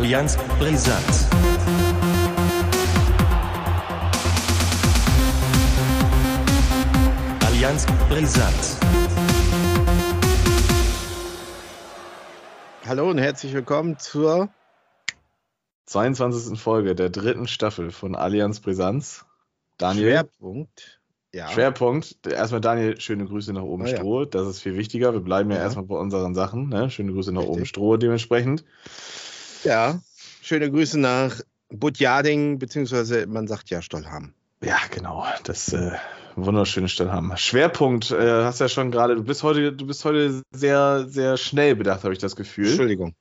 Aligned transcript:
Allianz 0.00 0.38
Brisant. 0.58 1.04
Allianz 7.44 7.86
Brisant. 8.08 8.54
Hallo 12.86 13.10
und 13.10 13.18
herzlich 13.18 13.52
willkommen 13.52 13.98
zur 13.98 14.48
22. 15.84 16.58
Folge 16.58 16.94
der 16.94 17.10
dritten 17.10 17.46
Staffel 17.46 17.90
von 17.90 18.14
Allianz 18.14 18.60
Brisanz. 18.60 19.26
Daniel. 19.76 20.12
Schwerpunkt. 20.12 21.02
Ja. 21.34 21.48
Schwerpunkt. 21.48 22.26
Erstmal 22.26 22.62
Daniel, 22.62 22.98
schöne 22.98 23.26
Grüße 23.26 23.52
nach 23.52 23.64
oben 23.64 23.82
oh, 23.82 23.86
Stroh. 23.86 24.20
Ja. 24.20 24.28
Das 24.30 24.48
ist 24.48 24.62
viel 24.62 24.76
wichtiger. 24.78 25.12
Wir 25.12 25.20
bleiben 25.20 25.50
ja, 25.50 25.58
ja. 25.58 25.64
erstmal 25.64 25.84
bei 25.84 25.96
unseren 25.96 26.34
Sachen. 26.34 26.70
Ne? 26.70 26.88
Schöne 26.88 27.12
Grüße 27.12 27.32
nach 27.32 27.42
Richtig. 27.42 27.56
oben 27.56 27.66
Stroh 27.66 27.96
dementsprechend. 27.98 28.64
Ja, 29.64 30.00
schöne 30.42 30.70
Grüße 30.70 30.98
nach 30.98 31.40
Budjading, 31.68 32.58
beziehungsweise 32.58 33.26
man 33.26 33.46
sagt 33.46 33.70
ja 33.70 33.82
Stollham. 33.82 34.34
Ja, 34.62 34.78
genau. 34.90 35.24
Das 35.44 35.72
äh, 35.72 35.92
wunderschöne 36.36 36.88
Stollham. 36.88 37.36
Schwerpunkt, 37.36 38.10
äh, 38.10 38.44
hast 38.44 38.60
ja 38.60 38.68
schon 38.68 38.90
gerade, 38.90 39.16
du 39.16 39.24
bist 39.24 39.42
heute, 39.42 39.72
du 39.72 39.86
bist 39.86 40.04
heute 40.04 40.42
sehr, 40.52 41.06
sehr 41.08 41.36
schnell 41.36 41.76
bedacht, 41.76 42.04
habe 42.04 42.12
ich 42.12 42.18
das 42.18 42.36
Gefühl. 42.36 42.68
Entschuldigung. 42.68 43.14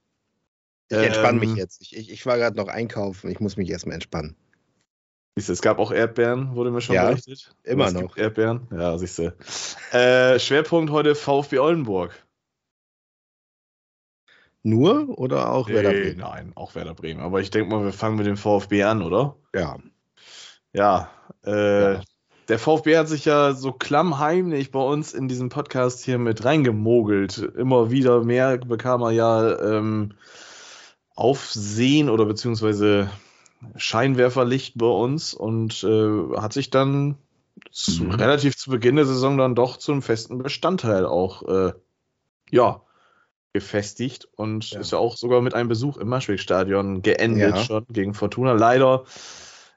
Ich 0.90 0.98
entspanne 0.98 1.42
ähm, 1.44 1.50
mich 1.50 1.58
jetzt. 1.58 1.82
Ich, 1.82 1.96
ich, 1.96 2.12
ich 2.12 2.26
war 2.26 2.38
gerade 2.38 2.58
noch 2.58 2.68
einkaufen, 2.68 3.30
ich 3.30 3.40
muss 3.40 3.58
mich 3.58 3.70
erstmal 3.70 3.94
entspannen. 3.96 4.36
Siehst 5.36 5.50
du, 5.50 5.54
es 5.54 5.62
gab 5.62 5.80
auch 5.80 5.92
Erdbeeren, 5.92 6.56
wurde 6.56 6.72
mir 6.72 6.82
schon 6.82 6.96
ja, 6.96 7.08
berichtet. 7.08 7.56
Immer 7.64 7.92
noch. 7.92 8.18
Erdbeeren, 8.18 8.68
ja, 8.72 8.98
siehst 8.98 9.20
du. 9.20 9.34
Äh, 9.92 10.40
Schwerpunkt 10.40 10.92
heute 10.92 11.16
VfB 11.16 11.60
Oldenburg. 11.60 12.12
Nur 14.64 15.18
oder 15.18 15.52
auch 15.52 15.68
nee, 15.68 15.76
Werder 15.76 15.92
Bremen? 15.92 16.18
Nein, 16.18 16.52
auch 16.56 16.76
Werder 16.76 16.94
Bremen. 16.94 17.22
Aber 17.22 17.40
ich 17.42 17.50
denke 17.50 17.74
mal, 17.74 17.84
wir 17.84 17.94
fangen 17.94 18.18
mit 18.18 18.26
dem 18.26 18.38
VfB 18.38 18.84
an, 18.84 19.02
oder? 19.02 19.36
Ja. 19.56 19.78
Ja, 20.74 21.10
äh, 21.46 21.94
ja. 21.94 22.02
Der 22.50 22.60
VfB 22.60 22.98
hat 22.98 23.08
sich 23.08 23.26
ja 23.26 23.54
so 23.54 23.72
klammheimlich 23.72 24.72
bei 24.72 24.80
uns 24.80 25.14
in 25.14 25.28
diesem 25.28 25.50
Podcast 25.50 26.04
hier 26.04 26.18
mit 26.18 26.44
reingemogelt. 26.44 27.38
Immer 27.38 27.92
wieder 27.92 28.24
mehr 28.24 28.58
bekam 28.58 29.04
er 29.04 29.12
ja 29.12 29.60
ähm, 29.60 30.14
Aufsehen 31.16 32.10
oder 32.10 32.26
beziehungsweise 32.26 33.10
Scheinwerferlicht 33.76 34.78
bei 34.78 34.88
uns 34.88 35.34
und 35.34 35.84
äh, 35.84 36.38
hat 36.38 36.54
sich 36.54 36.72
dann 36.72 37.18
zu, 37.72 38.06
mhm. 38.06 38.12
relativ 38.12 38.58
zu 38.58 38.72
Beginn 38.72 38.96
der 38.96 39.06
Saison 39.06 39.38
dann 39.38 39.54
doch 39.54 39.78
zum 39.78 40.02
festen 40.02 40.40
Bestandteil 40.40 41.06
auch 41.06 41.44
äh, 41.48 41.74
ja, 42.50 42.82
gefestigt 43.54 44.28
und 44.36 44.72
ja. 44.72 44.80
ist 44.80 44.92
ja 44.92 44.98
auch 44.98 45.18
sogar 45.18 45.42
mit 45.42 45.54
einem 45.54 45.70
Besuch 45.70 45.98
im 45.98 46.10
Maschweg-Stadion 46.10 47.02
geendet 47.02 47.56
ja. 47.56 47.64
schon 47.64 47.86
gegen 47.90 48.14
Fortuna. 48.14 48.54
Leider, 48.54 49.06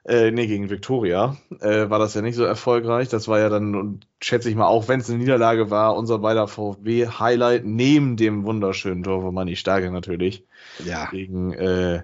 äh, 0.05 0.31
nee, 0.31 0.47
gegen 0.47 0.69
Viktoria 0.69 1.37
äh, 1.59 1.89
war 1.89 1.99
das 1.99 2.13
ja 2.13 2.21
nicht 2.21 2.35
so 2.35 2.43
erfolgreich. 2.43 3.09
Das 3.09 3.27
war 3.27 3.39
ja 3.39 3.49
dann, 3.49 4.01
schätze 4.21 4.49
ich 4.49 4.55
mal, 4.55 4.67
auch 4.67 4.87
wenn 4.87 4.99
es 4.99 5.09
eine 5.09 5.19
Niederlage 5.19 5.71
war, 5.71 5.95
unser 5.95 6.19
beider 6.19 6.47
VfB-Highlight 6.47 7.65
neben 7.65 8.15
dem 8.15 8.43
wunderschönen 8.43 9.03
Tor 9.03 9.21
von 9.21 9.33
Manni 9.33 9.55
Starke 9.55 9.89
natürlich. 9.89 10.45
Ja. 10.85 11.09
Gegen 11.09 11.53
äh, 11.53 12.03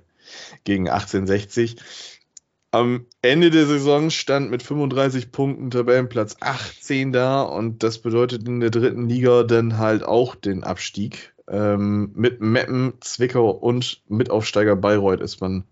gegen 0.63 0.89
1860. 0.89 1.77
Am 2.71 3.07
Ende 3.23 3.49
der 3.49 3.65
Saison 3.65 4.11
stand 4.11 4.51
mit 4.51 4.61
35 4.61 5.31
Punkten 5.31 5.71
Tabellenplatz 5.71 6.37
18 6.39 7.11
da 7.11 7.41
und 7.41 7.81
das 7.81 7.97
bedeutet 7.99 8.47
in 8.47 8.59
der 8.59 8.69
dritten 8.69 9.09
Liga 9.09 9.43
dann 9.43 9.79
halt 9.79 10.03
auch 10.03 10.35
den 10.35 10.63
Abstieg. 10.63 11.33
Ähm, 11.49 12.11
mit 12.15 12.41
Meppen, 12.41 12.93
Zwickau 13.01 13.49
und 13.49 14.01
Mitaufsteiger 14.07 14.75
Bayreuth 14.75 15.21
ist 15.21 15.41
man 15.41 15.63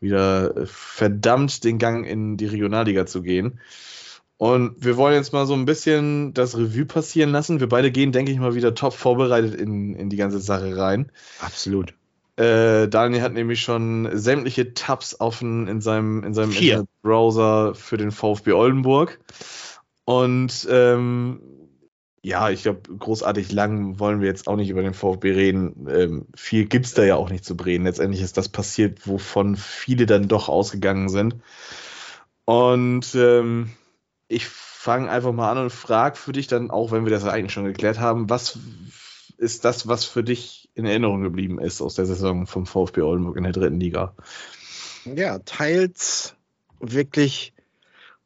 wieder 0.00 0.66
verdammt, 0.66 1.64
den 1.64 1.78
Gang 1.78 2.06
in 2.06 2.36
die 2.36 2.46
Regionalliga 2.46 3.06
zu 3.06 3.22
gehen. 3.22 3.60
Und 4.36 4.84
wir 4.84 4.96
wollen 4.96 5.14
jetzt 5.14 5.32
mal 5.32 5.46
so 5.46 5.54
ein 5.54 5.64
bisschen 5.64 6.34
das 6.34 6.56
Revue 6.56 6.84
passieren 6.84 7.30
lassen. 7.30 7.60
Wir 7.60 7.68
beide 7.68 7.90
gehen, 7.90 8.12
denke 8.12 8.32
ich 8.32 8.38
mal, 8.38 8.54
wieder 8.54 8.74
top 8.74 8.92
vorbereitet 8.92 9.54
in, 9.54 9.94
in 9.94 10.10
die 10.10 10.16
ganze 10.16 10.40
Sache 10.40 10.76
rein. 10.76 11.10
Absolut. 11.40 11.94
Äh, 12.36 12.88
Daniel 12.88 13.22
hat 13.22 13.32
nämlich 13.32 13.60
schon 13.60 14.08
sämtliche 14.12 14.74
Tabs 14.74 15.20
offen 15.20 15.68
in 15.68 15.80
seinem, 15.80 16.24
in 16.24 16.34
seinem 16.34 16.50
Internetbrowser 16.50 17.74
für 17.76 17.96
den 17.96 18.10
VfB 18.10 18.52
Oldenburg. 18.52 19.20
Und 20.04 20.66
ähm, 20.68 21.40
ja, 22.24 22.48
ich 22.48 22.62
glaube, 22.62 22.80
großartig 22.96 23.52
lang 23.52 23.98
wollen 23.98 24.22
wir 24.22 24.28
jetzt 24.28 24.48
auch 24.48 24.56
nicht 24.56 24.70
über 24.70 24.82
den 24.82 24.94
VfB 24.94 25.32
reden. 25.32 25.86
Ähm, 25.90 26.26
viel 26.34 26.64
gibt 26.64 26.86
es 26.86 26.94
da 26.94 27.04
ja 27.04 27.16
auch 27.16 27.28
nicht 27.28 27.44
zu 27.44 27.52
reden. 27.52 27.84
Letztendlich 27.84 28.22
ist 28.22 28.38
das 28.38 28.48
passiert, 28.48 29.06
wovon 29.06 29.56
viele 29.56 30.06
dann 30.06 30.26
doch 30.26 30.48
ausgegangen 30.48 31.10
sind. 31.10 31.36
Und 32.46 33.14
ähm, 33.14 33.72
ich 34.26 34.46
fange 34.46 35.10
einfach 35.10 35.32
mal 35.32 35.50
an 35.50 35.58
und 35.58 35.70
frage 35.70 36.16
für 36.16 36.32
dich 36.32 36.46
dann, 36.46 36.70
auch 36.70 36.92
wenn 36.92 37.04
wir 37.04 37.10
das 37.10 37.26
eigentlich 37.26 37.52
schon 37.52 37.66
geklärt 37.66 38.00
haben, 38.00 38.30
was 38.30 38.58
ist 39.36 39.66
das, 39.66 39.86
was 39.86 40.06
für 40.06 40.24
dich 40.24 40.70
in 40.74 40.86
Erinnerung 40.86 41.20
geblieben 41.20 41.60
ist 41.60 41.82
aus 41.82 41.94
der 41.94 42.06
Saison 42.06 42.46
vom 42.46 42.64
VfB 42.64 43.02
Oldenburg 43.02 43.36
in 43.36 43.44
der 43.44 43.52
dritten 43.52 43.80
Liga? 43.80 44.14
Ja, 45.04 45.40
teils 45.40 46.36
wirklich 46.80 47.53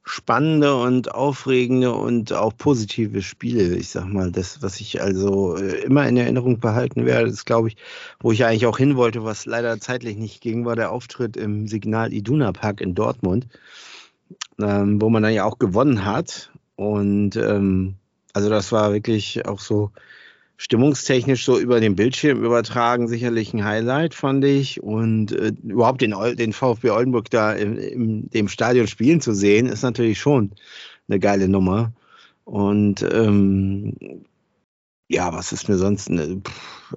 spannende 0.09 0.77
und 0.77 1.15
aufregende 1.15 1.93
und 1.93 2.33
auch 2.33 2.57
positive 2.57 3.23
Spiele. 3.23 3.77
Ich 3.77 3.91
sag 3.91 4.07
mal, 4.07 4.33
das, 4.33 4.63
was 4.63 4.81
ich 4.81 5.01
also 5.01 5.57
äh, 5.57 5.83
immer 5.83 6.09
in 6.09 6.17
Erinnerung 6.17 6.61
behalten 6.61 7.07
werde, 7.07 7.29
ist, 7.29 7.45
glaube 7.45 7.69
ich, 7.69 7.77
wo 8.21 8.33
ich 8.33 8.45
eigentlich 8.45 8.67
auch 8.67 8.79
hin 8.79 8.97
wollte, 8.97 9.25
was 9.25 9.47
leider 9.47 9.79
zeitlich 9.81 10.17
nicht 10.17 10.41
ging, 10.41 10.65
war 10.65 10.77
der 10.77 10.93
Auftritt 10.93 11.37
im 11.37 11.69
Signal 11.69 12.13
Iduna 12.13 12.53
Park 12.53 12.81
in 12.81 12.95
Dortmund, 12.95 13.47
ähm, 14.61 15.01
wo 15.01 15.11
man 15.11 15.23
dann 15.23 15.35
ja 15.35 15.45
auch 15.45 15.59
gewonnen 15.59 16.05
hat. 16.05 16.51
Und 16.77 17.37
ähm, 17.37 17.97
also 18.33 18.49
das 18.51 18.73
war 18.73 18.93
wirklich 18.93 19.47
auch 19.47 19.61
so 19.61 19.91
stimmungstechnisch 20.59 21.45
so 21.45 21.59
über 21.59 21.81
den 21.81 21.95
Bildschirm 21.95 22.45
übertragen, 22.45 23.07
sicherlich 23.07 23.55
ein 23.55 23.65
Highlight, 23.65 24.13
fand 24.13 24.45
ich. 24.45 24.83
Und 24.83 25.33
äh, 25.33 25.53
überhaupt 25.63 26.03
den, 26.03 26.15
den 26.37 26.53
VfB 26.53 26.91
Oldenburg 26.91 27.31
da 27.31 27.53
in, 27.53 27.79
in 27.79 28.31
dem 28.31 28.49
Stadion 28.49 28.89
spielen 28.89 29.21
zu 29.21 29.33
sehen, 29.33 29.67
ist 29.67 29.83
natürlich 29.83 30.19
schon 30.19 30.51
eine 31.09 31.21
geile 31.21 31.49
Nummer. 31.49 31.93
Und 32.45 33.03
ähm, 33.03 33.95
ja, 35.07 35.33
was 35.33 35.53
ist 35.53 35.69
mir 35.69 35.79
sonst? 35.79 36.11
Ne, 36.11 36.43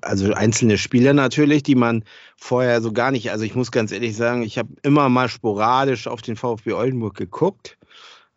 also 0.02 0.34
einzelne 0.34 0.80
Spieler 0.80 1.14
natürlich, 1.14 1.62
die 1.62 1.76
man 1.76 2.04
vorher 2.38 2.82
so 2.82 2.92
gar 2.92 3.12
nicht. 3.12 3.32
Also 3.32 3.46
ich 3.46 3.54
muss 3.54 3.72
ganz 3.72 3.92
ehrlich 3.92 4.18
sagen, 4.18 4.42
ich 4.42 4.58
habe 4.58 4.70
immer 4.82 5.08
mal 5.08 5.30
sporadisch 5.30 6.08
auf 6.08 6.24
den 6.24 6.36
VfB 6.36 6.74
Oldenburg 6.74 7.16
geguckt 7.16 7.78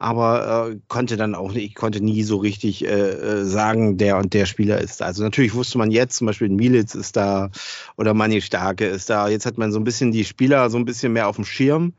aber 0.05 0.69
äh, 0.69 0.79
konnte 0.89 1.17
dann 1.17 1.35
auch 1.35 1.55
ich 1.55 1.75
konnte 1.75 2.05
nie 2.05 2.25
so 2.25 2.37
richtig 2.37 2.85
äh, 2.85 2.89
äh, 2.89 3.45
sagen, 3.45 3.97
der 3.97 4.19
und 4.19 4.35
der 4.35 4.45
Spieler 4.45 4.79
ist 4.79 5.01
da. 5.01 5.07
Also 5.07 5.23
natürlich 5.23 5.55
wusste 5.55 5.79
man 5.79 5.91
jetzt, 5.91 6.17
zum 6.17 6.27
Beispiel 6.27 6.51
Militz 6.51 6.95
ist 6.95 7.17
da 7.17 7.51
oder 7.97 8.13
Manni 8.13 8.43
Starke 8.43 8.85
ist 8.85 9.09
da. 9.09 9.29
Jetzt 9.29 9.47
hat 9.47 9.57
man 9.57 9.73
so 9.73 9.81
ein 9.81 9.85
bisschen 9.85 10.13
die 10.13 10.27
Spieler 10.27 10.69
so 10.69 10.77
ein 10.77 10.85
bisschen 10.85 11.15
mehr 11.15 11.27
auf 11.27 11.37
dem 11.37 11.47
Schirm. 11.47 11.95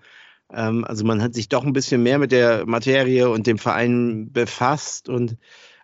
Ähm, 0.54 0.86
also 0.86 1.04
man 1.04 1.20
hat 1.24 1.34
sich 1.34 1.50
doch 1.50 1.66
ein 1.66 1.74
bisschen 1.74 2.04
mehr 2.04 2.20
mit 2.20 2.32
der 2.32 2.68
Materie 2.68 3.28
und 3.28 3.48
dem 3.48 3.58
Verein 3.58 4.32
befasst 4.32 5.10
und 5.10 5.38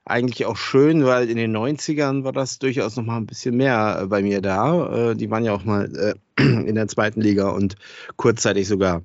eigentlich 0.06 0.46
auch 0.46 0.58
schön, 0.58 1.04
weil 1.06 1.28
in 1.28 1.38
den 1.38 1.58
90ern 1.58 2.24
war 2.24 2.34
das 2.34 2.60
durchaus 2.60 2.98
noch 2.98 3.04
mal 3.04 3.18
ein 3.18 3.26
bisschen 3.26 3.58
mehr 3.58 4.02
äh, 4.04 4.06
bei 4.06 4.22
mir 4.22 4.42
da. 4.42 5.12
Äh, 5.12 5.16
die 5.16 5.32
waren 5.32 5.44
ja 5.44 5.54
auch 5.54 5.64
mal 5.66 6.16
in 6.38 6.76
der 6.76 6.88
zweiten 6.88 7.22
Liga 7.22 7.50
und 7.50 7.78
kurzzeitig 8.16 8.68
sogar 8.68 9.02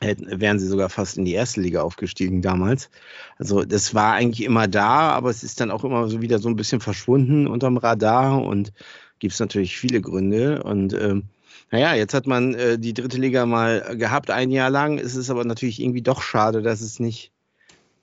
wären 0.00 0.58
sie 0.58 0.66
sogar 0.66 0.88
fast 0.88 1.18
in 1.18 1.24
die 1.24 1.34
erste 1.34 1.60
Liga 1.60 1.82
aufgestiegen 1.82 2.42
damals. 2.42 2.90
Also 3.38 3.64
das 3.64 3.94
war 3.94 4.14
eigentlich 4.14 4.44
immer 4.46 4.66
da, 4.66 5.10
aber 5.10 5.30
es 5.30 5.44
ist 5.44 5.60
dann 5.60 5.70
auch 5.70 5.84
immer 5.84 6.08
so 6.08 6.22
wieder 6.22 6.38
so 6.38 6.48
ein 6.48 6.56
bisschen 6.56 6.80
verschwunden 6.80 7.46
unterm 7.46 7.76
Radar 7.76 8.42
und 8.42 8.72
gibt 9.18 9.34
es 9.34 9.40
natürlich 9.40 9.76
viele 9.76 10.00
Gründe. 10.00 10.62
Und 10.62 10.94
ähm, 10.94 11.24
naja, 11.70 11.94
jetzt 11.94 12.14
hat 12.14 12.26
man 12.26 12.54
äh, 12.54 12.78
die 12.78 12.94
dritte 12.94 13.18
Liga 13.18 13.44
mal 13.46 13.96
gehabt, 13.96 14.30
ein 14.30 14.50
Jahr 14.50 14.70
lang. 14.70 14.98
Es 14.98 15.16
ist 15.16 15.30
aber 15.30 15.44
natürlich 15.44 15.80
irgendwie 15.80 16.02
doch 16.02 16.22
schade, 16.22 16.62
dass 16.62 16.80
es 16.80 16.98
nicht 16.98 17.30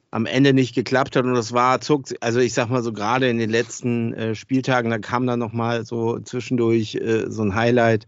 am 0.10 0.25
Ende 0.25 0.54
nicht 0.54 0.74
geklappt 0.74 1.16
hat 1.16 1.25
und 1.25 1.33
das 1.33 1.51
war 1.51 1.81
zog, 1.81 2.06
also 2.22 2.39
ich 2.39 2.54
sag 2.54 2.69
mal 2.69 2.81
so 2.81 2.94
gerade 2.94 3.30
in 3.30 3.38
den 3.38 3.50
letzten 3.50 4.13
äh, 4.13 4.36
Spieltagen, 4.36 4.89
da 4.89 5.00
kam 5.00 5.27
dann 5.27 5.39
noch 5.39 5.51
mal 5.51 5.86
so 5.86 6.19
zwischendurch 6.19 6.95
äh, 6.95 7.25
so 7.27 7.44
ein 7.44 7.56
Highlight 7.56 8.07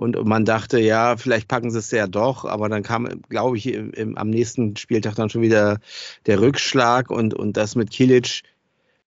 und 0.00 0.16
man 0.24 0.46
dachte, 0.46 0.80
ja, 0.80 1.18
vielleicht 1.18 1.46
packen 1.46 1.70
sie 1.70 1.78
es 1.78 1.90
ja 1.90 2.06
doch, 2.06 2.46
aber 2.46 2.70
dann 2.70 2.82
kam, 2.82 3.20
glaube 3.28 3.58
ich, 3.58 3.66
im, 3.66 3.92
im, 3.92 4.16
am 4.16 4.30
nächsten 4.30 4.74
Spieltag 4.78 5.14
dann 5.14 5.28
schon 5.28 5.42
wieder 5.42 5.78
der 6.24 6.40
Rückschlag 6.40 7.10
und, 7.10 7.34
und 7.34 7.58
das 7.58 7.76
mit 7.76 7.90
Kilic. 7.90 8.40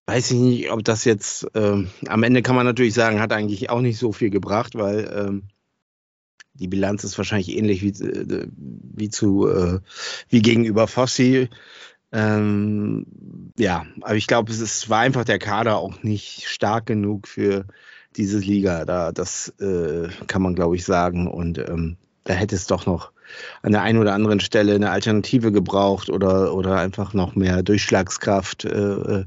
Weiß 0.06 0.30
ich 0.30 0.38
nicht, 0.38 0.70
ob 0.70 0.84
das 0.84 1.04
jetzt 1.04 1.48
ähm, 1.54 1.90
am 2.06 2.22
Ende 2.22 2.42
kann 2.42 2.54
man 2.54 2.64
natürlich 2.64 2.94
sagen, 2.94 3.18
hat 3.18 3.32
eigentlich 3.32 3.70
auch 3.70 3.80
nicht 3.80 3.98
so 3.98 4.12
viel 4.12 4.30
gebracht, 4.30 4.76
weil 4.76 5.12
ähm, 5.12 5.42
die 6.52 6.68
Bilanz 6.68 7.02
ist 7.02 7.18
wahrscheinlich 7.18 7.56
ähnlich 7.56 7.82
wie, 7.82 8.04
äh, 8.04 8.46
wie 8.52 9.10
zu 9.10 9.48
äh, 9.48 9.80
wie 10.28 10.42
gegenüber 10.42 10.86
Fossi. 10.86 11.48
Ähm, 12.12 13.04
ja, 13.58 13.84
aber 14.00 14.14
ich 14.14 14.28
glaube, 14.28 14.52
es 14.52 14.60
ist, 14.60 14.88
war 14.90 15.00
einfach 15.00 15.24
der 15.24 15.40
Kader 15.40 15.78
auch 15.78 16.04
nicht 16.04 16.44
stark 16.46 16.86
genug 16.86 17.26
für 17.26 17.66
diese 18.16 18.38
Liga. 18.38 18.84
Da, 18.84 19.12
das 19.12 19.48
äh, 19.60 20.08
kann 20.26 20.42
man, 20.42 20.54
glaube 20.54 20.76
ich, 20.76 20.84
sagen. 20.84 21.28
Und 21.28 21.58
ähm, 21.58 21.96
da 22.24 22.34
hätte 22.34 22.54
es 22.54 22.66
doch 22.66 22.86
noch 22.86 23.12
an 23.62 23.72
der 23.72 23.82
einen 23.82 23.98
oder 23.98 24.14
anderen 24.14 24.40
Stelle 24.40 24.74
eine 24.74 24.90
Alternative 24.90 25.52
gebraucht 25.52 26.10
oder, 26.10 26.54
oder 26.54 26.76
einfach 26.76 27.14
noch 27.14 27.34
mehr 27.34 27.62
Durchschlagskraft. 27.62 28.64
Äh, 28.64 28.68
äh 28.68 29.24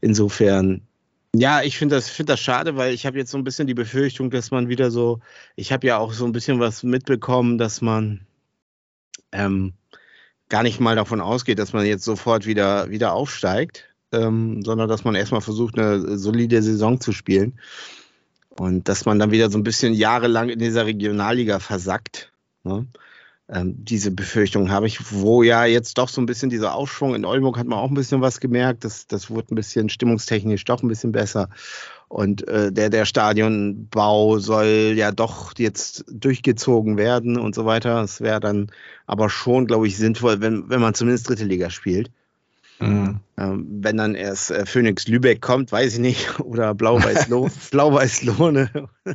insofern, 0.00 0.82
ja, 1.34 1.62
ich 1.62 1.78
finde 1.78 1.96
das, 1.96 2.08
find 2.08 2.28
das 2.28 2.40
schade, 2.40 2.76
weil 2.76 2.94
ich 2.94 3.06
habe 3.06 3.18
jetzt 3.18 3.30
so 3.30 3.38
ein 3.38 3.44
bisschen 3.44 3.66
die 3.66 3.74
Befürchtung, 3.74 4.30
dass 4.30 4.50
man 4.50 4.68
wieder 4.68 4.90
so, 4.90 5.20
ich 5.56 5.72
habe 5.72 5.86
ja 5.86 5.98
auch 5.98 6.12
so 6.12 6.24
ein 6.24 6.32
bisschen 6.32 6.58
was 6.58 6.82
mitbekommen, 6.82 7.58
dass 7.58 7.80
man 7.80 8.26
ähm, 9.32 9.74
gar 10.48 10.62
nicht 10.62 10.80
mal 10.80 10.96
davon 10.96 11.20
ausgeht, 11.20 11.58
dass 11.58 11.72
man 11.72 11.84
jetzt 11.84 12.04
sofort 12.04 12.46
wieder, 12.46 12.90
wieder 12.90 13.12
aufsteigt, 13.12 13.84
ähm, 14.12 14.62
sondern 14.64 14.88
dass 14.88 15.04
man 15.04 15.14
erstmal 15.14 15.42
versucht, 15.42 15.78
eine 15.78 16.16
solide 16.16 16.62
Saison 16.62 17.00
zu 17.00 17.12
spielen. 17.12 17.58
Und 18.58 18.88
dass 18.88 19.04
man 19.04 19.18
dann 19.18 19.30
wieder 19.30 19.50
so 19.50 19.58
ein 19.58 19.62
bisschen 19.62 19.94
jahrelang 19.94 20.48
in 20.48 20.58
dieser 20.58 20.86
Regionalliga 20.86 21.60
versackt. 21.60 22.32
Ne? 22.64 22.86
Ähm, 23.50 23.76
diese 23.78 24.10
Befürchtung 24.10 24.70
habe 24.70 24.86
ich, 24.86 25.12
wo 25.12 25.42
ja 25.42 25.64
jetzt 25.64 25.96
doch 25.96 26.08
so 26.08 26.20
ein 26.20 26.26
bisschen 26.26 26.50
dieser 26.50 26.74
Aufschwung 26.74 27.14
in 27.14 27.24
Oldenburg 27.24 27.56
hat 27.56 27.66
man 27.66 27.78
auch 27.78 27.88
ein 27.88 27.94
bisschen 27.94 28.20
was 28.20 28.40
gemerkt. 28.40 28.84
Das, 28.84 29.06
das 29.06 29.30
wurde 29.30 29.54
ein 29.54 29.56
bisschen 29.56 29.88
stimmungstechnisch 29.88 30.64
doch 30.64 30.82
ein 30.82 30.88
bisschen 30.88 31.12
besser. 31.12 31.48
Und 32.08 32.46
äh, 32.48 32.72
der, 32.72 32.90
der 32.90 33.04
Stadionbau 33.04 34.38
soll 34.38 34.94
ja 34.96 35.12
doch 35.12 35.52
jetzt 35.56 36.04
durchgezogen 36.10 36.96
werden 36.96 37.38
und 37.38 37.54
so 37.54 37.64
weiter. 37.64 38.02
Es 38.02 38.20
wäre 38.20 38.40
dann 38.40 38.70
aber 39.06 39.30
schon, 39.30 39.66
glaube 39.66 39.86
ich, 39.86 39.96
sinnvoll, 39.96 40.40
wenn, 40.40 40.68
wenn 40.68 40.80
man 40.80 40.94
zumindest 40.94 41.28
dritte 41.28 41.44
Liga 41.44 41.70
spielt. 41.70 42.10
Mhm. 42.80 43.20
Ähm, 43.36 43.66
wenn 43.80 43.96
dann 43.96 44.14
erst 44.14 44.50
äh, 44.50 44.64
Phoenix 44.66 45.08
Lübeck 45.08 45.40
kommt, 45.40 45.72
weiß 45.72 45.94
ich 45.94 46.00
nicht, 46.00 46.40
oder 46.40 46.74
Blau-Weiß-Lohne. 46.74 47.50
Blau 47.70 49.14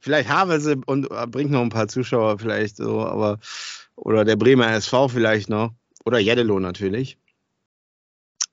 vielleicht 0.00 0.28
haben 0.28 0.60
sie 0.60 0.76
und 0.86 1.10
äh, 1.10 1.26
bringt 1.26 1.50
noch 1.50 1.62
ein 1.62 1.70
paar 1.70 1.88
Zuschauer 1.88 2.38
vielleicht 2.38 2.76
so, 2.76 3.00
aber 3.00 3.38
oder 3.96 4.24
der 4.24 4.36
Bremer 4.36 4.70
SV 4.72 5.08
vielleicht 5.08 5.48
noch. 5.48 5.72
Oder 6.04 6.18
Jeddelo 6.18 6.60
natürlich. 6.60 7.18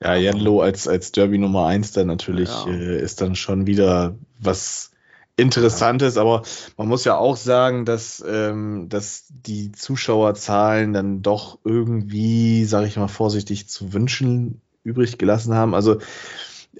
Ja, 0.01 0.15
Jenlo 0.15 0.61
als, 0.61 0.87
als 0.87 1.11
Derby 1.11 1.37
Nummer 1.37 1.67
1 1.67 1.93
dann 1.93 2.07
natürlich 2.07 2.49
ja. 2.49 2.67
äh, 2.67 3.01
ist 3.01 3.21
dann 3.21 3.35
schon 3.35 3.65
wieder 3.65 4.17
was 4.39 4.91
Interessantes, 5.37 6.15
ja. 6.15 6.21
aber 6.21 6.43
man 6.77 6.87
muss 6.87 7.03
ja 7.03 7.17
auch 7.17 7.35
sagen, 7.35 7.85
dass, 7.85 8.23
ähm, 8.25 8.87
dass 8.87 9.25
die 9.29 9.71
Zuschauerzahlen 9.71 10.93
dann 10.93 11.21
doch 11.21 11.59
irgendwie, 11.65 12.63
sage 12.65 12.87
ich 12.87 12.95
mal 12.95 13.09
vorsichtig, 13.09 13.67
zu 13.67 13.91
wünschen 13.91 14.61
übrig 14.83 15.17
gelassen 15.17 15.53
haben. 15.53 15.73
Also 15.73 15.97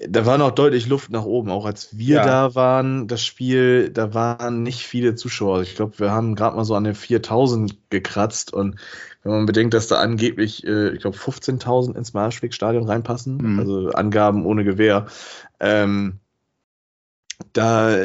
da 0.08 0.26
war 0.26 0.38
noch 0.38 0.50
deutlich 0.50 0.86
Luft 0.86 1.10
nach 1.10 1.24
oben, 1.24 1.50
auch 1.50 1.64
als 1.64 1.96
wir 1.96 2.16
ja. 2.16 2.24
da 2.24 2.54
waren, 2.54 3.08
das 3.08 3.24
Spiel, 3.24 3.90
da 3.90 4.14
waren 4.14 4.62
nicht 4.62 4.86
viele 4.86 5.14
Zuschauer. 5.14 5.62
Ich 5.62 5.74
glaube, 5.74 5.98
wir 5.98 6.10
haben 6.10 6.34
gerade 6.34 6.56
mal 6.56 6.64
so 6.64 6.74
an 6.74 6.84
den 6.84 6.94
4000 6.94 7.90
gekratzt 7.90 8.52
und 8.52 8.76
wenn 9.22 9.32
man 9.32 9.46
bedenkt, 9.46 9.74
dass 9.74 9.88
da 9.88 9.96
angeblich, 9.96 10.66
äh, 10.66 10.90
ich 10.90 11.00
glaube, 11.00 11.16
15.000 11.16 11.96
ins 11.96 12.14
Marschweg-Stadion 12.14 12.86
reinpassen, 12.86 13.38
mhm. 13.38 13.58
also 13.58 13.88
Angaben 13.90 14.44
ohne 14.46 14.64
Gewehr, 14.64 15.06
ähm, 15.60 16.20
da, 17.52 17.96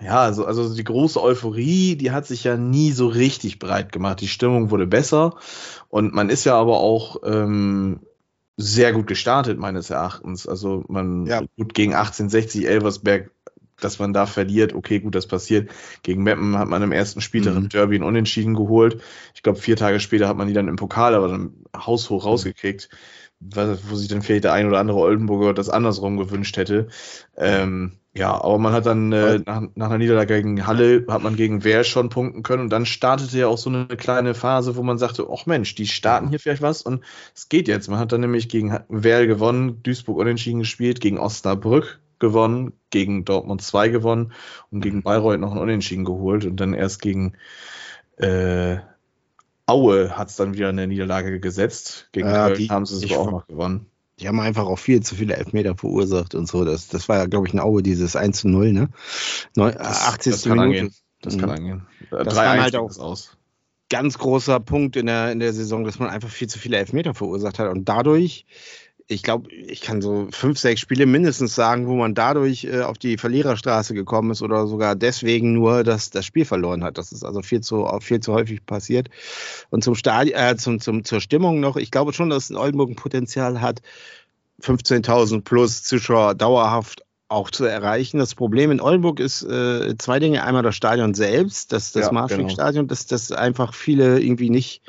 ja, 0.00 0.20
also, 0.20 0.44
also 0.44 0.74
die 0.74 0.84
große 0.84 1.22
Euphorie, 1.22 1.96
die 1.96 2.10
hat 2.10 2.26
sich 2.26 2.44
ja 2.44 2.56
nie 2.56 2.92
so 2.92 3.06
richtig 3.06 3.58
breit 3.58 3.92
gemacht. 3.92 4.20
Die 4.20 4.28
Stimmung 4.28 4.70
wurde 4.70 4.86
besser 4.86 5.36
und 5.88 6.14
man 6.14 6.30
ist 6.30 6.44
ja 6.44 6.54
aber 6.54 6.78
auch 6.78 7.16
ähm, 7.24 8.00
sehr 8.56 8.92
gut 8.92 9.06
gestartet, 9.06 9.58
meines 9.58 9.88
Erachtens. 9.90 10.46
Also 10.46 10.84
man 10.88 11.26
ja. 11.26 11.42
gut 11.56 11.74
gegen 11.74 11.94
1860 11.94 12.66
Elversberg, 12.66 13.30
dass 13.80 13.98
man 13.98 14.12
da 14.12 14.26
verliert, 14.26 14.74
okay, 14.74 14.98
gut, 14.98 15.14
das 15.14 15.28
passiert. 15.28 15.70
Gegen 16.02 16.24
Meppen 16.24 16.58
hat 16.58 16.68
man 16.68 16.82
im 16.82 16.92
ersten 16.92 17.20
Spieltag 17.20 17.54
mhm. 17.54 17.62
im 17.62 17.68
Derby 17.68 17.96
ein 17.96 18.02
Unentschieden 18.02 18.54
geholt. 18.54 19.00
Ich 19.34 19.42
glaube, 19.42 19.60
vier 19.60 19.76
Tage 19.76 20.00
später 20.00 20.28
hat 20.28 20.36
man 20.36 20.48
die 20.48 20.54
dann 20.54 20.68
im 20.68 20.76
Pokal 20.76 21.14
aber 21.14 21.28
dann 21.28 21.54
haushoch 21.74 22.24
mhm. 22.24 22.30
rausgekriegt, 22.30 22.88
wo 23.40 23.94
sich 23.94 24.08
dann 24.08 24.22
vielleicht 24.22 24.44
der 24.44 24.52
ein 24.52 24.66
oder 24.66 24.80
andere 24.80 24.98
Oldenburger 24.98 25.54
das 25.54 25.68
andersrum 25.68 26.16
gewünscht 26.16 26.56
hätte. 26.56 26.88
Ähm, 27.36 27.92
ja, 28.18 28.32
aber 28.32 28.58
man 28.58 28.72
hat 28.72 28.86
dann 28.86 29.12
äh, 29.12 29.38
nach, 29.46 29.62
nach 29.76 29.86
einer 29.86 29.98
Niederlage 29.98 30.42
gegen 30.42 30.66
Halle, 30.66 31.04
hat 31.08 31.22
man 31.22 31.36
gegen 31.36 31.62
Wehr 31.62 31.84
schon 31.84 32.08
punkten 32.08 32.42
können 32.42 32.64
und 32.64 32.70
dann 32.70 32.84
startete 32.84 33.38
ja 33.38 33.46
auch 33.46 33.58
so 33.58 33.70
eine 33.70 33.86
kleine 33.86 34.34
Phase, 34.34 34.74
wo 34.74 34.82
man 34.82 34.98
sagte, 34.98 35.28
ach 35.32 35.46
Mensch, 35.46 35.76
die 35.76 35.86
starten 35.86 36.28
hier 36.28 36.40
vielleicht 36.40 36.60
was 36.60 36.82
und 36.82 37.04
es 37.34 37.48
geht 37.48 37.68
jetzt. 37.68 37.88
Man 37.88 38.00
hat 38.00 38.10
dann 38.10 38.20
nämlich 38.20 38.48
gegen 38.48 38.76
Wehr 38.88 39.28
gewonnen, 39.28 39.84
Duisburg 39.84 40.18
unentschieden 40.18 40.58
gespielt, 40.58 41.00
gegen 41.00 41.18
Osnabrück 41.18 42.00
gewonnen, 42.18 42.72
gegen 42.90 43.24
Dortmund 43.24 43.62
2 43.62 43.88
gewonnen 43.88 44.32
und 44.72 44.80
gegen 44.80 45.04
Bayreuth 45.04 45.38
noch 45.38 45.52
ein 45.52 45.58
Unentschieden 45.58 46.04
geholt 46.04 46.44
und 46.44 46.56
dann 46.56 46.74
erst 46.74 47.00
gegen 47.00 47.34
äh, 48.16 48.78
Aue 49.66 50.18
hat 50.18 50.28
es 50.28 50.36
dann 50.36 50.54
wieder 50.54 50.70
eine 50.70 50.88
Niederlage 50.88 51.38
gesetzt. 51.38 52.08
Gegen 52.10 52.26
ja, 52.26 52.48
Köln 52.48 52.68
haben 52.68 52.84
sie 52.84 53.06
es 53.06 53.12
aber 53.12 53.20
auch 53.20 53.30
noch 53.30 53.46
gewonnen. 53.46 53.86
Die 54.20 54.28
haben 54.28 54.40
einfach 54.40 54.66
auch 54.66 54.78
viel 54.78 55.00
zu 55.02 55.14
viele 55.14 55.36
Elfmeter 55.36 55.76
verursacht 55.76 56.34
und 56.34 56.46
so. 56.48 56.64
Das, 56.64 56.88
das 56.88 57.08
war 57.08 57.18
ja, 57.18 57.26
glaube 57.26 57.46
ich, 57.46 57.54
ein 57.54 57.60
Aue, 57.60 57.82
dieses 57.82 58.16
1 58.16 58.40
zu 58.40 58.48
0, 58.48 58.72
ne? 58.72 58.88
Neu, 59.54 59.72
das, 59.72 60.08
80. 60.08 60.32
Das 60.32 60.42
kann 60.42 60.58
Minute. 60.58 60.66
angehen. 60.66 60.94
Das 61.22 61.38
kann 61.38 61.48
mhm. 61.48 61.56
angehen. 61.56 61.86
Das 62.10 62.36
war 62.36 62.60
halt 62.60 62.76
auch 62.76 62.96
aus. 62.98 63.36
ganz 63.90 64.18
großer 64.18 64.60
Punkt 64.60 64.96
in 64.96 65.06
der, 65.06 65.32
in 65.32 65.38
der 65.38 65.52
Saison, 65.52 65.84
dass 65.84 65.98
man 65.98 66.08
einfach 66.08 66.30
viel 66.30 66.48
zu 66.48 66.58
viele 66.58 66.76
Elfmeter 66.76 67.14
verursacht 67.14 67.58
hat. 67.58 67.70
Und 67.70 67.88
dadurch 67.88 68.46
ich 69.10 69.22
glaube, 69.22 69.50
ich 69.50 69.80
kann 69.80 70.02
so 70.02 70.28
fünf, 70.30 70.58
sechs 70.58 70.82
Spiele 70.82 71.06
mindestens 71.06 71.54
sagen, 71.54 71.86
wo 71.88 71.96
man 71.96 72.14
dadurch 72.14 72.64
äh, 72.64 72.82
auf 72.82 72.98
die 72.98 73.16
Verliererstraße 73.16 73.94
gekommen 73.94 74.30
ist 74.30 74.42
oder 74.42 74.66
sogar 74.66 74.94
deswegen 74.94 75.54
nur 75.54 75.82
das, 75.82 76.10
das 76.10 76.26
Spiel 76.26 76.44
verloren 76.44 76.84
hat. 76.84 76.98
Das 76.98 77.10
ist 77.10 77.24
also 77.24 77.40
viel 77.40 77.62
zu, 77.62 77.88
viel 78.00 78.20
zu 78.20 78.34
häufig 78.34 78.66
passiert. 78.66 79.08
Und 79.70 79.82
zum 79.82 79.94
Stadion, 79.94 80.38
äh, 80.38 80.56
zum, 80.56 80.78
zum, 80.78 81.04
zur 81.04 81.22
Stimmung 81.22 81.58
noch, 81.58 81.76
ich 81.76 81.90
glaube 81.90 82.12
schon, 82.12 82.28
dass 82.28 82.52
Oldenburg 82.52 82.90
ein 82.90 82.96
Potenzial 82.96 83.62
hat, 83.62 83.80
15.000 84.62 85.40
plus 85.40 85.84
Zuschauer 85.84 86.34
dauerhaft 86.34 87.02
auch 87.28 87.50
zu 87.50 87.64
erreichen. 87.64 88.18
Das 88.18 88.34
Problem 88.34 88.70
in 88.70 88.80
Oldenburg 88.80 89.20
ist 89.20 89.42
äh, 89.42 89.96
zwei 89.96 90.18
Dinge. 90.18 90.44
Einmal 90.44 90.62
das 90.62 90.76
Stadion 90.76 91.14
selbst, 91.14 91.72
das, 91.72 91.92
das 91.92 92.06
ja, 92.06 92.12
Marschwegstadion, 92.12 92.84
genau. 92.84 92.88
dass 92.88 93.06
das 93.06 93.32
einfach 93.32 93.72
viele 93.72 94.20
irgendwie 94.20 94.50
nicht, 94.50 94.82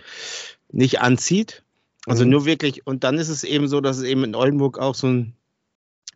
nicht 0.71 0.99
anzieht. 0.99 1.63
Also 2.09 2.25
mhm. 2.25 2.31
nur 2.31 2.45
wirklich, 2.45 2.85
und 2.87 3.03
dann 3.03 3.17
ist 3.17 3.29
es 3.29 3.43
eben 3.43 3.67
so, 3.67 3.81
dass 3.81 3.97
es 3.97 4.03
eben 4.03 4.23
in 4.23 4.35
Oldenburg 4.35 4.79
auch 4.79 4.95
so 4.95 5.07
ein, 5.07 5.33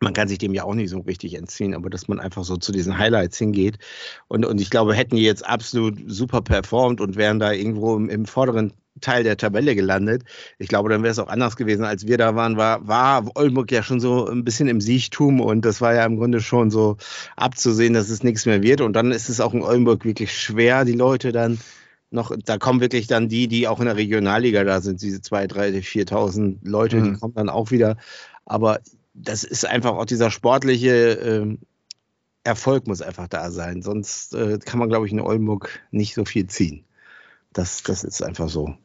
man 0.02 0.14
kann 0.14 0.28
sich 0.28 0.40
dem 0.40 0.54
ja 0.54 0.64
auch 0.64 0.74
nicht 0.74 0.90
so 0.90 1.00
richtig 1.00 1.36
entziehen, 1.36 1.76
aber 1.76 1.90
dass 1.90 2.08
man 2.08 2.20
einfach 2.20 2.44
so 2.44 2.58
zu 2.58 2.72
diesen 2.72 2.98
Highlights 2.98 3.38
hingeht. 3.38 3.78
Und, 4.28 4.44
und 4.44 4.60
ich 4.60 4.70
glaube, 4.70 4.96
hätten 4.96 5.16
die 5.16 5.24
jetzt 5.24 5.46
absolut 5.46 6.00
super 6.08 6.42
performt 6.42 7.00
und 7.00 7.16
wären 7.16 7.40
da 7.40 7.52
irgendwo 7.52 7.96
im, 7.96 8.10
im 8.10 8.26
vorderen 8.26 8.74
Teil 9.02 9.24
der 9.24 9.38
Tabelle 9.38 9.76
gelandet. 9.76 10.24
Ich 10.58 10.68
glaube, 10.68 10.90
dann 10.90 11.04
wäre 11.04 11.12
es 11.12 11.20
auch 11.20 11.28
anders 11.28 11.56
gewesen, 11.56 11.86
als 11.86 12.08
wir 12.08 12.18
da 12.18 12.36
waren, 12.36 12.58
war, 12.58 12.88
war 12.88 13.26
Oldenburg 13.36 13.72
ja 13.72 13.84
schon 13.84 14.00
so 14.00 14.28
ein 14.28 14.44
bisschen 14.44 14.68
im 14.68 14.82
Siechtum 14.82 15.42
und 15.42 15.64
das 15.64 15.80
war 15.80 15.94
ja 15.94 16.06
im 16.06 16.18
Grunde 16.18 16.42
schon 16.42 16.72
so 16.72 16.98
abzusehen, 17.36 17.94
dass 17.94 18.10
es 18.10 18.24
nichts 18.24 18.46
mehr 18.46 18.64
wird. 18.64 18.82
Und 18.82 18.94
dann 18.94 19.12
ist 19.12 19.30
es 19.30 19.42
auch 19.42 19.54
in 19.54 19.62
Oldenburg 19.62 20.06
wirklich 20.06 20.36
schwer, 20.36 20.86
die 20.86 20.94
Leute 20.94 21.32
dann 21.32 21.60
noch, 22.14 22.36
da 22.46 22.58
kommen 22.58 22.82
wirklich 22.82 23.08
dann 23.08 23.28
die, 23.28 23.48
die 23.48 23.68
auch 23.68 23.80
in 23.80 23.86
der 23.86 23.98
Regionalliga 23.98 24.64
da 24.64 24.82
sind, 24.82 25.02
diese 25.02 25.20
2.000, 25.20 25.48
3.000, 25.48 26.08
4.000 26.10 26.58
Leute, 26.64 26.98
mhm. 26.98 27.04
die 27.14 27.20
kommen 27.20 27.34
dann 27.34 27.50
auch 27.50 27.72
wieder. 27.72 27.98
Aber 28.46 28.80
das 29.14 29.44
ist 29.44 29.66
einfach 29.66 29.92
auch 29.92 30.06
dieser 30.06 30.32
sportliche 30.32 30.92
äh, 30.92 31.58
Erfolg 32.44 32.88
muss 32.88 33.02
einfach 33.02 33.28
da 33.28 33.52
sein. 33.52 33.82
Sonst 33.82 34.34
äh, 34.34 34.60
kann 34.60 34.80
man, 34.80 34.90
glaube 34.90 35.06
ich, 35.06 35.14
in 35.14 35.22
Oldenburg 35.22 35.80
nicht 35.92 36.14
so 36.14 36.26
viel 36.26 36.48
ziehen. 36.48 36.84
Das, 37.54 37.84
das 37.84 38.04
ist 38.04 38.22
einfach 38.22 38.50
so. 38.50 38.76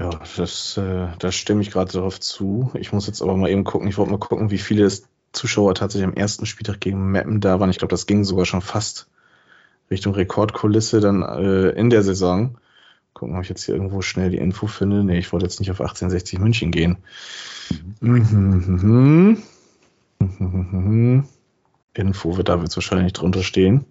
Ja, 0.00 0.10
das, 0.36 0.76
äh, 0.76 1.08
da 1.18 1.32
stimme 1.32 1.60
ich 1.60 1.70
gerade 1.70 1.92
darauf 1.92 2.18
zu. 2.20 2.70
Ich 2.74 2.92
muss 2.92 3.06
jetzt 3.06 3.20
aber 3.20 3.36
mal 3.36 3.50
eben 3.50 3.64
gucken. 3.64 3.88
Ich 3.88 3.98
wollte 3.98 4.12
mal 4.12 4.18
gucken, 4.18 4.50
wie 4.50 4.58
viele 4.58 4.90
Zuschauer 5.32 5.74
tatsächlich 5.74 6.08
am 6.08 6.14
ersten 6.14 6.46
Spieltag 6.46 6.80
gegen 6.80 7.10
Mappen 7.10 7.40
da 7.40 7.60
waren. 7.60 7.70
Ich 7.70 7.78
glaube, 7.78 7.90
das 7.90 8.06
ging 8.06 8.24
sogar 8.24 8.46
schon 8.46 8.62
fast 8.62 9.08
Richtung 9.90 10.14
Rekordkulisse 10.14 11.00
dann 11.00 11.22
äh, 11.22 11.70
in 11.70 11.90
der 11.90 12.02
Saison. 12.02 12.58
Gucken, 13.14 13.36
ob 13.36 13.42
ich 13.42 13.48
jetzt 13.48 13.64
hier 13.64 13.74
irgendwo 13.74 14.02
schnell 14.02 14.30
die 14.30 14.38
Info 14.38 14.66
finde. 14.66 15.02
Nee, 15.02 15.18
ich 15.18 15.32
wollte 15.32 15.46
jetzt 15.46 15.60
nicht 15.60 15.70
auf 15.70 15.80
1860 15.80 16.38
München 16.38 16.70
gehen. 16.70 16.98
Mhm. 18.00 19.42
Info 21.94 22.36
wird 22.36 22.48
da 22.48 22.56
jetzt 22.56 22.76
wahrscheinlich 22.76 23.12
drunter 23.12 23.42
stehen. 23.42 23.84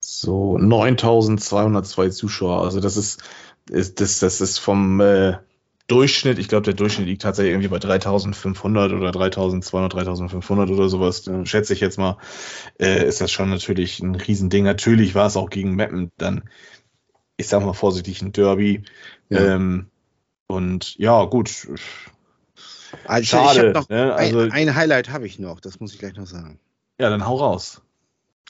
So, 0.00 0.58
9202 0.58 2.10
Zuschauer. 2.10 2.62
Also 2.62 2.80
das 2.80 2.96
ist, 2.96 3.22
ist 3.70 4.00
das, 4.00 4.20
das 4.20 4.40
ist 4.40 4.58
vom 4.58 5.00
äh, 5.00 5.38
Durchschnitt, 5.86 6.38
ich 6.38 6.48
glaube, 6.48 6.64
der 6.64 6.74
Durchschnitt 6.74 7.06
liegt 7.06 7.22
tatsächlich 7.22 7.52
irgendwie 7.52 7.68
bei 7.68 7.78
3500 7.78 8.92
oder 8.92 9.12
3200, 9.12 9.92
3500 9.92 10.70
oder 10.70 10.88
sowas, 10.88 11.22
dann 11.22 11.46
schätze 11.46 11.74
ich 11.74 11.80
jetzt 11.80 11.98
mal, 11.98 12.18
äh, 12.80 13.06
ist 13.06 13.20
das 13.20 13.30
schon 13.30 13.50
natürlich 13.50 14.00
ein 14.00 14.16
Riesending. 14.16 14.64
Natürlich 14.64 15.14
war 15.14 15.26
es 15.26 15.36
auch 15.36 15.48
gegen 15.48 15.76
Mappen 15.76 16.10
dann, 16.16 16.48
ich 17.36 17.46
sag 17.46 17.64
mal 17.64 17.72
vorsichtig, 17.72 18.20
ein 18.22 18.32
Derby. 18.32 18.82
Ja. 19.28 19.54
Ähm, 19.54 19.86
und 20.48 20.96
ja, 20.96 21.24
gut. 21.24 21.68
Also 23.04 23.24
Schade, 23.24 23.72
noch, 23.72 23.88
ne? 23.88 24.14
also, 24.14 24.40
ein, 24.40 24.52
ein 24.52 24.74
Highlight 24.74 25.10
habe 25.10 25.26
ich 25.26 25.38
noch, 25.38 25.60
das 25.60 25.78
muss 25.78 25.92
ich 25.92 25.98
gleich 25.98 26.14
noch 26.14 26.26
sagen. 26.26 26.58
Ja, 26.98 27.10
dann 27.10 27.26
hau 27.26 27.36
raus. 27.36 27.82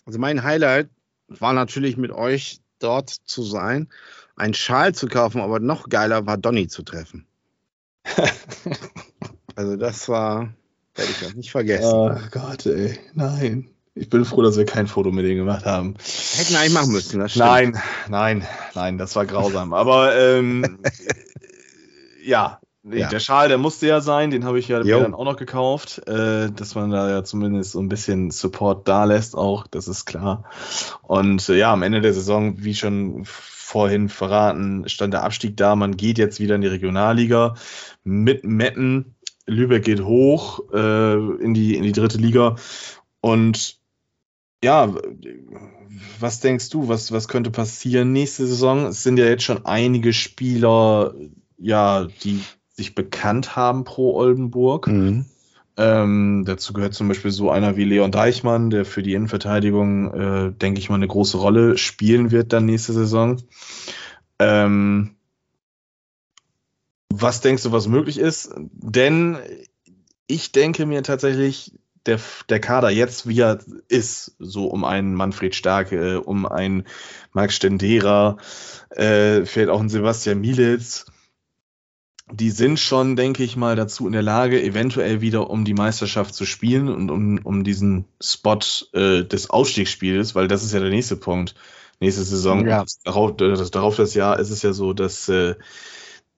Also 0.07 0.19
mein 0.19 0.43
Highlight 0.43 0.89
war 1.29 1.53
natürlich 1.53 1.97
mit 1.97 2.13
euch 2.13 2.61
dort 2.79 3.11
zu 3.11 3.43
sein, 3.43 3.89
einen 4.37 4.55
Schal 4.55 4.95
zu 4.95 5.09
kaufen, 5.09 5.41
aber 5.41 5.61
noch 5.61 5.89
geiler 5.89 6.27
war 6.27 6.37
Donny 6.37 6.69
zu 6.69 6.83
treffen. 6.83 7.27
also 9.57 9.77
das 9.77 10.09
war, 10.09 10.55
werde 10.95 11.11
ich 11.11 11.27
auch 11.27 11.35
nicht 11.35 11.51
vergessen. 11.51 11.93
Oh 11.93 12.15
Gott, 12.31 12.67
ey, 12.67 12.99
nein. 13.15 13.71
Ich 13.95 14.11
bin 14.11 14.27
froh, 14.27 14.43
dass 14.43 14.59
wir 14.59 14.67
kein 14.67 14.87
Foto 14.87 15.11
mit 15.11 15.25
denen 15.25 15.39
gemacht 15.39 15.65
haben. 15.65 15.95
Hätten 16.35 16.51
wir 16.53 16.61
eigentlich 16.61 16.75
machen 16.75 16.93
müssen, 16.93 17.19
das 17.19 17.33
stimmt. 17.33 17.47
Nein, 17.47 17.83
nein, 18.09 18.47
nein, 18.75 18.99
das 18.99 19.17
war 19.17 19.25
grausam. 19.25 19.73
Aber 19.73 20.15
ähm, 20.15 20.79
ja, 22.23 22.61
Nee, 22.89 23.01
ja. 23.01 23.09
Der 23.09 23.19
Schal, 23.19 23.49
der 23.49 23.59
musste 23.59 23.89
ja 23.89 24.01
sein, 24.01 24.31
den 24.31 24.45
habe 24.45 24.61
ich 24.61 24.69
ja 24.69 24.81
dann 24.81 25.13
auch 25.13 25.25
noch 25.25 25.37
gekauft, 25.37 26.07
äh, 26.07 26.53
dass 26.53 26.77
man 26.77 26.93
da 26.93 27.11
ja 27.11 27.25
zumindest 27.25 27.73
so 27.73 27.81
ein 27.81 27.89
bisschen 27.89 28.31
Support 28.31 28.87
da 28.87 29.03
lässt, 29.03 29.35
auch, 29.35 29.67
das 29.67 29.89
ist 29.89 30.05
klar. 30.07 30.45
Und 31.03 31.49
äh, 31.49 31.57
ja, 31.57 31.73
am 31.73 31.83
Ende 31.83 32.01
der 32.01 32.15
Saison, 32.15 32.63
wie 32.63 32.77
schon 32.77 33.27
vorhin 33.67 34.09
verraten, 34.09 34.89
stand 34.89 35.13
der 35.13 35.25
Abstieg 35.25 35.57
da. 35.57 35.75
Man 35.75 35.97
geht 35.97 36.19
jetzt 36.19 36.39
wieder 36.39 36.55
in 36.55 36.61
die 36.61 36.69
Regionalliga 36.69 37.57
mit 38.05 38.45
Metten. 38.45 39.17
Lübeck 39.45 39.85
geht 39.85 40.05
hoch 40.05 40.61
äh, 40.73 41.15
in, 41.43 41.53
die, 41.53 41.77
in 41.77 41.83
die 41.83 41.93
dritte 41.93 42.19
Liga. 42.19 42.55
Und 43.21 43.79
ja, 44.63 44.95
was 46.21 46.39
denkst 46.41 46.71
du, 46.71 46.87
was, 46.87 47.11
was 47.11 47.27
könnte 47.27 47.51
passieren 47.51 48.13
nächste 48.13 48.47
Saison? 48.47 48.87
Es 48.87 49.03
sind 49.03 49.19
ja 49.19 49.27
jetzt 49.27 49.43
schon 49.43 49.67
einige 49.67 50.13
Spieler, 50.13 51.15
ja, 51.59 52.07
die 52.23 52.41
sich 52.71 52.95
bekannt 52.95 53.57
haben 53.57 53.83
pro 53.83 54.15
Oldenburg. 54.15 54.87
Mhm. 54.87 55.27
Ähm, 55.79 56.45
dazu 56.47 56.73
gehört 56.73 56.95
zum 56.95 57.09
Beispiel 57.09 57.31
so 57.31 57.51
einer 57.51 57.77
wie 57.77 57.85
Leon 57.85 58.11
Deichmann, 58.11 58.71
der 58.71 58.85
für 58.85 59.03
die 59.03 59.13
Innenverteidigung, 59.13 60.15
äh, 60.15 60.53
denke 60.53 60.81
ich 60.81 60.89
mal, 60.89 60.97
eine 60.97 61.09
große 61.09 61.37
Rolle 61.37 61.77
spielen 61.77 62.31
wird 62.31 62.53
dann 62.53 62.65
nächste 62.65 62.95
Saison. 62.95 63.43
Ähm, 64.39 65.17
was 67.11 67.41
denkst 67.41 67.63
du, 67.63 67.73
was 67.73 67.89
möglich 67.89 68.19
ist? 68.19 68.55
Denn 68.57 69.39
ich 70.27 70.53
denke 70.53 70.87
mir 70.87 71.03
tatsächlich, 71.03 71.73
der, 72.07 72.21
der 72.49 72.61
Kader 72.61 72.91
jetzt, 72.91 73.29
wie 73.29 73.41
er 73.41 73.59
ist, 73.89 74.37
so 74.39 74.67
um 74.67 74.85
einen 74.85 75.15
Manfred 75.15 75.55
Starke, 75.55 76.23
um 76.23 76.47
einen 76.47 76.85
Max 77.33 77.57
Stendera, 77.57 78.39
äh, 78.91 79.45
vielleicht 79.45 79.71
auch 79.71 79.81
einen 79.81 79.89
Sebastian 79.89 80.41
Mielitz, 80.41 81.07
die 82.33 82.51
sind 82.51 82.81
schon, 82.81 83.15
denke 83.15 83.45
ich 83.45 83.57
mal, 83.57 83.77
dazu 83.77 84.07
in 84.07 84.13
der 84.13 84.23
Lage, 84.23 84.63
eventuell 84.63 85.21
wieder 85.21 85.49
um 85.49 85.65
die 85.65 85.75
Meisterschaft 85.75 86.35
zu 86.35 86.45
spielen 86.45 86.89
und 86.89 87.11
um, 87.11 87.39
um 87.45 87.63
diesen 87.63 88.07
Spot 88.21 88.59
äh, 88.93 89.23
des 89.23 89.49
Aufstiegsspiels, 89.51 90.35
weil 90.35 90.49
das 90.49 90.65
ist 90.65 90.73
ja 90.73 90.81
der 90.81 90.91
nächste 90.91 91.17
Punkt. 91.17 91.55
Nächste 92.01 92.25
Saison, 92.25 92.67
ja. 92.67 92.85
darauf, 93.05 93.37
das, 93.37 93.71
darauf 93.71 93.97
das 93.97 94.15
Jahr 94.15 94.39
ist 94.39 94.51
es 94.51 94.61
ja 94.63 94.73
so, 94.73 94.93
dass 94.93 95.29
äh, 95.29 95.55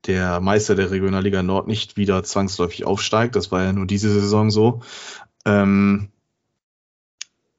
der 0.07 0.41
Meister 0.41 0.75
der 0.77 0.91
Regionalliga 0.91 1.43
Nord 1.43 1.67
nicht 1.67 1.97
wieder 1.97 2.23
zwangsläufig 2.23 2.85
aufsteigt. 2.85 3.35
Das 3.35 3.51
war 3.51 3.65
ja 3.65 3.73
nur 3.73 3.87
diese 3.87 4.13
Saison 4.13 4.51
so. 4.51 4.83
Ähm, 5.45 6.11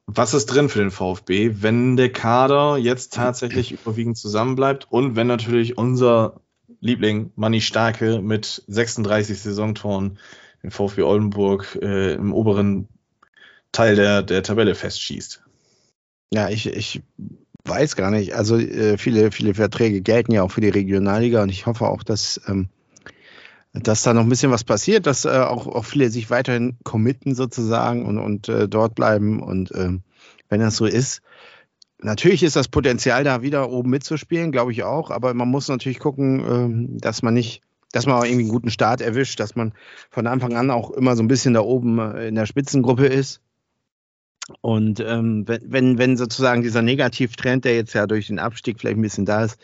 was 0.06 0.34
ist 0.34 0.46
drin 0.46 0.70
für 0.70 0.80
den 0.80 0.92
VfB, 0.92 1.62
wenn 1.62 1.98
der 1.98 2.12
Kader 2.12 2.78
jetzt 2.78 3.14
tatsächlich 3.14 3.72
überwiegend 3.74 4.18
zusammenbleibt 4.18 4.88
und 4.90 5.16
wenn 5.16 5.28
natürlich 5.28 5.78
unser 5.78 6.42
Liebling 6.82 7.32
Manni 7.36 7.62
Starke 7.62 8.22
mit 8.22 8.64
36 8.68 9.40
Saisontoren 9.40 10.18
im 10.62 10.72
VfB 10.72 11.04
Oldenburg 11.04 11.78
äh, 11.82 12.14
im 12.14 12.34
oberen 12.34 12.88
Teil 13.72 13.96
der, 13.96 14.24
der 14.24 14.44
Tabelle 14.44 14.76
festschießt. 14.76 15.44
Ja, 16.34 16.50
ich, 16.50 16.68
ich 16.68 17.02
weiß 17.66 17.96
gar 17.96 18.12
nicht. 18.12 18.36
Also 18.36 18.58
äh, 18.58 18.98
viele, 18.98 19.32
viele 19.32 19.54
Verträge 19.54 20.02
gelten 20.02 20.32
ja 20.32 20.44
auch 20.44 20.52
für 20.52 20.62
die 20.62 20.70
Regionalliga 20.70 21.44
und 21.44 21.50
ich 21.50 21.66
hoffe 21.66 21.88
auch, 21.88 22.04
dass, 22.04 22.42
ähm, 22.48 22.70
dass 23.74 24.04
da 24.04 24.14
noch 24.14 24.24
ein 24.24 24.30
bisschen 24.30 24.52
was 24.52 24.64
passiert, 24.64 25.06
dass 25.06 25.26
äh, 25.26 25.30
auch, 25.30 25.68
auch 25.68 25.86
viele 25.86 26.10
sich 26.10 26.30
weiterhin 26.30 26.78
committen 26.84 27.36
sozusagen 27.36 28.06
und, 28.06 28.18
und 28.18 28.50
äh, 28.50 28.68
dort 28.68 28.96
bleiben. 28.96 29.42
Und 29.42 29.72
ähm, 29.76 30.04
wenn 30.50 30.62
das 30.62 30.76
so 30.76 30.86
ist, 30.86 31.22
Natürlich 32.02 32.44
ist 32.44 32.56
das 32.56 32.70
Potenzial 32.70 33.24
da 33.26 33.42
wieder 33.42 33.70
oben 33.70 33.90
mitzuspielen, 33.90 34.52
glaube 34.52 34.72
ich 34.72 34.84
auch, 34.84 35.12
aber 35.12 35.34
man 35.34 35.50
muss 35.50 35.68
natürlich 35.68 36.00
gucken, 36.00 36.40
ähm, 36.40 36.98
dass 37.00 37.22
man 37.22 37.34
nicht, 37.34 37.62
dass 37.92 38.06
man 38.06 38.16
auch 38.16 38.24
irgendwie 38.24 38.44
einen 38.44 38.52
guten 38.52 38.70
Start 38.70 39.02
erwischt, 39.02 39.40
dass 39.40 39.56
man 39.56 39.74
von 40.10 40.26
Anfang 40.26 40.56
an 40.56 40.72
auch 40.72 40.92
immer 40.92 41.18
so 41.18 41.24
ein 41.24 41.28
bisschen 41.28 41.54
da 41.54 41.62
oben 41.62 42.00
äh, 42.00 42.30
in 42.30 42.36
der 42.36 42.46
Spitzengruppe 42.46 43.06
ist. 43.06 43.42
Und 44.62 45.00
ähm, 45.02 45.46
wenn, 45.48 45.98
wenn 45.98 46.18
sozusagen 46.18 46.64
dieser 46.64 46.82
Negativtrend, 46.82 47.66
der 47.66 47.76
jetzt 47.76 47.94
ja 47.94 48.08
durch 48.08 48.28
den 48.28 48.40
Abstieg 48.40 48.80
vielleicht 48.80 48.98
ein 48.98 49.02
bisschen 49.02 49.26
da 49.26 49.44
ist, 49.44 49.60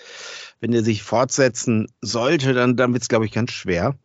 wenn 0.60 0.72
der 0.72 0.84
sich 0.84 1.04
fortsetzen 1.04 1.88
sollte, 2.02 2.54
dann, 2.54 2.76
dann 2.76 2.94
wird 2.94 3.02
es, 3.02 3.10
glaube 3.10 3.26
ich, 3.26 3.32
ganz 3.32 3.52
schwer. 3.52 3.96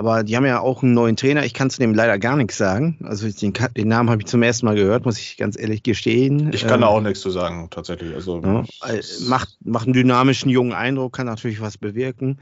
Aber 0.00 0.24
die 0.24 0.34
haben 0.34 0.46
ja 0.46 0.60
auch 0.60 0.82
einen 0.82 0.94
neuen 0.94 1.14
Trainer. 1.14 1.44
Ich 1.44 1.52
kann 1.52 1.68
zu 1.68 1.78
dem 1.78 1.92
leider 1.92 2.18
gar 2.18 2.34
nichts 2.34 2.56
sagen. 2.56 2.96
Also 3.04 3.28
den, 3.28 3.52
den 3.76 3.88
Namen 3.88 4.08
habe 4.08 4.22
ich 4.22 4.28
zum 4.28 4.42
ersten 4.42 4.64
Mal 4.64 4.74
gehört, 4.74 5.04
muss 5.04 5.18
ich 5.18 5.36
ganz 5.36 5.58
ehrlich 5.60 5.82
gestehen. 5.82 6.50
Ich 6.54 6.66
kann 6.66 6.80
da 6.80 6.86
ähm, 6.86 6.94
auch 6.94 7.00
nichts 7.02 7.20
zu 7.20 7.28
sagen, 7.28 7.68
tatsächlich. 7.68 8.14
Also, 8.14 8.40
ja, 8.40 8.64
äh, 8.88 9.02
macht, 9.28 9.58
macht 9.62 9.84
einen 9.84 9.92
dynamischen, 9.92 10.48
jungen 10.50 10.72
Eindruck, 10.72 11.12
kann 11.12 11.26
natürlich 11.26 11.60
was 11.60 11.76
bewirken. 11.76 12.38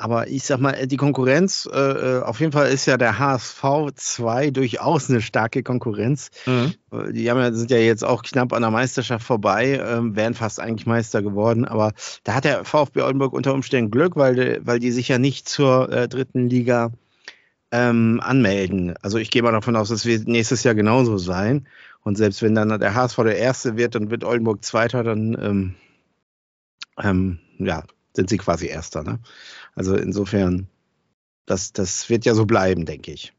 Aber 0.00 0.28
ich 0.28 0.44
sag 0.44 0.60
mal, 0.60 0.86
die 0.86 0.96
Konkurrenz, 0.96 1.68
äh, 1.70 1.76
äh 1.76 2.22
auf 2.22 2.38
jeden 2.38 2.52
Fall 2.52 2.68
ist 2.68 2.86
ja 2.86 2.96
der 2.96 3.18
HSV 3.18 3.64
2 3.96 4.50
durchaus 4.52 5.10
eine 5.10 5.20
starke 5.20 5.64
Konkurrenz. 5.64 6.30
Mhm. 6.46 6.74
Äh, 6.92 7.12
die 7.12 7.28
haben 7.28 7.40
ja, 7.40 7.52
sind 7.52 7.72
ja 7.72 7.78
jetzt 7.78 8.04
auch 8.04 8.22
knapp 8.22 8.52
an 8.52 8.62
der 8.62 8.70
Meisterschaft 8.70 9.26
vorbei, 9.26 9.72
äh, 9.72 10.14
wären 10.14 10.34
fast 10.34 10.60
eigentlich 10.60 10.86
Meister 10.86 11.20
geworden. 11.20 11.64
Aber 11.64 11.94
da 12.22 12.34
hat 12.34 12.44
der 12.44 12.64
VfB 12.64 13.02
Oldenburg 13.02 13.32
unter 13.32 13.52
Umständen 13.52 13.90
Glück, 13.90 14.14
weil, 14.14 14.60
weil 14.64 14.78
die 14.78 14.92
sich 14.92 15.08
ja 15.08 15.18
nicht 15.18 15.48
zur 15.48 15.90
äh, 15.90 16.08
dritten 16.08 16.48
Liga 16.48 16.92
ähm, 17.72 18.20
anmelden. 18.22 18.94
Also 19.02 19.18
ich 19.18 19.32
gehe 19.32 19.42
mal 19.42 19.50
davon 19.50 19.74
aus, 19.74 19.88
dass 19.88 20.06
wir 20.06 20.20
nächstes 20.20 20.62
Jahr 20.62 20.76
genauso 20.76 21.18
sein. 21.18 21.66
Und 22.02 22.16
selbst 22.16 22.40
wenn 22.42 22.54
dann 22.54 22.78
der 22.78 22.94
HSV 22.94 23.16
der 23.16 23.36
Erste 23.36 23.76
wird 23.76 23.96
und 23.96 24.10
wird 24.10 24.22
Oldenburg 24.22 24.64
Zweiter, 24.64 25.02
dann 25.02 25.36
ähm, 25.42 25.74
ähm, 27.02 27.38
ja, 27.58 27.82
sind 28.14 28.28
sie 28.30 28.38
quasi 28.38 28.66
Erster. 28.66 29.02
Ne? 29.02 29.18
Also 29.74 29.94
insofern, 29.96 30.68
das, 31.46 31.72
das 31.72 32.08
wird 32.08 32.24
ja 32.24 32.34
so 32.34 32.46
bleiben, 32.46 32.84
denke 32.84 33.12
ich. 33.12 33.32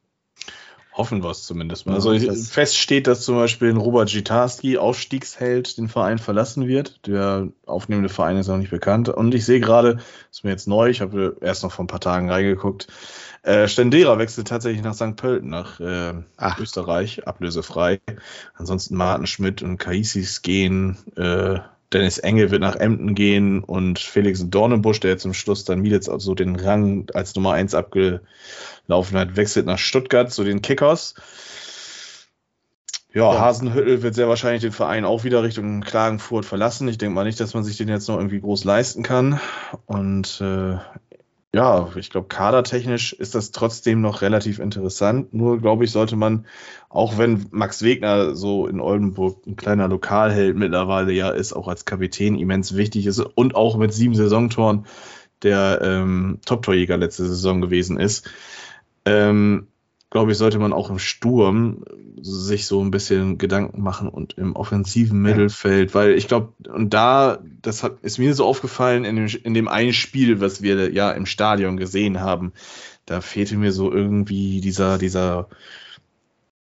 Hoffen 0.94 1.24
wir 1.24 1.30
es 1.30 1.44
zumindest 1.44 1.86
mal. 1.86 1.94
Also 1.94 2.18
fest 2.20 2.78
steht, 2.78 3.08
dass 3.08 3.22
zum 3.22 3.36
Beispiel 3.36 3.70
ein 3.70 3.78
Robert 3.78 4.10
Gitarski, 4.10 4.78
Aufstiegsheld, 4.78 5.78
den 5.78 5.88
Verein 5.88 6.18
verlassen 6.18 6.68
wird. 6.68 7.06
Der 7.08 7.48
aufnehmende 7.66 8.10
Verein 8.10 8.36
ist 8.36 8.48
noch 8.48 8.58
nicht 8.58 8.72
bekannt. 8.72 9.08
Und 9.08 9.34
ich 9.34 9.46
sehe 9.46 9.62
gerade, 9.62 9.96
das 9.96 10.06
ist 10.32 10.44
mir 10.44 10.50
jetzt 10.50 10.68
neu, 10.68 10.90
ich 10.90 11.00
habe 11.00 11.38
erst 11.40 11.64
noch 11.64 11.72
vor 11.72 11.86
ein 11.86 11.88
paar 11.88 12.02
Tagen 12.02 12.30
reingeguckt, 12.30 12.88
äh, 13.44 13.68
Stendera 13.68 14.18
wechselt 14.18 14.48
tatsächlich 14.48 14.84
nach 14.84 14.94
St. 14.94 15.16
Pölten, 15.16 15.50
nach 15.50 15.80
äh, 15.80 16.14
Österreich, 16.60 17.26
ablösefrei. 17.28 18.02
Ansonsten 18.56 18.96
Martin 18.96 19.28
Schmidt 19.28 19.62
und 19.62 19.78
Kaisis 19.78 20.42
gehen. 20.42 20.98
Äh, 21.16 21.60
Dennis 21.91 22.19
Engel 22.19 22.51
wird 22.51 22.62
nach 22.62 22.75
Emden 22.75 23.15
gehen 23.15 23.63
und 23.63 24.00
Felix 24.00 24.48
Dornenbusch, 24.48 25.00
der 25.00 25.12
jetzt 25.12 25.24
zum 25.24 25.34
Schluss 25.34 25.63
dann 25.63 25.81
Mielitz 25.81 26.05
so 26.05 26.36
den 26.36 26.55
Rang 26.55 27.08
als 27.13 27.36
Nummer 27.36 27.53
1 27.53 27.74
abgelaufen 27.74 29.17
hat, 29.17 29.36
wechselt 29.36 29.65
nach 29.65 29.79
Stuttgart 29.79 30.31
zu 30.31 30.43
den 30.43 30.62
Kickers. 30.62 31.15
Ja, 33.12 33.34
ja, 33.34 33.39
Hasenhüttel 33.39 34.03
wird 34.03 34.13
sehr 34.13 34.29
wahrscheinlich 34.29 34.62
den 34.62 34.72
Verein 34.72 35.03
auch 35.03 35.24
wieder 35.24 35.41
Richtung 35.41 35.81
Klagenfurt 35.81 36.46
verlassen. 36.46 36.88
Ich 36.88 37.00
denke 37.00 37.15
mal 37.15 37.24
nicht, 37.24 37.39
dass 37.39 37.55
man 37.55 37.63
sich 37.63 37.77
den 37.77 37.89
jetzt 37.89 38.08
noch 38.08 38.17
irgendwie 38.17 38.39
groß 38.39 38.65
leisten 38.65 39.01
kann. 39.01 39.39
Und 39.88 40.39
äh, 40.41 40.77
ja, 41.51 41.89
ich 41.96 42.12
glaube, 42.12 42.27
kadertechnisch 42.27 43.13
ist 43.13 43.34
das 43.34 43.50
trotzdem 43.50 44.01
noch 44.01 44.22
relativ 44.22 44.60
interessant. 44.60 45.34
Nur, 45.34 45.60
glaube 45.60 45.86
ich, 45.86 45.91
sollte 45.91 46.15
man, 46.15 46.46
auch 46.89 47.19
wenn 47.19 47.46
Max 47.51 47.84
Wegner 47.84 48.36
so 48.36 48.67
in 48.67 48.79
Oldenburg 48.81 49.46
ein 49.46 49.55
kleiner 49.55 49.88
Lokalheld 49.88 50.58
mittlerweile 50.58 51.13
ja 51.13 51.29
ist, 51.29 51.53
auch 51.53 51.67
als 51.67 51.86
Kapitän 51.86 52.38
immens 52.38 52.75
wichtig 52.75 53.05
ist 53.05 53.19
und 53.19 53.55
auch 53.55 53.77
mit 53.77 53.93
sieben 53.93 54.15
Saisontoren 54.15 54.86
der 55.43 55.79
ähm, 55.84 56.39
Top-Torjäger 56.46 56.98
letzte 56.98 57.25
Saison 57.25 57.62
gewesen 57.62 58.00
ist, 58.00 58.29
ähm, 59.05 59.67
glaube 60.10 60.31
ich, 60.31 60.38
sollte 60.38 60.58
man 60.58 60.74
auch 60.74 60.89
im 60.89 61.00
Sturm 61.00 61.84
sich 62.22 62.65
so 62.65 62.84
ein 62.84 62.91
bisschen 62.91 63.38
Gedanken 63.38 63.81
machen 63.81 64.10
und 64.10 64.34
im 64.34 64.55
offensiven 64.55 65.22
Mittelfeld, 65.22 65.93
weil 65.93 66.13
ich 66.13 66.27
glaube, 66.27 66.53
und 66.67 66.93
da, 66.93 67.39
das 67.62 67.84
hat, 67.84 68.00
ist 68.01 68.17
mir 68.17 68.34
so 68.34 68.46
aufgefallen 68.46 69.05
in 69.05 69.15
dem, 69.15 69.27
in 69.43 69.53
dem 69.53 69.67
einen 69.67 69.93
Spiel, 69.93 70.41
was 70.41 70.62
wir 70.62 70.91
ja 70.91 71.12
im 71.12 71.27
Stadion 71.27 71.77
gesehen 71.77 72.19
haben, 72.19 72.51
da 73.05 73.22
fehlte 73.22 73.55
mir 73.55 73.72
so 73.72 73.91
irgendwie 73.91 74.60
dieser, 74.60 74.98
dieser 74.98 75.48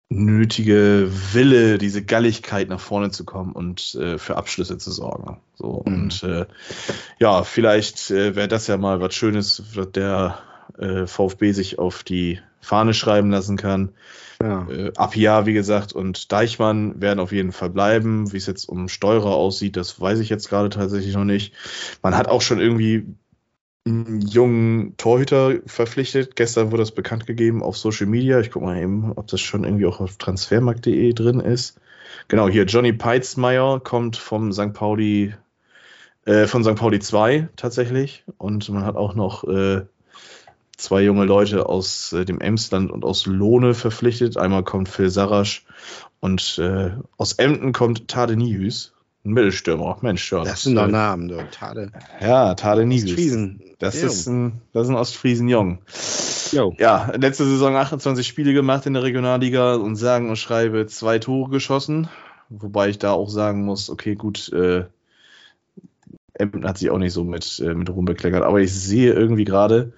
nötige 0.08 1.10
Wille, 1.32 1.78
diese 1.78 2.04
Galligkeit 2.04 2.68
nach 2.68 2.80
vorne 2.80 3.10
zu 3.10 3.24
kommen 3.24 3.52
und 3.52 3.94
äh, 3.96 4.18
für 4.18 4.36
Abschlüsse 4.36 4.78
zu 4.78 4.90
sorgen. 4.92 5.38
So 5.54 5.82
mhm. 5.84 5.94
und 5.94 6.22
äh, 6.22 6.46
ja, 7.18 7.42
vielleicht 7.42 8.10
äh, 8.10 8.36
wäre 8.36 8.48
das 8.48 8.66
ja 8.66 8.76
mal 8.76 9.00
was 9.00 9.14
Schönes, 9.14 9.62
was 9.74 9.90
der 9.92 10.38
äh, 10.78 11.06
VfB 11.06 11.52
sich 11.52 11.78
auf 11.78 12.04
die 12.04 12.40
Fahne 12.60 12.94
schreiben 12.94 13.30
lassen 13.30 13.56
kann. 13.56 13.90
Ja. 14.40 14.68
Äh, 14.68 14.92
Apia, 14.96 15.46
wie 15.46 15.54
gesagt, 15.54 15.92
und 15.92 16.30
Deichmann 16.30 17.00
werden 17.00 17.20
auf 17.20 17.32
jeden 17.32 17.52
Fall 17.52 17.70
bleiben. 17.70 18.32
Wie 18.32 18.36
es 18.36 18.46
jetzt 18.46 18.68
um 18.68 18.88
Steurer 18.88 19.34
aussieht, 19.34 19.76
das 19.76 20.00
weiß 20.00 20.18
ich 20.20 20.28
jetzt 20.28 20.48
gerade 20.48 20.68
tatsächlich 20.68 21.14
noch 21.14 21.24
nicht. 21.24 21.54
Man 22.02 22.16
hat 22.16 22.28
auch 22.28 22.42
schon 22.42 22.60
irgendwie 22.60 23.06
einen 23.86 24.20
jungen 24.20 24.96
Torhüter 24.96 25.54
verpflichtet. 25.66 26.36
Gestern 26.36 26.70
wurde 26.72 26.82
das 26.82 26.90
bekannt 26.90 27.26
gegeben 27.26 27.62
auf 27.62 27.78
Social 27.78 28.06
Media. 28.06 28.40
Ich 28.40 28.50
gucke 28.50 28.66
mal 28.66 28.82
eben, 28.82 29.12
ob 29.12 29.28
das 29.28 29.40
schon 29.40 29.64
irgendwie 29.64 29.86
auch 29.86 30.00
auf 30.00 30.16
transfermarkt.de 30.16 31.12
drin 31.12 31.40
ist. 31.40 31.80
Genau, 32.28 32.48
hier 32.48 32.64
Johnny 32.64 32.92
Peitzmeier 32.92 33.80
kommt 33.80 34.16
vom 34.16 34.52
St. 34.52 34.72
Pauli, 34.72 35.34
äh, 36.24 36.46
von 36.46 36.64
St. 36.64 36.74
Pauli 36.74 36.98
2 36.98 37.48
tatsächlich. 37.56 38.24
Und 38.38 38.68
man 38.68 38.84
hat 38.84 38.96
auch 38.96 39.14
noch 39.14 39.44
äh, 39.44 39.82
zwei 40.76 41.02
junge 41.02 41.24
Leute 41.24 41.68
aus 41.68 42.12
äh, 42.12 42.24
dem 42.24 42.40
Emsland 42.40 42.90
und 42.90 43.04
aus 43.04 43.26
Lohne 43.26 43.74
verpflichtet. 43.74 44.36
Einmal 44.36 44.64
kommt 44.64 44.88
Phil 44.88 45.10
Sarasch 45.10 45.64
und 46.20 46.58
äh, 46.58 46.90
aus 47.16 47.34
Emden 47.34 47.72
kommt 47.72 48.08
Tade 48.08 48.36
Nihüs, 48.36 48.92
ein 49.26 49.32
Mittelstürmer. 49.32 49.98
Mensch, 50.00 50.32
ja. 50.32 50.44
Das, 50.44 50.62
sind 50.62 50.76
doch 50.76 50.86
Namen, 50.86 51.28
du. 51.28 51.36
Tade. 51.50 51.90
Ja, 52.20 52.54
Tade 52.54 52.86
Nihüs. 52.86 53.04
Ostfriesen. 53.04 53.62
Das 53.78 53.94
ist 53.96 54.26
ein, 54.26 54.62
das 54.72 54.84
ist 54.84 54.90
ein 54.90 54.96
Ostfriesen 54.96 55.48
Jung. 55.48 55.80
Jo. 56.52 56.74
Ja, 56.78 57.12
letzte 57.16 57.44
Saison 57.44 57.76
28 57.76 58.26
Spiele 58.26 58.54
gemacht 58.54 58.86
in 58.86 58.94
der 58.94 59.02
Regionalliga 59.02 59.74
und 59.74 59.96
sagen 59.96 60.30
und 60.30 60.36
schreibe 60.36 60.86
zwei 60.86 61.18
Tore 61.18 61.50
geschossen. 61.50 62.08
Wobei 62.48 62.88
ich 62.88 62.98
da 62.98 63.12
auch 63.12 63.28
sagen 63.28 63.64
muss, 63.64 63.90
okay, 63.90 64.14
gut, 64.14 64.52
äh, 64.52 64.84
Emden 66.34 66.66
hat 66.66 66.78
sich 66.78 66.90
auch 66.90 66.98
nicht 66.98 67.12
so 67.12 67.24
mit, 67.24 67.58
äh, 67.58 67.74
mit 67.74 67.90
rumbekleckert. 67.90 68.42
Aber 68.42 68.60
ich 68.60 68.72
sehe 68.72 69.12
irgendwie 69.12 69.44
gerade, 69.44 69.92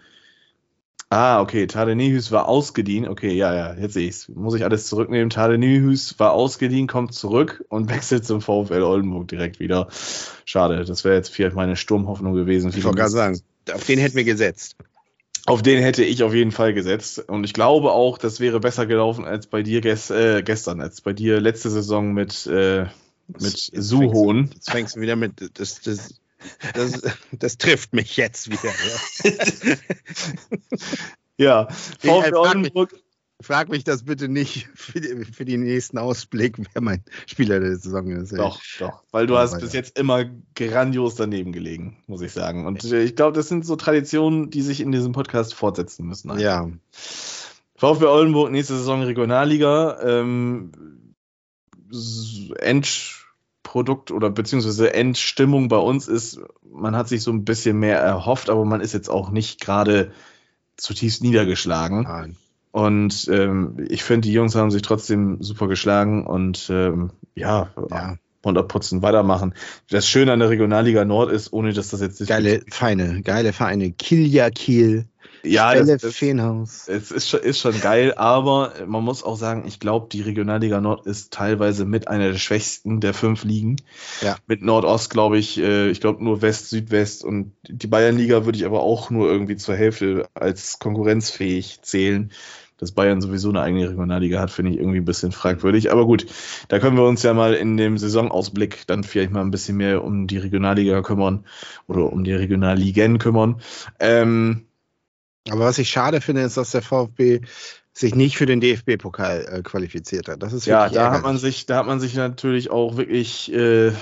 Ah, 1.11 1.41
okay. 1.41 1.67
Tadenihus 1.67 2.31
war 2.33 2.49
ausgedient. 2.49 3.09
Okay, 3.09 3.33
ja, 3.33 3.55
ja, 3.55 3.75
jetzt 3.75 3.95
sehe 3.95 4.09
ich 4.09 4.15
es. 4.15 4.29
Muss 4.29 4.55
ich 4.55 4.65
alles 4.65 4.87
zurücknehmen. 4.87 5.31
Tadenihus 5.31 6.19
war 6.19 6.33
ausgedient, 6.33 6.91
kommt 6.91 7.15
zurück 7.15 7.65
und 7.69 7.89
wechselt 7.91 8.27
zum 8.27 8.41
VfL 8.41 8.83
Oldenburg 8.83 9.29
direkt 9.29 9.59
wieder. 9.59 9.89
Schade, 10.45 10.85
das 10.85 11.05
wäre 11.05 11.15
jetzt 11.15 11.31
vielleicht 11.31 11.57
meine 11.57 11.77
Sturmhoffnung 11.77 12.35
gewesen. 12.35 12.73
Ich 12.77 12.85
wollte 12.85 12.99
gerade 12.99 13.11
sagen, 13.11 13.41
auf 13.73 13.85
den 13.85 13.99
hätten 13.99 14.17
wir 14.17 14.25
gesetzt. 14.25 14.77
Auf 15.47 15.63
den 15.63 15.83
hätte 15.83 16.05
ich 16.05 16.23
auf 16.23 16.35
jeden 16.35 16.53
Fall 16.53 16.75
gesetzt. 16.75 17.21
Und 17.27 17.45
ich 17.45 17.55
glaube 17.55 17.93
auch, 17.93 18.19
das 18.19 18.39
wäre 18.39 18.61
besser 18.61 18.85
gelaufen 18.85 19.25
als 19.25 19.47
bei 19.47 19.63
dir 19.63 19.81
ges 19.81 20.11
äh, 20.11 20.43
gestern, 20.43 20.83
als 20.83 21.01
bei 21.01 21.15
dir 21.15 21.41
letzte 21.41 21.71
Saison 21.71 22.13
mit, 22.13 22.47
äh, 22.47 22.85
mit 23.29 23.57
Suhon. 23.57 24.51
Jetzt 24.53 24.71
fängst 24.71 24.97
du 24.97 25.01
wieder 25.01 25.17
mit. 25.17 25.59
Das, 25.59 25.81
das, 25.81 26.21
das, 26.75 27.03
das 27.33 27.59
trifft 27.59 27.95
mich 27.95 28.17
jetzt 28.17 28.51
wieder. 28.51 28.73
Ja, 31.37 31.69
ja 31.69 31.69
VfL 31.69 32.35
Oldenburg. 32.35 32.95
Frag 33.41 33.69
mich 33.69 33.85
das 33.85 34.03
bitte 34.03 34.29
nicht 34.29 34.69
für, 34.75 35.01
die, 35.01 35.25
für 35.25 35.45
den 35.45 35.63
nächsten 35.63 35.97
Ausblick, 35.97 36.57
wer 36.73 36.83
mein 36.83 37.05
Spieler 37.27 37.61
der 37.61 37.77
Saison 37.77 38.11
ist. 38.11 38.37
Doch, 38.37 38.61
doch, 38.81 39.05
weil 39.13 39.29
du 39.29 39.35
ja, 39.35 39.41
hast 39.41 39.53
weiter. 39.53 39.63
bis 39.63 39.75
jetzt 39.75 39.97
immer 39.97 40.25
grandios 40.57 41.15
daneben 41.15 41.53
gelegen, 41.53 42.03
muss 42.09 42.21
ich 42.21 42.33
sagen. 42.33 42.67
Und 42.67 42.83
ich 42.83 43.15
glaube, 43.15 43.37
das 43.37 43.47
sind 43.49 43.65
so 43.65 43.77
Traditionen, 43.77 44.51
die 44.51 44.63
sich 44.63 44.81
in 44.81 44.91
diesem 44.91 45.13
Podcast 45.13 45.55
fortsetzen 45.55 46.05
müssen. 46.07 46.33
Eigentlich. 46.33 46.47
Ja. 46.47 46.69
VfB 47.77 48.07
Oldenburg, 48.07 48.51
nächste 48.51 48.77
Saison 48.77 49.05
Regionalliga. 49.05 50.01
Ähm, 50.03 50.73
End 52.59 53.18
Produkt 53.69 54.13
oder 54.13 54.31
beziehungsweise 54.31 54.95
Endstimmung 54.95 55.69
bei 55.69 55.77
uns 55.77 56.09
ist, 56.09 56.41
man 56.73 56.97
hat 56.97 57.07
sich 57.07 57.23
so 57.23 57.31
ein 57.31 57.45
bisschen 57.45 57.79
mehr 57.79 58.01
erhofft, 58.01 58.49
aber 58.49 58.65
man 58.65 58.81
ist 58.81 58.95
jetzt 58.95 59.11
auch 59.11 59.29
nicht 59.29 59.61
gerade 59.61 60.11
zutiefst 60.79 61.23
niedergeschlagen. 61.23 62.05
Nein. 62.05 62.37
Und 62.71 63.29
ähm, 63.31 63.77
ich 63.91 64.05
finde, 64.05 64.27
die 64.27 64.33
Jungs 64.33 64.55
haben 64.55 64.71
sich 64.71 64.81
trotzdem 64.81 65.43
super 65.43 65.69
geschlagen 65.69 66.27
und 66.27 66.71
ähm, 66.71 67.11
ja, 67.35 67.69
ja. 67.91 68.17
100 68.43 68.69
Putzen 68.69 69.03
weitermachen. 69.03 69.55
Das 69.91 70.09
Schöne 70.09 70.33
an 70.33 70.41
der 70.41 70.51
Regionalliga 70.51 71.05
Nord 71.05 71.33
ist, 71.33 71.53
ohne 71.53 71.73
dass 71.73 71.89
das 71.89 72.01
jetzt. 72.01 72.27
Geile 72.27 72.63
Feine, 72.71 73.23
geile 73.23 73.53
Vereine. 73.53 73.93
Kilja 73.93 74.51
Kiel, 74.51 75.07
ja, 75.43 75.75
es, 75.75 76.17
Feenhaus. 76.17 76.89
Es 76.89 77.11
ist 77.11 77.29
schon, 77.29 77.41
ist 77.41 77.61
schon 77.61 77.81
geil, 77.81 78.15
aber 78.17 78.73
man 78.87 79.05
muss 79.05 79.23
auch 79.23 79.37
sagen, 79.37 79.65
ich 79.67 79.81
glaube, 79.81 80.09
die 80.11 80.21
Regionalliga 80.21 80.81
Nord 80.81 81.07
ist 81.07 81.33
teilweise 81.33 81.85
mit 81.85 82.09
einer 82.09 82.33
der 82.33 82.39
schwächsten 82.39 83.01
der 83.01 83.15
fünf 83.15 83.45
Ligen. 83.45 83.77
Ja. 84.21 84.37
Mit 84.47 84.63
Nordost, 84.63 85.11
glaube 85.11 85.39
ich, 85.39 85.59
äh, 85.59 85.91
ich 85.91 86.01
glaube 86.01 86.23
nur 86.25 86.43
West, 86.43 86.71
Südwest 86.71 87.25
und 87.25 87.53
die 87.69 87.87
Bayernliga 87.87 88.45
würde 88.45 88.59
ich 88.59 88.67
aber 88.67 88.83
auch 88.83 89.11
nur 89.11 89.31
irgendwie 89.31 89.57
zur 89.57 89.77
Hälfte 89.77 90.29
als 90.35 90.79
konkurrenzfähig 90.79 91.81
zählen. 91.83 92.33
Dass 92.79 92.93
Bayern 92.93 93.21
sowieso 93.21 93.49
eine 93.51 93.61
eigene 93.61 93.91
Regionalliga 93.91 94.41
hat, 94.41 94.51
finde 94.51 94.73
ich 94.73 94.79
irgendwie 94.79 94.99
ein 94.99 95.05
bisschen 95.05 95.33
fragwürdig. 95.33 95.93
Aber 95.93 96.07
gut, 96.07 96.27
da 96.69 96.79
können 96.79 96.97
wir 96.97 97.05
uns 97.05 97.23
ja 97.23 97.35
mal 97.35 97.55
in 97.55 97.77
dem 97.77 97.99
Saisonausblick 97.99 98.87
dann 98.87 99.05
vielleicht 99.05 99.33
mal 99.33 99.41
ein 99.41 99.51
bisschen 99.51 99.77
mehr 99.77 100.05
um 100.05 100.27
die 100.27 100.39
Regionalliga 100.39 101.03
kümmern 101.03 101.45
oder 101.87 102.13
um 102.13 102.25
die 102.25 102.33
Regionalligen 102.33 103.19
kümmern. 103.19 103.61
Ähm, 103.99 104.67
aber 105.51 105.65
was 105.65 105.79
ich 105.79 105.91
schade 105.91 106.21
finde, 106.21 106.43
ist, 106.43 106.57
dass 106.57 106.71
der 106.71 106.83
VfB 106.83 107.41
sich 107.93 108.15
nicht 108.15 108.37
für 108.37 108.47
den 108.47 108.61
DFB-Pokal 108.61 109.47
äh, 109.51 109.63
qualifiziert 109.63 110.29
hat. 110.29 110.43
Das 110.43 110.53
ist 110.53 110.67
ja, 110.67 110.89
da 110.89 111.11
hat 111.11 111.23
man 111.23 111.37
sich, 111.37 111.67
da 111.67 111.79
hat 111.79 111.87
man 111.87 111.99
sich 111.99 112.15
natürlich 112.15 112.71
auch 112.71 112.97
wirklich 112.97 113.53
äh, 113.53 113.93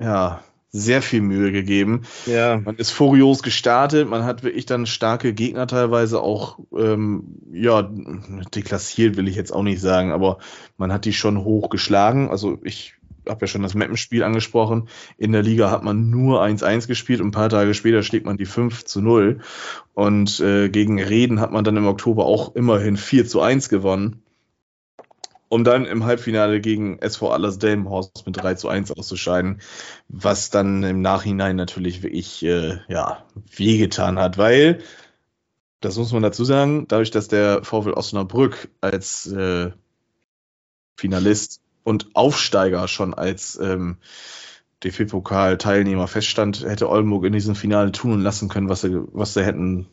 ja 0.00 0.42
sehr 0.76 1.02
viel 1.02 1.22
Mühe 1.22 1.52
gegeben. 1.52 2.02
Ja. 2.26 2.60
Man 2.64 2.76
ist 2.76 2.90
furios 2.90 3.42
gestartet, 3.42 4.08
man 4.08 4.24
hat 4.24 4.42
wirklich 4.42 4.66
dann 4.66 4.86
starke 4.86 5.32
Gegner 5.32 5.66
teilweise 5.66 6.20
auch, 6.20 6.58
ähm, 6.76 7.40
ja, 7.52 7.90
deklassiert 8.54 9.16
will 9.16 9.28
ich 9.28 9.36
jetzt 9.36 9.52
auch 9.52 9.62
nicht 9.62 9.80
sagen, 9.80 10.12
aber 10.12 10.38
man 10.76 10.92
hat 10.92 11.04
die 11.04 11.12
schon 11.12 11.44
hoch 11.44 11.70
geschlagen. 11.70 12.30
Also 12.30 12.58
ich 12.62 12.94
habe 13.28 13.42
ja 13.42 13.46
schon 13.46 13.62
das 13.62 13.74
Mappenspiel 13.74 14.22
angesprochen. 14.22 14.88
In 15.18 15.32
der 15.32 15.42
Liga 15.42 15.70
hat 15.70 15.82
man 15.82 16.10
nur 16.10 16.42
1-1 16.42 16.86
gespielt 16.86 17.20
und 17.20 17.28
ein 17.28 17.32
paar 17.32 17.48
Tage 17.48 17.74
später 17.74 18.02
schlägt 18.02 18.26
man 18.26 18.36
die 18.36 18.46
5 18.46 18.84
zu 18.84 19.00
0. 19.00 19.40
Und 19.94 20.40
äh, 20.40 20.68
gegen 20.68 21.00
Reden 21.02 21.40
hat 21.40 21.52
man 21.52 21.64
dann 21.64 21.76
im 21.76 21.86
Oktober 21.86 22.26
auch 22.26 22.54
immerhin 22.54 22.96
4 22.96 23.26
zu 23.26 23.40
1 23.40 23.68
gewonnen. 23.68 24.22
Um 25.56 25.64
dann 25.64 25.86
im 25.86 26.04
Halbfinale 26.04 26.60
gegen 26.60 26.98
SV 26.98 27.30
Allers 27.30 27.58
Delmenhorst 27.58 28.26
mit 28.26 28.36
3 28.36 28.56
zu 28.56 28.68
1 28.68 28.92
auszuscheiden, 28.92 29.62
was 30.06 30.50
dann 30.50 30.82
im 30.82 31.00
Nachhinein 31.00 31.56
natürlich 31.56 32.02
wirklich 32.02 32.44
äh, 32.44 32.80
ja, 32.88 33.24
wehgetan 33.56 34.18
hat, 34.18 34.36
weil, 34.36 34.80
das 35.80 35.96
muss 35.96 36.12
man 36.12 36.22
dazu 36.22 36.44
sagen, 36.44 36.84
dadurch, 36.88 37.10
dass 37.10 37.28
der 37.28 37.64
VfL 37.64 37.94
Osnabrück 37.94 38.68
als 38.82 39.28
äh, 39.28 39.70
Finalist 40.94 41.62
und 41.84 42.10
Aufsteiger 42.12 42.86
schon 42.86 43.14
als 43.14 43.58
ähm, 43.58 43.96
DFB-Pokal-Teilnehmer 44.84 46.06
feststand, 46.06 46.66
hätte 46.66 46.90
Oldenburg 46.90 47.24
in 47.24 47.32
diesem 47.32 47.54
Finale 47.54 47.92
tun 47.92 48.12
und 48.12 48.20
lassen 48.20 48.50
können, 48.50 48.68
was 48.68 48.82
sie, 48.82 48.94
was 49.14 49.32
sie 49.32 49.42
hätten 49.42 49.88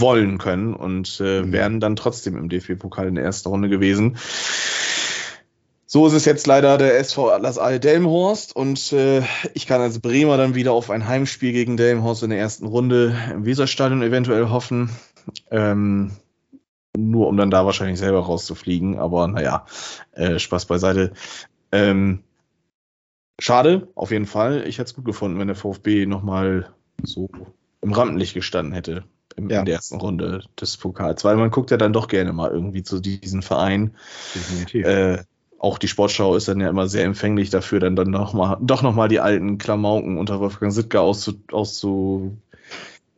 wollen 0.00 0.38
können 0.38 0.74
und 0.74 1.20
äh, 1.20 1.42
mhm. 1.42 1.52
wären 1.52 1.80
dann 1.80 1.96
trotzdem 1.96 2.36
im 2.36 2.48
DFB-Pokal 2.48 3.08
in 3.08 3.14
der 3.14 3.24
ersten 3.24 3.48
Runde 3.48 3.68
gewesen. 3.68 4.16
So 5.86 6.06
ist 6.06 6.14
es 6.14 6.24
jetzt 6.24 6.46
leider 6.46 6.78
der 6.78 6.98
SV 6.98 7.30
Atlas 7.30 7.58
Aal 7.58 7.78
Delmhorst 7.78 8.56
und 8.56 8.92
äh, 8.94 9.22
ich 9.52 9.66
kann 9.66 9.82
als 9.82 9.98
Bremer 10.00 10.38
dann 10.38 10.54
wieder 10.54 10.72
auf 10.72 10.90
ein 10.90 11.06
Heimspiel 11.06 11.52
gegen 11.52 11.76
Delmhorst 11.76 12.22
in 12.22 12.30
der 12.30 12.38
ersten 12.38 12.66
Runde 12.66 13.14
im 13.30 13.44
Weserstadion 13.44 14.02
eventuell 14.02 14.48
hoffen. 14.48 14.88
Ähm, 15.50 16.12
nur 16.96 17.28
um 17.28 17.36
dann 17.36 17.50
da 17.50 17.66
wahrscheinlich 17.66 17.98
selber 17.98 18.20
rauszufliegen. 18.20 18.98
Aber 18.98 19.28
naja, 19.28 19.66
äh, 20.12 20.38
Spaß 20.38 20.64
beiseite. 20.64 21.12
Ähm, 21.72 22.22
schade, 23.38 23.88
auf 23.94 24.10
jeden 24.10 24.26
Fall. 24.26 24.66
Ich 24.66 24.78
hätte 24.78 24.88
es 24.88 24.94
gut 24.94 25.04
gefunden, 25.04 25.38
wenn 25.38 25.48
der 25.48 25.56
VfB 25.56 26.06
nochmal 26.06 26.70
so 27.02 27.28
im 27.82 27.92
Rampenlicht 27.92 28.32
gestanden 28.32 28.72
hätte 28.72 29.04
im, 29.36 29.50
ja. 29.50 29.60
in 29.60 29.66
der 29.66 29.76
ersten 29.76 29.96
Runde 29.96 30.42
des 30.60 30.76
Pokals. 30.76 31.24
Weil 31.24 31.36
man 31.36 31.50
guckt 31.50 31.70
ja 31.70 31.76
dann 31.76 31.92
doch 31.92 32.08
gerne 32.08 32.32
mal 32.32 32.50
irgendwie 32.50 32.82
zu 32.82 33.00
diesen 33.00 33.42
Vereinen. 33.42 33.96
Definitiv. 34.34 34.86
Äh, 34.86 35.24
auch 35.58 35.78
die 35.78 35.88
Sportschau 35.88 36.34
ist 36.34 36.48
dann 36.48 36.60
ja 36.60 36.68
immer 36.68 36.88
sehr 36.88 37.04
empfänglich 37.04 37.50
dafür, 37.50 37.78
dann, 37.78 37.94
dann 37.94 38.10
noch 38.10 38.32
mal, 38.32 38.58
doch 38.60 38.82
nochmal 38.82 39.08
die 39.08 39.20
alten 39.20 39.58
Klamauken 39.58 40.18
unter 40.18 40.40
Wolfgang 40.40 40.72
Sittger 40.72 41.02
auszu, 41.02 41.34
auszu, 41.52 42.36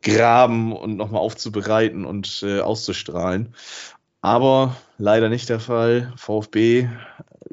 graben 0.03 0.77
und 0.77 0.97
nochmal 0.97 1.23
aufzubereiten 1.23 2.05
und 2.05 2.45
äh, 2.47 2.61
auszustrahlen. 2.61 3.55
Aber 4.21 4.77
leider 4.99 5.29
nicht 5.29 5.49
der 5.49 5.61
Fall. 5.61 6.13
VfB, 6.17 6.89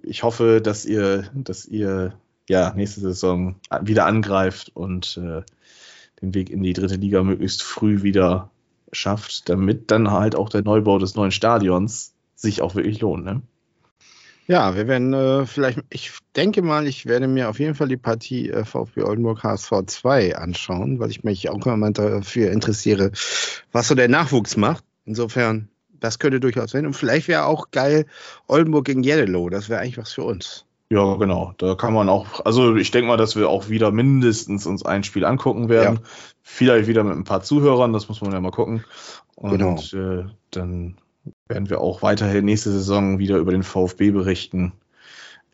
ich 0.03 0.23
hoffe, 0.23 0.61
dass 0.61 0.85
ihr, 0.85 1.29
dass 1.33 1.65
ihr 1.65 2.13
ja 2.49 2.73
nächste 2.73 3.01
Saison 3.01 3.55
wieder 3.81 4.05
angreift 4.05 4.71
und 4.73 5.17
äh, 5.17 5.41
den 6.21 6.33
Weg 6.33 6.49
in 6.49 6.63
die 6.63 6.73
dritte 6.73 6.95
Liga 6.95 7.23
möglichst 7.23 7.63
früh 7.63 8.03
wieder 8.03 8.50
schafft, 8.91 9.49
damit 9.49 9.91
dann 9.91 10.11
halt 10.11 10.35
auch 10.35 10.49
der 10.49 10.63
Neubau 10.63 10.99
des 10.99 11.15
neuen 11.15 11.31
Stadions 11.31 12.13
sich 12.35 12.61
auch 12.61 12.75
wirklich 12.75 13.01
lohnt. 13.01 13.25
Ne? 13.25 13.41
Ja, 14.47 14.75
wir 14.75 14.87
werden 14.87 15.13
äh, 15.13 15.45
vielleicht, 15.45 15.79
ich 15.89 16.11
denke 16.35 16.61
mal, 16.61 16.87
ich 16.87 17.05
werde 17.05 17.27
mir 17.27 17.49
auf 17.49 17.59
jeden 17.59 17.75
Fall 17.75 17.87
die 17.87 17.97
Partie 17.97 18.49
äh, 18.49 18.65
VfB 18.65 19.03
Oldenburg 19.03 19.43
HSV 19.43 19.71
2 19.85 20.35
anschauen, 20.35 20.99
weil 20.99 21.11
ich 21.11 21.23
mich 21.23 21.49
auch 21.49 21.65
immer 21.65 21.91
dafür 21.91 22.51
interessiere, 22.51 23.11
was 23.71 23.87
so 23.87 23.95
der 23.95 24.09
Nachwuchs 24.09 24.57
macht. 24.57 24.83
Insofern 25.05 25.69
das 26.01 26.19
könnte 26.19 26.39
durchaus 26.39 26.71
sein. 26.71 26.85
Und 26.85 26.95
vielleicht 26.95 27.27
wäre 27.27 27.45
auch 27.45 27.71
geil 27.71 28.05
Oldenburg 28.47 28.85
gegen 28.85 29.03
Yellow. 29.03 29.49
Das 29.49 29.69
wäre 29.69 29.79
eigentlich 29.79 29.97
was 29.97 30.11
für 30.11 30.23
uns. 30.23 30.65
Ja, 30.91 31.15
genau. 31.15 31.53
Da 31.57 31.75
kann 31.75 31.93
man 31.93 32.09
auch, 32.09 32.43
also 32.43 32.75
ich 32.75 32.91
denke 32.91 33.07
mal, 33.07 33.15
dass 33.15 33.37
wir 33.37 33.47
auch 33.47 33.69
wieder 33.69 33.91
mindestens 33.91 34.65
uns 34.65 34.85
ein 34.85 35.05
Spiel 35.05 35.23
angucken 35.23 35.69
werden. 35.69 35.99
Ja. 36.03 36.09
Vielleicht 36.41 36.89
wieder 36.89 37.05
mit 37.05 37.15
ein 37.15 37.23
paar 37.23 37.41
Zuhörern, 37.41 37.93
das 37.93 38.09
muss 38.09 38.19
man 38.19 38.33
ja 38.33 38.41
mal 38.41 38.51
gucken. 38.51 38.83
Und 39.35 39.51
genau. 39.51 39.77
äh, 39.93 40.25
dann 40.49 40.97
werden 41.47 41.69
wir 41.69 41.79
auch 41.79 42.01
weiterhin 42.01 42.43
nächste 42.43 42.71
Saison 42.71 43.19
wieder 43.19 43.37
über 43.37 43.53
den 43.53 43.63
VfB 43.63 44.11
berichten. 44.11 44.73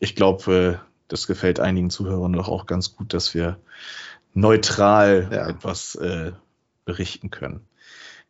Ich 0.00 0.16
glaube, 0.16 0.52
äh, 0.52 0.84
das 1.06 1.28
gefällt 1.28 1.60
einigen 1.60 1.90
Zuhörern 1.90 2.32
doch 2.32 2.48
auch 2.48 2.66
ganz 2.66 2.96
gut, 2.96 3.14
dass 3.14 3.32
wir 3.32 3.58
neutral 4.34 5.28
ja. 5.30 5.48
etwas 5.48 5.94
äh, 5.94 6.32
berichten 6.84 7.30
können. 7.30 7.60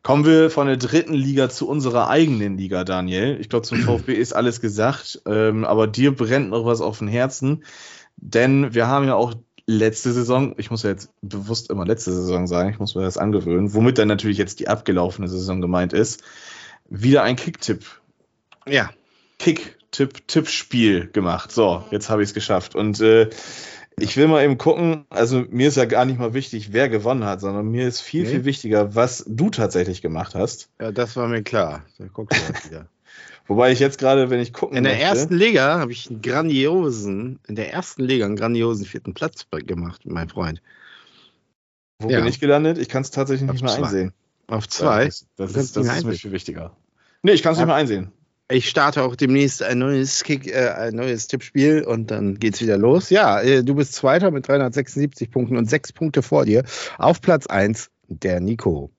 Kommen 0.01 0.25
wir 0.25 0.49
von 0.49 0.67
der 0.67 0.77
dritten 0.77 1.13
Liga 1.13 1.49
zu 1.49 1.67
unserer 1.67 2.09
eigenen 2.09 2.57
Liga, 2.57 2.83
Daniel. 2.83 3.37
Ich 3.39 3.49
glaube, 3.49 3.67
zum 3.67 3.77
VfB 3.85 4.13
ist 4.13 4.33
alles 4.33 4.61
gesagt, 4.61 5.21
ähm, 5.25 5.65
aber 5.65 5.87
dir 5.87 6.15
brennt 6.15 6.49
noch 6.49 6.65
was 6.65 6.81
auf 6.81 6.99
dem 6.99 7.07
Herzen, 7.07 7.63
denn 8.17 8.73
wir 8.73 8.87
haben 8.87 9.05
ja 9.05 9.15
auch 9.15 9.33
letzte 9.65 10.11
Saison, 10.11 10.55
ich 10.57 10.71
muss 10.71 10.83
ja 10.83 10.89
jetzt 10.89 11.11
bewusst 11.21 11.69
immer 11.69 11.85
letzte 11.85 12.11
Saison 12.11 12.47
sagen, 12.47 12.69
ich 12.71 12.79
muss 12.79 12.95
mir 12.95 13.03
das 13.03 13.17
angewöhnen, 13.17 13.73
womit 13.73 13.99
dann 13.99 14.07
natürlich 14.07 14.39
jetzt 14.39 14.59
die 14.59 14.67
abgelaufene 14.67 15.27
Saison 15.27 15.61
gemeint 15.61 15.93
ist, 15.93 16.23
wieder 16.89 17.21
ein 17.23 17.35
Kicktipp. 17.35 17.85
Ja. 18.67 18.89
Kick-Tipp-Tippspiel 19.37 21.11
gemacht. 21.11 21.51
So, 21.51 21.83
jetzt 21.91 22.09
habe 22.09 22.23
ich 22.23 22.29
es 22.29 22.33
geschafft. 22.33 22.75
Und 22.75 22.99
äh, 22.99 23.29
ich 24.03 24.17
will 24.17 24.27
mal 24.27 24.43
eben 24.43 24.57
gucken, 24.57 25.05
also 25.09 25.45
mir 25.49 25.67
ist 25.67 25.77
ja 25.77 25.85
gar 25.85 26.05
nicht 26.05 26.19
mal 26.19 26.33
wichtig, 26.33 26.73
wer 26.73 26.89
gewonnen 26.89 27.23
hat, 27.23 27.41
sondern 27.41 27.69
mir 27.69 27.87
ist 27.87 28.01
viel, 28.01 28.23
nee. 28.23 28.29
viel 28.29 28.45
wichtiger, 28.45 28.95
was 28.95 29.23
du 29.27 29.49
tatsächlich 29.49 30.01
gemacht 30.01 30.35
hast. 30.35 30.69
Ja, 30.79 30.91
das 30.91 31.15
war 31.15 31.27
mir 31.27 31.43
klar. 31.43 31.83
Da 31.97 32.05
guckst 32.07 32.39
du 32.39 32.53
halt 32.53 32.65
wieder. 32.65 32.87
Wobei 33.47 33.71
ich 33.71 33.79
jetzt 33.79 33.97
gerade, 33.97 34.29
wenn 34.29 34.39
ich 34.39 34.53
gucken 34.53 34.77
In 34.77 34.83
der 34.83 34.93
möchte, 34.93 35.07
ersten 35.07 35.33
Liga 35.33 35.79
habe 35.79 35.91
ich 35.91 36.09
einen 36.09 36.21
grandiosen, 36.21 37.39
in 37.47 37.55
der 37.55 37.73
ersten 37.73 38.03
Liga 38.03 38.25
einen 38.25 38.35
grandiosen 38.35 38.85
vierten 38.85 39.15
Platz 39.15 39.47
gemacht, 39.51 40.01
mein 40.05 40.29
Freund. 40.29 40.61
Wo 41.97 42.09
ja. 42.09 42.19
bin 42.19 42.27
ich 42.27 42.39
gelandet? 42.39 42.77
Ich 42.77 42.89
kann 42.89 43.01
es 43.01 43.11
tatsächlich 43.11 43.51
nicht 43.51 43.63
mehr 43.63 43.73
einsehen. 43.73 44.13
Auf 44.47 44.69
zwei? 44.69 45.05
Das, 45.05 45.25
das, 45.35 45.55
ist, 45.55 45.77
das 45.77 45.87
ist 45.87 46.05
mir 46.05 46.13
viel 46.13 46.31
wichtiger. 46.31 46.75
Nee, 47.23 47.31
ich 47.31 47.43
kann 47.43 47.53
es 47.53 47.57
nicht 47.57 47.67
mehr 47.67 47.75
einsehen. 47.75 48.11
Ich 48.51 48.67
starte 48.67 49.03
auch 49.03 49.15
demnächst 49.15 49.61
ein 49.61 49.77
neues 49.77 50.23
Kick, 50.23 50.47
äh, 50.47 50.69
ein 50.69 50.95
neues 50.95 51.27
Tippspiel 51.27 51.83
und 51.83 52.09
dann 52.09 52.39
geht's 52.39 52.61
wieder 52.61 52.79
los. 52.79 53.11
Ja, 53.11 53.39
äh, 53.41 53.63
du 53.63 53.75
bist 53.75 53.93
Zweiter 53.93 54.31
mit 54.31 54.47
376 54.47 55.29
Punkten 55.29 55.55
und 55.55 55.69
sechs 55.69 55.93
Punkte 55.93 56.23
vor 56.23 56.45
dir. 56.45 56.63
Auf 56.97 57.21
Platz 57.21 57.45
1 57.45 57.91
der 58.07 58.39
Nico. 58.39 58.89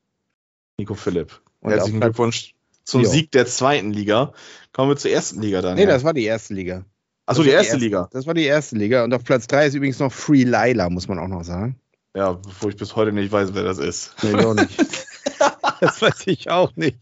Nico 0.79 0.95
Philipp. 0.95 1.41
Und 1.61 1.73
Herzlichen 1.73 2.01
Glückwunsch 2.01 2.55
zum 2.85 3.03
jo. 3.03 3.11
Sieg 3.11 3.33
der 3.33 3.47
zweiten 3.47 3.93
Liga. 3.93 4.33
Kommen 4.73 4.93
wir 4.93 4.97
zur 4.97 5.11
ersten 5.11 5.43
Liga 5.43 5.63
dann. 5.63 5.75
Nee, 5.75 5.87
das 5.87 6.05
war 6.05 6.15
die 6.15 6.25
erste 6.25 6.55
Liga. 6.55 6.85
Achso, 7.27 7.43
die 7.43 7.51
erste, 7.51 7.77
die 7.79 7.85
erste 7.85 7.85
Liga. 7.85 8.09
Das 8.13 8.27
war 8.29 8.35
die 8.35 8.45
erste 8.45 8.77
Liga. 8.77 9.03
Und 9.03 9.13
auf 9.13 9.25
Platz 9.25 9.49
3 9.49 9.67
ist 9.67 9.75
übrigens 9.75 9.99
noch 9.99 10.13
Free 10.13 10.45
Lila, 10.45 10.89
muss 10.91 11.09
man 11.09 11.19
auch 11.19 11.29
noch 11.29 11.43
sagen. 11.43 11.77
Ja, 12.15 12.35
bevor 12.35 12.71
ich 12.71 12.77
bis 12.77 12.95
heute 12.95 13.13
nicht 13.13 13.33
weiß, 13.33 13.53
wer 13.55 13.65
das 13.65 13.79
ist. 13.79 14.15
Nee, 14.23 14.31
ich 14.31 14.47
auch 14.47 14.55
nicht. 14.55 14.79
das 15.81 16.03
weiß 16.03 16.27
ich 16.27 16.51
auch 16.51 16.77
nicht. 16.77 16.99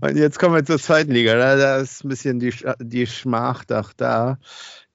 Und 0.00 0.16
jetzt 0.16 0.38
kommen 0.38 0.54
wir 0.54 0.64
zur 0.64 0.78
zweiten 0.78 1.12
Liga. 1.12 1.34
Da, 1.36 1.56
da 1.56 1.76
ist 1.78 2.04
ein 2.04 2.08
bisschen 2.08 2.40
die, 2.40 2.52
die 2.80 3.06
Schmach 3.06 3.64
doch 3.64 3.92
da. 3.92 4.38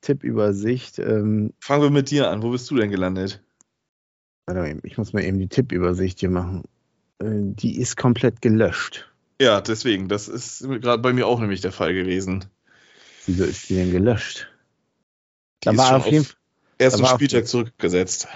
Tippübersicht. 0.02 1.00
Ähm, 1.00 1.54
Fangen 1.60 1.84
wir 1.84 1.90
mit 1.90 2.12
dir 2.12 2.30
an. 2.30 2.44
Wo 2.44 2.52
bist 2.52 2.70
du 2.70 2.76
denn 2.76 2.92
gelandet? 2.92 3.42
Ich 4.84 4.98
muss 4.98 5.14
mal 5.14 5.24
eben 5.24 5.40
die 5.40 5.48
Tippübersicht 5.48 6.20
hier 6.20 6.30
machen. 6.30 6.64
Äh, 7.20 7.26
die 7.32 7.80
ist 7.80 7.96
komplett 7.96 8.42
gelöscht. 8.42 9.10
Ja, 9.42 9.62
deswegen. 9.62 10.10
Das 10.10 10.28
ist 10.28 10.68
gerade 10.68 11.02
bei 11.02 11.14
mir 11.14 11.28
auch 11.28 11.40
nämlich 11.40 11.62
der 11.62 11.72
Fall 11.72 11.94
gewesen. 11.94 12.46
Wieso 13.26 13.46
ist 13.46 13.70
die 13.70 13.76
denn 13.76 13.92
gelöscht? 13.92 14.50
Die 15.64 15.70
da 15.70 15.78
war 15.78 15.96
auf 15.96 16.08
jeden 16.08 16.26
Fall. 16.26 16.36
Ersten 16.78 17.06
Spieltag 17.06 17.48
zurückgesetzt. 17.48 18.28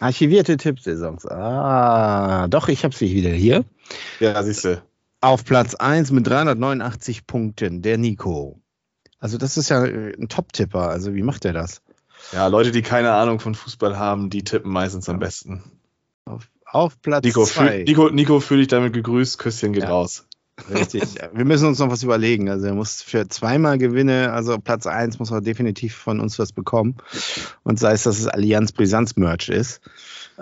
Archivierte 0.00 0.56
Tippsaisons. 0.56 1.24
Ah, 1.26 2.48
doch, 2.48 2.68
ich 2.68 2.84
habe 2.84 2.94
sie 2.94 3.14
wieder 3.14 3.30
hier. 3.30 3.64
Ja, 4.20 4.42
siehst 4.42 4.64
du. 4.64 4.82
Auf 5.20 5.44
Platz 5.44 5.74
1 5.74 6.10
mit 6.10 6.26
389 6.26 7.26
Punkten, 7.26 7.82
der 7.82 7.98
Nico. 7.98 8.60
Also, 9.18 9.38
das 9.38 9.56
ist 9.56 9.70
ja 9.70 9.84
äh, 9.84 10.14
ein 10.18 10.28
Top-Tipper. 10.28 10.88
Also, 10.88 11.14
wie 11.14 11.22
macht 11.22 11.44
er 11.44 11.52
das? 11.52 11.82
Ja, 12.32 12.46
Leute, 12.46 12.70
die 12.70 12.82
keine 12.82 13.12
Ahnung 13.12 13.40
von 13.40 13.54
Fußball 13.54 13.98
haben, 13.98 14.30
die 14.30 14.44
tippen 14.44 14.70
meistens 14.70 15.08
am 15.08 15.18
besten. 15.18 15.62
Auf, 16.24 16.48
auf 16.66 17.00
Platz 17.00 17.24
Nico, 17.24 17.44
2. 17.44 17.84
Nico, 17.86 18.10
Nico 18.10 18.40
fühle 18.40 18.60
dich 18.60 18.68
damit 18.68 18.92
gegrüßt. 18.92 19.38
Küsschen 19.38 19.72
geht 19.72 19.84
ja. 19.84 19.90
raus. 19.90 20.26
Richtig. 20.72 21.02
Wir 21.32 21.44
müssen 21.44 21.66
uns 21.66 21.78
noch 21.80 21.90
was 21.90 22.02
überlegen. 22.02 22.48
Also 22.48 22.66
er 22.66 22.74
muss 22.74 23.02
für 23.02 23.28
zweimal 23.28 23.78
Gewinne, 23.78 24.32
also 24.32 24.58
Platz 24.58 24.86
1 24.86 25.18
muss 25.18 25.30
er 25.30 25.40
definitiv 25.40 25.96
von 25.96 26.20
uns 26.20 26.38
was 26.38 26.52
bekommen. 26.52 26.96
Und 27.64 27.78
sei 27.78 27.92
es, 27.92 28.04
dass 28.04 28.18
es 28.18 28.28
Allianz 28.28 28.72
Brisanz 28.72 29.16
Merch 29.16 29.48
ist. 29.48 29.80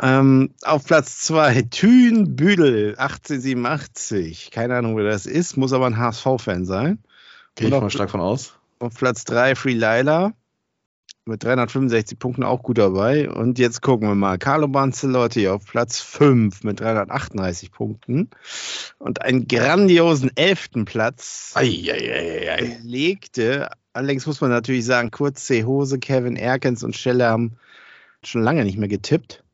Ähm, 0.01 0.51
auf 0.63 0.85
Platz 0.85 1.21
2 1.21 1.63
Thün 1.71 2.37
Büdel 2.37 2.97
1887. 2.97 4.51
Keine 4.51 4.77
Ahnung, 4.77 4.97
wer 4.97 5.05
das 5.05 5.27
ist, 5.27 5.57
muss 5.57 5.73
aber 5.73 5.87
ein 5.87 5.99
HSV-Fan 5.99 6.65
sein. 6.65 6.99
Gehe 7.55 7.69
ich 7.69 7.75
mal 7.75 7.91
stark 7.91 8.11
von 8.11 8.21
aus. 8.21 8.55
Auf 8.79 8.95
Platz 8.95 9.25
3 9.25 9.55
Free 9.55 9.75
Lila 9.75 10.33
mit 11.25 11.45
365 11.45 12.19
Punkten 12.19 12.43
auch 12.43 12.63
gut 12.63 12.79
dabei. 12.79 13.31
Und 13.31 13.59
jetzt 13.59 13.83
gucken 13.83 14.09
wir 14.09 14.15
mal. 14.15 14.39
Carlo 14.39 14.67
Banzelotti 14.67 15.49
auf 15.49 15.65
Platz 15.67 16.01
5 16.01 16.65
mit 16.65 16.81
338 16.81 17.71
Punkten. 17.71 18.31
Und 18.99 19.23
einen 19.23 19.47
grandiosen 19.47 20.31
elften 20.37 20.85
Platz 20.85 21.55
legte. 22.83 23.69
Allerdings 23.93 24.27
muss 24.27 24.41
man 24.41 24.51
natürlich 24.51 24.85
sagen, 24.85 25.11
kurz 25.11 25.45
C. 25.45 25.65
Hose, 25.65 25.99
Kevin 25.99 26.37
Erkens 26.37 26.83
und 26.83 26.97
Schelle 26.97 27.27
haben 27.27 27.57
schon 28.25 28.43
lange 28.43 28.65
nicht 28.65 28.79
mehr 28.79 28.89
getippt. 28.89 29.45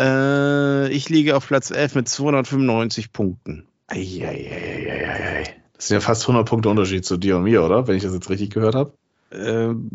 Äh, 0.00 0.88
ich 0.90 1.08
liege 1.08 1.36
auf 1.36 1.46
Platz 1.46 1.70
11 1.70 1.94
mit 1.94 2.08
295 2.08 3.12
Punkten. 3.12 3.66
Eieieiei. 3.88 5.44
Das 5.74 5.88
sind 5.88 5.94
ja 5.96 6.00
fast 6.00 6.22
100 6.22 6.48
Punkte 6.48 6.68
Unterschied 6.68 7.04
zu 7.04 7.16
dir 7.16 7.36
und 7.36 7.44
mir, 7.44 7.62
oder? 7.62 7.86
Wenn 7.86 7.96
ich 7.96 8.02
das 8.02 8.12
jetzt 8.12 8.30
richtig 8.30 8.50
gehört 8.50 8.74
habe. 8.74 8.92
Ähm, 9.30 9.88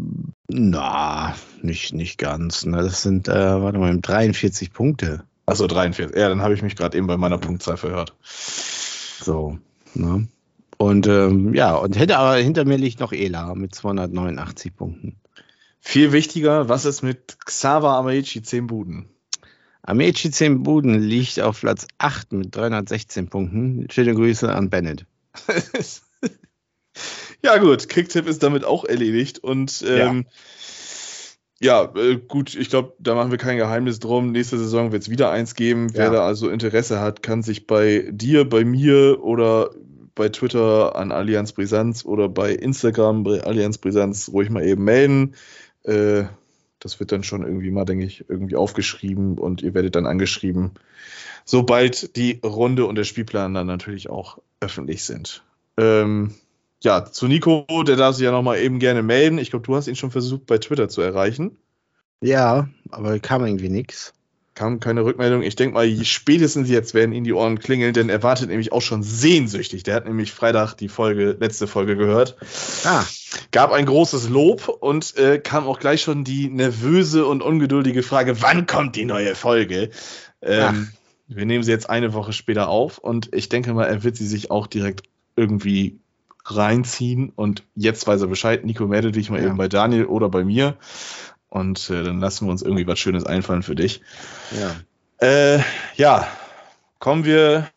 na, 0.48 1.36
nicht, 1.62 1.94
nicht 1.94 2.18
ganz. 2.18 2.66
Ne? 2.66 2.78
Das 2.78 3.02
sind, 3.02 3.28
äh, 3.28 3.62
warte 3.62 3.80
mal, 3.80 3.98
43 4.00 4.74
Punkte. 4.74 5.24
Achso, 5.46 5.68
43. 5.68 6.16
Ja, 6.16 6.30
dann 6.30 6.42
habe 6.42 6.54
ich 6.54 6.62
mich 6.62 6.76
gerade 6.76 6.98
eben 6.98 7.08
bei 7.08 7.18
meiner 7.18 7.38
Punktzahl 7.38 7.78
verhört. 7.78 8.14
So, 8.24 9.58
ne? 9.94 10.28
Und 10.78 11.08
ähm, 11.08 11.54
ja, 11.54 11.76
und 11.76 11.98
hätte 11.98 12.18
aber 12.18 12.36
hinter 12.36 12.66
mir 12.66 12.78
liegt 12.78 13.00
noch 13.00 13.14
Ela 13.14 13.54
mit 13.56 13.76
289 13.76 14.76
Punkten. 14.76 15.16
Viel 15.80 16.12
wichtiger, 16.12 16.70
was 16.70 16.86
ist 16.86 17.04
mit 17.04 17.38
Xaver 17.46 17.92
Amaichi 17.92 18.42
10 18.42 18.68
Buden? 18.68 19.10
Amaichi 19.84 20.32
10 20.32 20.64
Buden 20.64 21.00
liegt 21.00 21.40
auf 21.40 21.60
Platz 21.60 21.88
8 21.98 22.34
mit 22.34 22.56
316 22.56 23.30
Punkten. 23.30 23.88
Schöne 23.92 24.16
Grüße 24.16 24.52
an 24.52 24.70
Bennett. 24.70 25.06
Ja, 27.44 27.58
gut, 27.58 27.90
Kicktipp 27.90 28.28
ist 28.28 28.42
damit 28.42 28.64
auch 28.64 28.86
erledigt. 28.86 29.40
Und 29.40 29.84
ähm, 29.86 30.26
ja. 31.60 31.92
ja 31.94 32.02
äh, 32.02 32.16
gut, 32.16 32.56
ich 32.56 32.70
glaube, 32.70 32.94
da 33.00 33.16
machen 33.16 33.32
wir 33.32 33.38
kein 33.38 33.58
Geheimnis 33.58 34.00
drum. 34.00 34.32
Nächste 34.32 34.58
Saison 34.58 34.92
wird 34.94 35.04
es 35.04 35.10
wieder 35.10 35.30
eins 35.30 35.56
geben. 35.56 35.90
Ja. 35.90 35.96
Wer 35.96 36.12
da 36.12 36.26
also 36.26 36.50
Interesse 36.50 37.02
hat, 37.02 37.22
kann 37.22 37.44
sich 37.44 37.68
bei 37.68 38.08
dir, 38.10 38.48
bei 38.48 38.64
mir 38.64 39.22
oder 39.22 39.72
bei 40.16 40.30
Twitter 40.30 40.96
an 40.96 41.12
Allianz 41.12 41.52
Brisanz 41.52 42.06
oder 42.06 42.30
bei 42.30 42.54
Instagram 42.54 43.24
bei 43.24 43.44
Allianz 43.44 43.78
Brisanz 43.78 44.30
ruhig 44.32 44.50
mal 44.50 44.64
eben 44.64 44.84
melden. 44.86 45.36
Äh, 45.84 46.24
das 46.84 47.00
wird 47.00 47.12
dann 47.12 47.24
schon 47.24 47.44
irgendwie 47.44 47.72
mal, 47.72 47.86
denke 47.86 48.06
ich, 48.06 48.26
irgendwie 48.30 48.56
aufgeschrieben 48.56 49.38
und 49.38 49.62
ihr 49.62 49.74
werdet 49.74 49.96
dann 49.96 50.06
angeschrieben, 50.06 50.72
sobald 51.46 52.16
die 52.18 52.40
Runde 52.44 52.86
und 52.86 52.96
der 52.96 53.06
Spielplan 53.06 53.54
dann 53.54 53.68
natürlich 53.68 54.10
auch 54.10 54.40
öffentlich 54.60 55.04
sind. 55.04 55.44
Ähm, 55.78 56.34
ja, 56.82 57.06
zu 57.06 57.28
Nico, 57.28 57.66
der 57.88 57.96
darf 57.96 58.16
sich 58.16 58.26
ja 58.26 58.32
nochmal 58.32 58.60
eben 58.60 58.80
gerne 58.80 59.02
melden. 59.02 59.38
Ich 59.38 59.50
glaube, 59.50 59.66
du 59.66 59.76
hast 59.76 59.88
ihn 59.88 59.96
schon 59.96 60.12
versucht, 60.12 60.46
bei 60.46 60.58
Twitter 60.58 60.90
zu 60.90 61.02
erreichen. 61.02 61.58
Ja, 62.22 62.70
aber 62.90 63.20
kam 63.20 63.46
irgendwie 63.46 63.70
nichts. 63.70 64.14
Kam 64.56 64.80
keine 64.80 65.04
Rückmeldung. 65.04 65.42
Ich 65.42 65.56
denke 65.56 65.74
mal, 65.74 66.06
spätestens 66.06 66.70
jetzt 66.70 66.94
werden 66.94 67.12
ihn 67.12 67.24
die 67.24 67.34
Ohren 67.34 67.58
klingeln, 67.58 67.94
denn 67.94 68.10
er 68.10 68.22
wartet 68.22 68.50
nämlich 68.50 68.72
auch 68.72 68.84
schon 68.84 69.02
sehnsüchtig. 69.02 69.82
Der 69.82 69.96
hat 69.96 70.06
nämlich 70.06 70.32
Freitag 70.32 70.76
die 70.76 70.90
Folge, 70.90 71.36
letzte 71.40 71.66
Folge 71.66 71.96
gehört. 71.96 72.36
Ah. 72.84 73.04
Gab 73.52 73.72
ein 73.72 73.88
großes 73.88 74.30
Lob 74.30 74.68
und 74.68 75.18
äh, 75.18 75.40
kam 75.40 75.66
auch 75.66 75.80
gleich 75.80 76.02
schon 76.02 76.24
die 76.24 76.50
nervöse 76.50 77.26
und 77.26 77.42
ungeduldige 77.42 78.04
Frage, 78.04 78.44
wann 78.44 78.68
kommt 78.68 78.96
die 78.96 79.06
neue 79.06 79.34
Folge? 79.34 79.90
Ähm, 80.44 80.90
wir 81.28 81.46
nehmen 81.46 81.64
sie 81.64 81.72
jetzt 81.72 81.90
eine 81.90 82.14
Woche 82.14 82.34
später 82.34 82.70
auf 82.70 83.00
und 83.00 83.34
ich 83.34 83.50
denke 83.50 83.74
mal, 83.74 83.86
er 83.86 84.04
wird 84.04 84.18
sie 84.18 84.28
sich 84.28 84.52
auch 84.52 84.68
direkt 84.68 85.08
irgendwie 85.36 86.00
reinziehen 86.46 87.32
und 87.36 87.64
jetzt 87.76 88.06
weiß 88.06 88.22
er 88.22 88.28
Bescheid. 88.28 88.66
Nico, 88.66 88.86
melde 88.86 89.12
dich 89.12 89.30
mal 89.30 89.40
ja. 89.40 89.48
eben 89.48 89.58
bei 89.58 89.68
Daniel 89.68 90.06
oder 90.06 90.30
bei 90.30 90.44
mir 90.44 90.78
und 91.54 91.92
äh, 91.92 92.04
dann 92.04 92.20
lassen 92.20 92.48
wir 92.48 92.52
uns 92.52 92.64
irgendwie 92.64 92.88
was 92.88 92.98
Schönes 92.98 93.26
einfallen 93.26 93.62
für 93.62 93.76
dich. 93.76 94.02
Ja. 94.60 94.76
Äh, 95.26 95.62
ja, 95.96 96.28
kommen 96.98 97.26
wir 97.26 97.70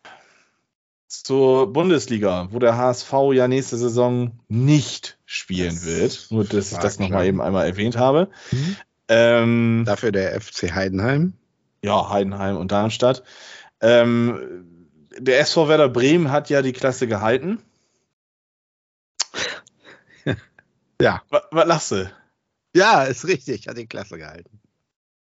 zur 1.07 1.71
Bundesliga, 1.71 2.47
wo 2.49 2.57
der 2.57 2.75
HSV 2.75 3.13
ja 3.33 3.47
nächste 3.47 3.77
Saison 3.77 4.39
nicht 4.47 5.19
spielen 5.25 5.75
das 5.75 5.85
wird. 5.85 6.27
Nur, 6.31 6.43
dass 6.43 6.71
ich 6.71 6.79
das 6.79 6.97
nochmal 6.97 7.27
eben 7.27 7.39
einmal 7.39 7.67
erwähnt 7.67 7.97
habe. 7.97 8.29
Mhm. 8.51 8.75
Ähm, 9.09 9.83
Dafür 9.85 10.11
der 10.11 10.41
FC 10.41 10.73
Heidenheim. 10.73 11.33
Ja, 11.83 12.09
Heidenheim 12.09 12.57
und 12.57 12.71
Darmstadt. 12.71 13.21
Ähm, 13.79 14.65
der 15.19 15.39
SV 15.39 15.67
Werder 15.67 15.89
Bremen 15.89 16.31
hat 16.31 16.49
ja 16.49 16.63
die 16.63 16.73
Klasse 16.73 17.07
gehalten. 17.07 17.59
ja. 20.99 21.21
Was, 21.29 21.43
was 21.51 21.67
lachst 21.67 21.91
du? 21.91 22.11
Ja, 22.75 23.03
ist 23.03 23.25
richtig, 23.25 23.67
hat 23.67 23.77
die 23.77 23.87
Klasse 23.87 24.17
gehalten. 24.17 24.59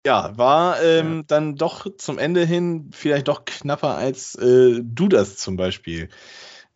Ja, 0.06 0.38
war 0.38 0.82
ähm, 0.82 1.18
ja. 1.18 1.24
dann 1.28 1.56
doch 1.56 1.86
zum 1.98 2.18
Ende 2.18 2.46
hin 2.46 2.92
vielleicht 2.94 3.28
doch 3.28 3.46
knapper, 3.46 3.96
als 3.98 4.36
äh, 4.36 4.80
du 4.82 5.08
das 5.10 5.38
zum 5.38 5.58
Beispiel 5.58 6.10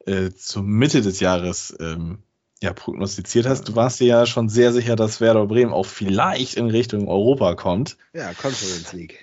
äh, 0.05 0.31
zur 0.31 0.63
Mitte 0.63 1.01
des 1.01 1.19
Jahres 1.19 1.75
ähm, 1.79 2.23
ja, 2.61 2.73
prognostiziert 2.73 3.47
hast. 3.47 3.67
Du 3.67 3.75
warst 3.75 3.99
dir 3.99 4.07
ja 4.07 4.25
schon 4.25 4.49
sehr 4.49 4.73
sicher, 4.73 4.95
dass 4.95 5.21
Werder 5.21 5.47
Bremen 5.47 5.73
auch 5.73 5.85
vielleicht 5.85 6.55
in 6.55 6.69
Richtung 6.69 7.07
Europa 7.07 7.55
kommt. 7.55 7.97
Ja, 8.13 8.33
Conference 8.33 8.93
League. 8.93 9.19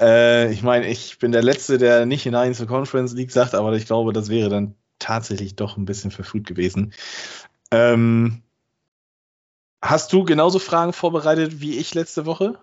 Äh, 0.00 0.52
ich 0.52 0.62
meine, 0.62 0.88
ich 0.88 1.18
bin 1.18 1.32
der 1.32 1.42
Letzte, 1.42 1.78
der 1.78 2.06
nicht 2.06 2.22
hinein 2.24 2.54
zur 2.54 2.66
Conference 2.66 3.12
League 3.12 3.30
sagt, 3.30 3.54
aber 3.54 3.72
ich 3.74 3.86
glaube, 3.86 4.12
das 4.12 4.28
wäre 4.28 4.48
dann 4.48 4.74
tatsächlich 4.98 5.56
doch 5.56 5.76
ein 5.76 5.84
bisschen 5.84 6.10
verfrüht 6.10 6.46
gewesen. 6.46 6.92
Ähm, 7.70 8.42
hast 9.82 10.12
du 10.12 10.24
genauso 10.24 10.58
Fragen 10.58 10.92
vorbereitet 10.92 11.60
wie 11.60 11.76
ich 11.76 11.94
letzte 11.94 12.24
Woche? 12.24 12.58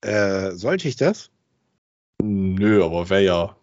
Äh, 0.00 0.52
sollte 0.52 0.88
ich 0.88 0.96
das? 0.96 1.30
Nö, 2.22 2.84
aber 2.84 3.10
wäre 3.10 3.24
ja. 3.24 3.56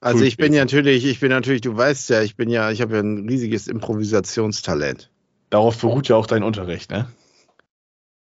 Also 0.00 0.22
ich 0.22 0.36
bin 0.36 0.52
ja 0.52 0.60
natürlich, 0.60 1.04
ich 1.04 1.20
bin 1.20 1.30
natürlich, 1.30 1.62
du 1.62 1.76
weißt 1.76 2.10
ja, 2.10 2.22
ich 2.22 2.36
bin 2.36 2.50
ja, 2.50 2.70
ich 2.70 2.82
habe 2.82 2.96
ja 2.96 3.00
ein 3.00 3.26
riesiges 3.28 3.68
Improvisationstalent. 3.68 5.10
Darauf 5.50 5.80
beruht 5.80 6.08
ja 6.08 6.16
auch 6.16 6.26
dein 6.26 6.42
Unterricht, 6.42 6.90
ne? 6.90 7.08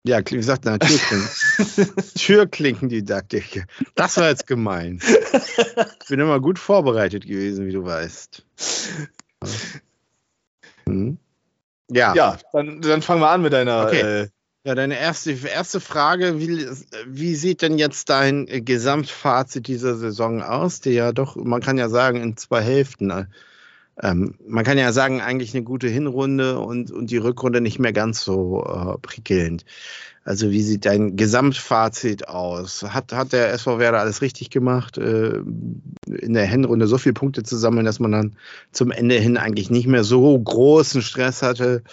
Ja, 0.04 0.20
wie 0.20 0.36
gesagt, 0.36 0.66
na, 0.66 0.78
Türklinken. 0.80 1.30
Türklinkendidaktik. 2.16 3.66
Das 3.96 4.18
war 4.18 4.30
jetzt 4.30 4.48
gemein. 4.48 5.00
Ich 6.02 6.08
bin 6.08 6.20
immer 6.20 6.40
gut 6.40 6.60
vorbereitet 6.60 7.26
gewesen, 7.26 7.66
wie 7.66 7.72
du 7.72 7.84
weißt. 7.84 8.46
Hm? 10.88 11.20
Ja. 11.92 12.14
Ja, 12.16 12.38
dann, 12.54 12.82
dann 12.82 13.02
fangen 13.02 13.22
wir 13.22 13.30
an 13.30 13.42
mit 13.42 13.54
deiner 13.54 13.86
okay. 13.86 14.22
äh, 14.24 14.28
ja, 14.64 14.76
deine 14.76 15.00
erste, 15.00 15.32
erste 15.32 15.80
Frage, 15.80 16.40
wie, 16.40 16.68
wie 17.08 17.36
sieht 17.36 17.64
denn 17.64 17.80
jetzt 17.80 18.10
dein 18.10 18.46
Gesamtfazit 18.46 19.68
dieser 19.68 19.96
Saison 19.96 20.44
aus, 20.44 20.82
die 20.82 20.92
ja 20.92 21.12
doch, 21.14 21.36
man 21.36 21.62
kann 21.62 21.80
ja 21.80 21.90
sagen, 21.90 22.22
in 22.22 22.38
zwei 22.38 22.62
Hälften. 22.62 23.28
Äh, 24.02 24.08
ähm, 24.10 24.36
man 24.48 24.66
kann 24.66 24.78
ja 24.78 24.92
sagen, 24.92 25.22
eigentlich 25.22 25.54
eine 25.54 25.64
gute 25.64 25.88
Hinrunde 25.88 26.60
und, 26.60 26.92
und 26.92 27.12
die 27.12 27.18
Rückrunde 27.18 27.62
nicht 27.62 27.80
mehr 27.80 27.94
ganz 27.94 28.24
so 28.24 28.64
äh, 28.64 28.98
prickelnd. 29.00 29.66
Also 30.24 30.52
wie 30.52 30.62
sieht 30.62 30.86
dein 30.86 31.16
Gesamtfazit 31.16 32.28
aus? 32.28 32.84
Hat, 32.84 33.12
hat 33.12 33.34
der 33.34 33.52
SV 33.54 33.80
Werder 33.80 34.02
alles 34.02 34.22
richtig 34.22 34.52
gemacht, 34.52 34.98
äh, 34.98 35.42
in 36.06 36.34
der 36.34 36.46
Hinrunde 36.46 36.86
so 36.86 37.00
viele 37.00 37.14
Punkte 37.14 37.42
zu 37.42 37.58
sammeln, 37.58 37.86
dass 37.86 38.00
man 38.00 38.12
dann 38.12 38.36
zum 38.72 38.92
Ende 38.92 39.16
hin 39.16 39.38
eigentlich 39.38 39.72
nicht 39.72 39.88
mehr 39.88 40.04
so 40.04 40.38
großen 40.38 41.02
Stress 41.02 41.42
hatte? 41.42 41.84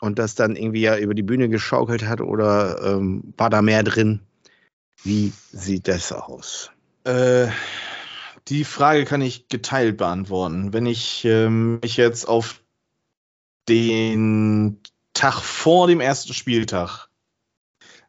und 0.00 0.18
das 0.18 0.34
dann 0.34 0.56
irgendwie 0.56 0.82
ja 0.82 0.96
über 0.96 1.14
die 1.14 1.22
Bühne 1.22 1.48
geschaukelt 1.48 2.06
hat 2.06 2.20
oder 2.20 2.80
ähm, 2.84 3.34
war 3.36 3.50
da 3.50 3.62
mehr 3.62 3.82
drin? 3.82 4.20
Wie 5.02 5.32
sieht 5.52 5.88
das 5.88 6.12
aus? 6.12 6.70
Äh, 7.04 7.48
die 8.48 8.64
Frage 8.64 9.04
kann 9.04 9.20
ich 9.20 9.48
geteilt 9.48 9.96
beantworten. 9.96 10.72
Wenn 10.72 10.86
ich 10.86 11.24
ähm, 11.24 11.80
mich 11.80 11.96
jetzt 11.96 12.28
auf 12.28 12.62
den 13.68 14.80
Tag 15.12 15.40
vor 15.40 15.86
dem 15.86 16.00
ersten 16.00 16.32
Spieltag 16.32 17.08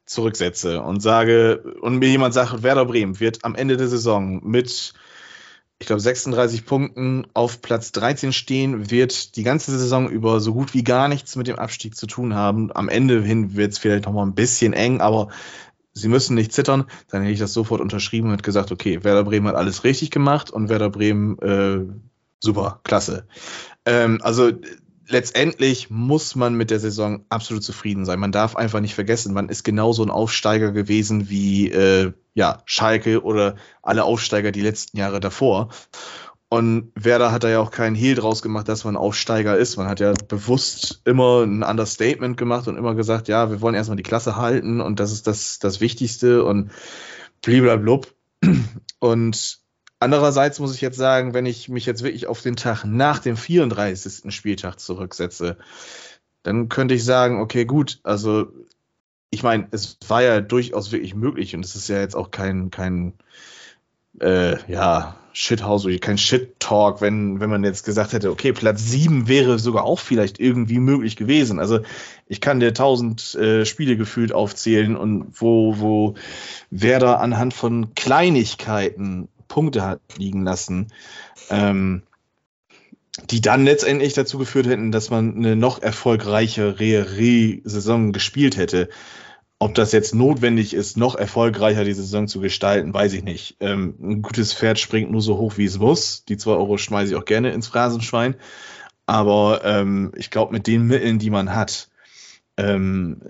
zurücksetze 0.05 0.81
und 0.81 1.01
sage, 1.01 1.75
und 1.81 1.99
mir 1.99 2.09
jemand 2.09 2.33
sagt, 2.33 2.63
Werder 2.63 2.85
Bremen 2.85 3.19
wird 3.19 3.43
am 3.43 3.55
Ende 3.55 3.77
der 3.77 3.87
Saison 3.87 4.41
mit 4.43 4.93
ich 5.81 5.87
glaube, 5.87 6.01
36 6.01 6.65
Punkten 6.65 7.25
auf 7.33 7.61
Platz 7.61 7.93
13 7.93 8.33
stehen, 8.33 8.91
wird 8.91 9.37
die 9.37 9.43
ganze 9.43 9.71
Saison 9.77 10.09
über 10.09 10.41
so 10.41 10.53
gut 10.53 10.73
wie 10.73 10.83
gar 10.83 11.07
nichts 11.07 11.37
mit 11.37 11.47
dem 11.47 11.57
Abstieg 11.57 11.95
zu 11.95 12.05
tun 12.05 12.35
haben. 12.35 12.69
Am 12.75 12.89
Ende 12.89 13.23
hin 13.23 13.55
wird 13.55 13.71
es 13.71 13.77
vielleicht 13.77 14.05
noch 14.05 14.11
mal 14.11 14.25
ein 14.25 14.35
bisschen 14.35 14.73
eng, 14.73 14.99
aber 14.99 15.29
sie 15.99 16.07
müssen 16.07 16.35
nicht 16.35 16.53
zittern. 16.53 16.85
Dann 17.09 17.21
hätte 17.21 17.33
ich 17.33 17.39
das 17.39 17.53
sofort 17.53 17.81
unterschrieben 17.81 18.31
und 18.31 18.43
gesagt, 18.43 18.71
okay, 18.71 19.03
Werder 19.03 19.23
Bremen 19.23 19.47
hat 19.47 19.55
alles 19.55 19.83
richtig 19.83 20.11
gemacht 20.11 20.51
und 20.51 20.69
Werder 20.69 20.89
Bremen, 20.89 21.37
äh, 21.39 21.85
super, 22.39 22.79
klasse. 22.83 23.27
Ähm, 23.85 24.19
also 24.21 24.51
letztendlich 25.07 25.89
muss 25.89 26.35
man 26.35 26.53
mit 26.53 26.71
der 26.71 26.79
Saison 26.79 27.25
absolut 27.29 27.63
zufrieden 27.63 28.05
sein. 28.05 28.19
Man 28.19 28.31
darf 28.31 28.55
einfach 28.55 28.79
nicht 28.79 28.95
vergessen, 28.95 29.33
man 29.33 29.49
ist 29.49 29.63
genauso 29.63 30.03
ein 30.03 30.11
Aufsteiger 30.11 30.71
gewesen 30.71 31.29
wie 31.29 31.69
äh, 31.71 32.13
ja, 32.33 32.61
Schalke 32.65 33.23
oder 33.23 33.55
alle 33.81 34.03
Aufsteiger 34.03 34.51
die 34.51 34.61
letzten 34.61 34.97
Jahre 34.97 35.19
davor. 35.19 35.69
Und 36.49 36.91
Werder 36.95 37.31
hat 37.31 37.43
da 37.43 37.49
ja 37.49 37.59
auch 37.59 37.69
keinen 37.69 37.95
Hehl 37.95 38.15
draus 38.15 38.41
gemacht, 38.41 38.67
dass 38.67 38.83
man 38.83 38.97
Aufsteiger 38.97 39.55
ist. 39.55 39.77
Man 39.77 39.87
hat 39.87 39.99
ja 39.99 40.13
bewusst 40.27 41.01
immer 41.05 41.43
ein 41.43 41.61
Understatement 41.61 42.37
gemacht 42.37 42.67
und 42.67 42.75
immer 42.75 42.95
gesagt, 42.95 43.27
ja, 43.27 43.51
wir 43.51 43.61
wollen 43.61 43.75
erstmal 43.75 43.97
die 43.97 44.03
Klasse 44.03 44.35
halten 44.35 44.81
und 44.81 44.99
das 44.99 45.11
ist 45.11 45.27
das, 45.27 45.59
das 45.59 45.79
Wichtigste 45.79 46.43
und 46.43 46.71
bliblablub. 47.41 48.13
Und 48.99 49.59
Andererseits 50.01 50.59
muss 50.59 50.73
ich 50.73 50.79
jetzt 50.79 50.97
sagen, 50.97 51.33
wenn 51.33 51.45
ich 51.45 51.67
mich 51.67 51.85
jetzt 51.85 52.03
wirklich 52.03 52.27
auf 52.27 52.41
den 52.41 52.55
Tag 52.55 52.85
nach 52.85 53.19
dem 53.19 53.35
34. 53.35 54.33
Spieltag 54.33 54.79
zurücksetze, 54.79 55.57
dann 56.41 56.69
könnte 56.69 56.93
ich 56.95 57.03
sagen, 57.03 57.41
okay, 57.41 57.65
gut, 57.65 57.99
also 58.03 58.47
ich 59.29 59.43
meine, 59.43 59.67
es 59.71 59.97
war 60.07 60.23
ja 60.23 60.39
durchaus 60.39 60.93
wirklich 60.93 61.15
möglich 61.15 61.53
und 61.53 61.65
es 61.65 61.75
ist 61.75 61.89
ja 61.89 61.99
jetzt 61.99 62.15
auch 62.15 62.31
kein, 62.31 62.71
kein 62.71 63.13
äh, 64.19 64.57
ja, 64.71 65.15
Shithouse 65.33 65.85
oder 65.85 65.97
kein 65.99 66.17
Shit-Talk, 66.17 67.01
wenn, 67.01 67.39
wenn 67.39 67.49
man 67.49 67.63
jetzt 67.63 67.85
gesagt 67.85 68.13
hätte, 68.13 68.31
okay, 68.31 68.51
Platz 68.51 68.89
7 68.89 69.27
wäre 69.27 69.59
sogar 69.59 69.83
auch 69.83 69.99
vielleicht 69.99 70.39
irgendwie 70.39 70.79
möglich 70.79 71.15
gewesen. 71.15 71.59
Also 71.59 71.79
ich 72.27 72.41
kann 72.41 72.59
dir 72.59 72.73
tausend 72.73 73.35
äh, 73.35 73.65
Spiele 73.65 73.95
gefühlt 73.95 74.33
aufzählen 74.33 74.95
und 74.97 75.27
wo, 75.39 75.79
wo 75.79 76.15
Werder 76.71 77.19
anhand 77.21 77.53
von 77.53 77.93
Kleinigkeiten 77.95 79.29
Punkte 79.47 79.83
hat 79.83 80.01
liegen 80.17 80.43
lassen, 80.43 80.87
ähm, 81.49 82.03
die 83.29 83.41
dann 83.41 83.65
letztendlich 83.65 84.13
dazu 84.13 84.37
geführt 84.37 84.67
hätten, 84.67 84.91
dass 84.91 85.09
man 85.09 85.35
eine 85.35 85.55
noch 85.55 85.81
erfolgreichere 85.81 87.59
Saison 87.63 88.11
gespielt 88.11 88.57
hätte. 88.57 88.89
Ob 89.61 89.75
das 89.75 89.91
jetzt 89.91 90.15
notwendig 90.15 90.73
ist, 90.73 90.95
noch 90.95 91.15
erfolgreicher 91.15 91.83
die 91.83 91.93
Saison 91.93 92.29
zu 92.29 92.39
gestalten, 92.39 92.93
weiß 92.93 93.11
ich 93.11 93.23
nicht. 93.23 93.57
Ähm, 93.59 93.95
ein 94.01 94.21
gutes 94.21 94.53
Pferd 94.53 94.79
springt 94.79 95.11
nur 95.11 95.21
so 95.21 95.37
hoch, 95.37 95.57
wie 95.57 95.65
es 95.65 95.77
muss. 95.77 96.23
Die 96.23 96.37
zwei 96.37 96.51
Euro 96.51 96.77
schmeiße 96.77 97.11
ich 97.11 97.17
auch 97.17 97.25
gerne 97.25 97.51
ins 97.51 97.67
Phrasenschwein. 97.67 98.35
Aber 99.05 99.61
ähm, 99.65 100.13
ich 100.15 100.31
glaube, 100.31 100.53
mit 100.53 100.65
den 100.65 100.87
Mitteln, 100.87 101.19
die 101.19 101.29
man 101.29 101.53
hat, 101.53 101.89
ähm, 102.55 103.21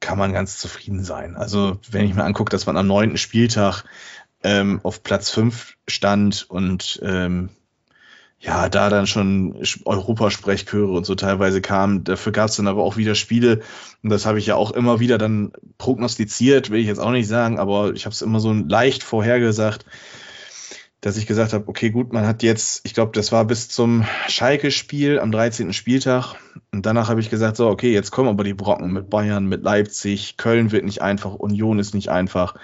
kann 0.00 0.18
man 0.18 0.34
ganz 0.34 0.58
zufrieden 0.58 1.02
sein. 1.02 1.34
Also, 1.34 1.78
wenn 1.90 2.04
ich 2.04 2.14
mir 2.14 2.24
angucke, 2.24 2.50
dass 2.50 2.66
man 2.66 2.76
am 2.76 2.86
neunten 2.86 3.16
Spieltag 3.16 3.84
ähm, 4.42 4.80
auf 4.82 5.02
Platz 5.02 5.30
5 5.30 5.78
stand 5.88 6.44
und 6.50 7.00
ähm, 7.02 7.48
ja, 8.38 8.68
da 8.68 8.90
dann 8.90 9.06
schon 9.06 9.62
Europasprechchöre 9.84 10.92
und 10.92 11.06
so 11.06 11.14
teilweise 11.14 11.60
kamen. 11.60 12.04
Dafür 12.04 12.32
gab 12.32 12.48
es 12.48 12.56
dann 12.56 12.68
aber 12.68 12.82
auch 12.82 12.96
wieder 12.96 13.14
Spiele, 13.14 13.62
und 14.02 14.10
das 14.10 14.26
habe 14.26 14.38
ich 14.38 14.46
ja 14.46 14.56
auch 14.56 14.72
immer 14.72 15.00
wieder 15.00 15.18
dann 15.18 15.52
prognostiziert, 15.78 16.70
will 16.70 16.80
ich 16.80 16.86
jetzt 16.86 17.00
auch 17.00 17.10
nicht 17.10 17.28
sagen, 17.28 17.58
aber 17.58 17.92
ich 17.92 18.04
habe 18.04 18.12
es 18.12 18.22
immer 18.22 18.40
so 18.40 18.52
leicht 18.52 19.02
vorhergesagt, 19.02 19.86
dass 21.06 21.16
ich 21.16 21.28
gesagt 21.28 21.52
habe, 21.52 21.68
okay, 21.68 21.90
gut, 21.90 22.12
man 22.12 22.26
hat 22.26 22.42
jetzt, 22.42 22.80
ich 22.82 22.92
glaube, 22.92 23.12
das 23.14 23.30
war 23.30 23.44
bis 23.44 23.68
zum 23.68 24.04
Schalke-Spiel 24.26 25.20
am 25.20 25.30
13. 25.30 25.72
Spieltag. 25.72 26.34
Und 26.72 26.84
danach 26.84 27.08
habe 27.08 27.20
ich 27.20 27.30
gesagt, 27.30 27.56
so, 27.56 27.68
okay, 27.68 27.92
jetzt 27.92 28.10
kommen 28.10 28.28
aber 28.28 28.42
die 28.42 28.54
Brocken 28.54 28.92
mit 28.92 29.08
Bayern, 29.08 29.46
mit 29.46 29.62
Leipzig, 29.62 30.36
Köln 30.36 30.72
wird 30.72 30.84
nicht 30.84 31.02
einfach, 31.02 31.34
Union 31.34 31.78
ist 31.78 31.94
nicht 31.94 32.08
einfach. 32.08 32.56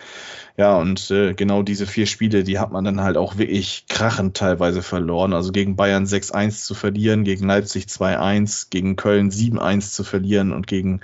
Ja, 0.56 0.76
und 0.76 1.08
äh, 1.12 1.34
genau 1.34 1.62
diese 1.62 1.86
vier 1.86 2.06
Spiele, 2.06 2.42
die 2.42 2.58
hat 2.58 2.72
man 2.72 2.82
dann 2.82 3.00
halt 3.00 3.16
auch 3.16 3.38
wirklich 3.38 3.84
krachend 3.88 4.36
teilweise 4.36 4.82
verloren. 4.82 5.34
Also 5.34 5.52
gegen 5.52 5.76
Bayern 5.76 6.04
6-1 6.04 6.64
zu 6.64 6.74
verlieren, 6.74 7.22
gegen 7.22 7.46
Leipzig 7.46 7.84
2-1, 7.84 8.70
gegen 8.70 8.96
Köln 8.96 9.30
7-1 9.30 9.92
zu 9.92 10.02
verlieren 10.02 10.50
und 10.50 10.66
gegen 10.66 11.00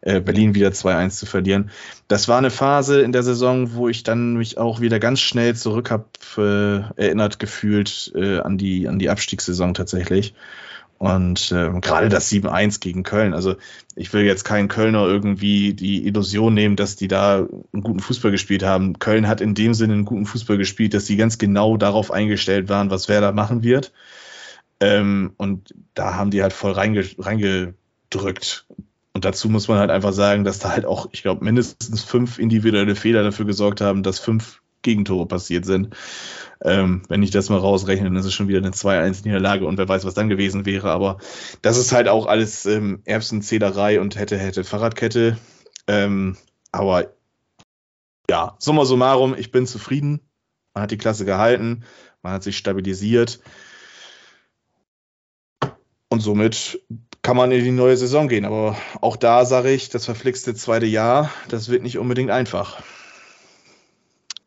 äh, 0.00 0.20
Berlin 0.20 0.54
wieder 0.54 0.70
2-1 0.70 1.10
zu 1.10 1.26
verlieren. 1.26 1.70
Das 2.06 2.28
war 2.28 2.38
eine 2.38 2.50
Phase 2.50 3.00
in 3.00 3.12
der 3.12 3.22
Saison, 3.22 3.74
wo 3.74 3.88
ich 3.88 4.02
dann 4.02 4.34
mich 4.34 4.58
auch 4.58 4.80
wieder 4.80 4.98
ganz 4.98 5.20
schnell 5.20 5.56
zurück 5.56 5.90
habe 5.90 6.06
äh, 6.36 7.02
erinnert 7.02 7.38
gefühlt 7.38 8.12
äh, 8.14 8.38
an 8.38 8.58
die 8.58 8.88
an 8.88 8.98
die 8.98 9.10
Abstiegssaison 9.10 9.74
tatsächlich. 9.74 10.34
Und 10.98 11.52
äh, 11.52 11.70
gerade 11.80 12.08
das 12.08 12.30
7-1 12.30 12.80
gegen 12.80 13.04
Köln, 13.04 13.32
also 13.32 13.54
ich 13.94 14.12
will 14.12 14.24
jetzt 14.24 14.44
keinen 14.44 14.66
Kölner 14.66 15.06
irgendwie 15.06 15.72
die 15.72 16.04
Illusion 16.06 16.54
nehmen, 16.54 16.74
dass 16.74 16.96
die 16.96 17.06
da 17.06 17.46
einen 17.72 17.82
guten 17.84 18.00
Fußball 18.00 18.32
gespielt 18.32 18.64
haben. 18.64 18.98
Köln 18.98 19.28
hat 19.28 19.40
in 19.40 19.54
dem 19.54 19.74
Sinne 19.74 19.92
einen 19.92 20.04
guten 20.04 20.26
Fußball 20.26 20.58
gespielt, 20.58 20.94
dass 20.94 21.06
sie 21.06 21.16
ganz 21.16 21.38
genau 21.38 21.76
darauf 21.76 22.10
eingestellt 22.10 22.68
waren, 22.68 22.90
was 22.90 23.08
wer 23.08 23.20
da 23.20 23.30
machen 23.30 23.62
wird. 23.62 23.92
Ähm, 24.80 25.34
und 25.36 25.72
da 25.94 26.14
haben 26.14 26.32
die 26.32 26.42
halt 26.42 26.52
voll 26.52 26.72
reinge 26.72 27.04
reingedrückt. 27.16 28.66
Und 29.18 29.24
dazu 29.24 29.48
muss 29.48 29.66
man 29.66 29.78
halt 29.78 29.90
einfach 29.90 30.12
sagen, 30.12 30.44
dass 30.44 30.60
da 30.60 30.70
halt 30.70 30.86
auch, 30.86 31.08
ich 31.10 31.22
glaube, 31.22 31.44
mindestens 31.44 32.04
fünf 32.04 32.38
individuelle 32.38 32.94
Fehler 32.94 33.24
dafür 33.24 33.46
gesorgt 33.46 33.80
haben, 33.80 34.04
dass 34.04 34.20
fünf 34.20 34.62
Gegentore 34.82 35.26
passiert 35.26 35.66
sind. 35.66 35.96
Ähm, 36.62 37.02
wenn 37.08 37.24
ich 37.24 37.32
das 37.32 37.48
mal 37.48 37.58
rausrechne, 37.58 38.04
dann 38.04 38.14
ist 38.14 38.26
es 38.26 38.32
schon 38.32 38.46
wieder 38.46 38.58
eine 38.58 38.70
2-1-Niederlage 38.70 39.66
und 39.66 39.76
wer 39.76 39.88
weiß, 39.88 40.04
was 40.04 40.14
dann 40.14 40.28
gewesen 40.28 40.66
wäre. 40.66 40.92
Aber 40.92 41.18
das 41.62 41.78
ist 41.78 41.90
halt 41.90 42.06
auch 42.06 42.26
alles 42.26 42.64
ähm, 42.66 43.02
Erbsenzählerei 43.06 44.00
und 44.00 44.14
hätte, 44.14 44.38
hätte 44.38 44.62
Fahrradkette. 44.62 45.36
Ähm, 45.88 46.36
aber 46.70 47.08
ja, 48.30 48.54
summa 48.60 48.84
summarum, 48.84 49.34
ich 49.36 49.50
bin 49.50 49.66
zufrieden. 49.66 50.20
Man 50.74 50.84
hat 50.84 50.92
die 50.92 50.96
Klasse 50.96 51.24
gehalten, 51.24 51.82
man 52.22 52.34
hat 52.34 52.44
sich 52.44 52.56
stabilisiert. 52.56 53.40
Und 56.08 56.20
somit 56.20 56.80
kann 57.22 57.36
man 57.36 57.52
in 57.52 57.64
die 57.64 57.70
neue 57.70 57.96
Saison 57.96 58.28
gehen. 58.28 58.44
Aber 58.44 58.76
auch 59.00 59.16
da 59.16 59.44
sage 59.44 59.70
ich, 59.70 59.90
das 59.90 60.04
verflixte 60.04 60.54
zweite 60.54 60.86
Jahr, 60.86 61.30
das 61.48 61.68
wird 61.68 61.82
nicht 61.82 61.98
unbedingt 61.98 62.30
einfach. 62.30 62.82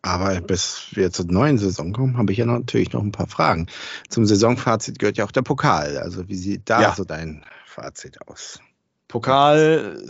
Aber 0.01 0.41
bis 0.41 0.87
wir 0.93 1.11
zur 1.11 1.25
neuen 1.25 1.59
Saison 1.59 1.93
kommen, 1.93 2.17
habe 2.17 2.31
ich 2.31 2.39
ja 2.39 2.45
natürlich 2.45 2.91
noch 2.91 3.03
ein 3.03 3.11
paar 3.11 3.27
Fragen. 3.27 3.67
Zum 4.09 4.25
Saisonfazit 4.25 4.97
gehört 4.97 5.17
ja 5.17 5.25
auch 5.25 5.31
der 5.31 5.43
Pokal. 5.43 5.97
Also 5.97 6.27
wie 6.27 6.35
sieht 6.35 6.69
da 6.69 6.81
ja. 6.81 6.95
so 6.95 7.03
dein 7.03 7.45
Fazit 7.67 8.17
aus? 8.27 8.59
Pokal, 9.07 10.01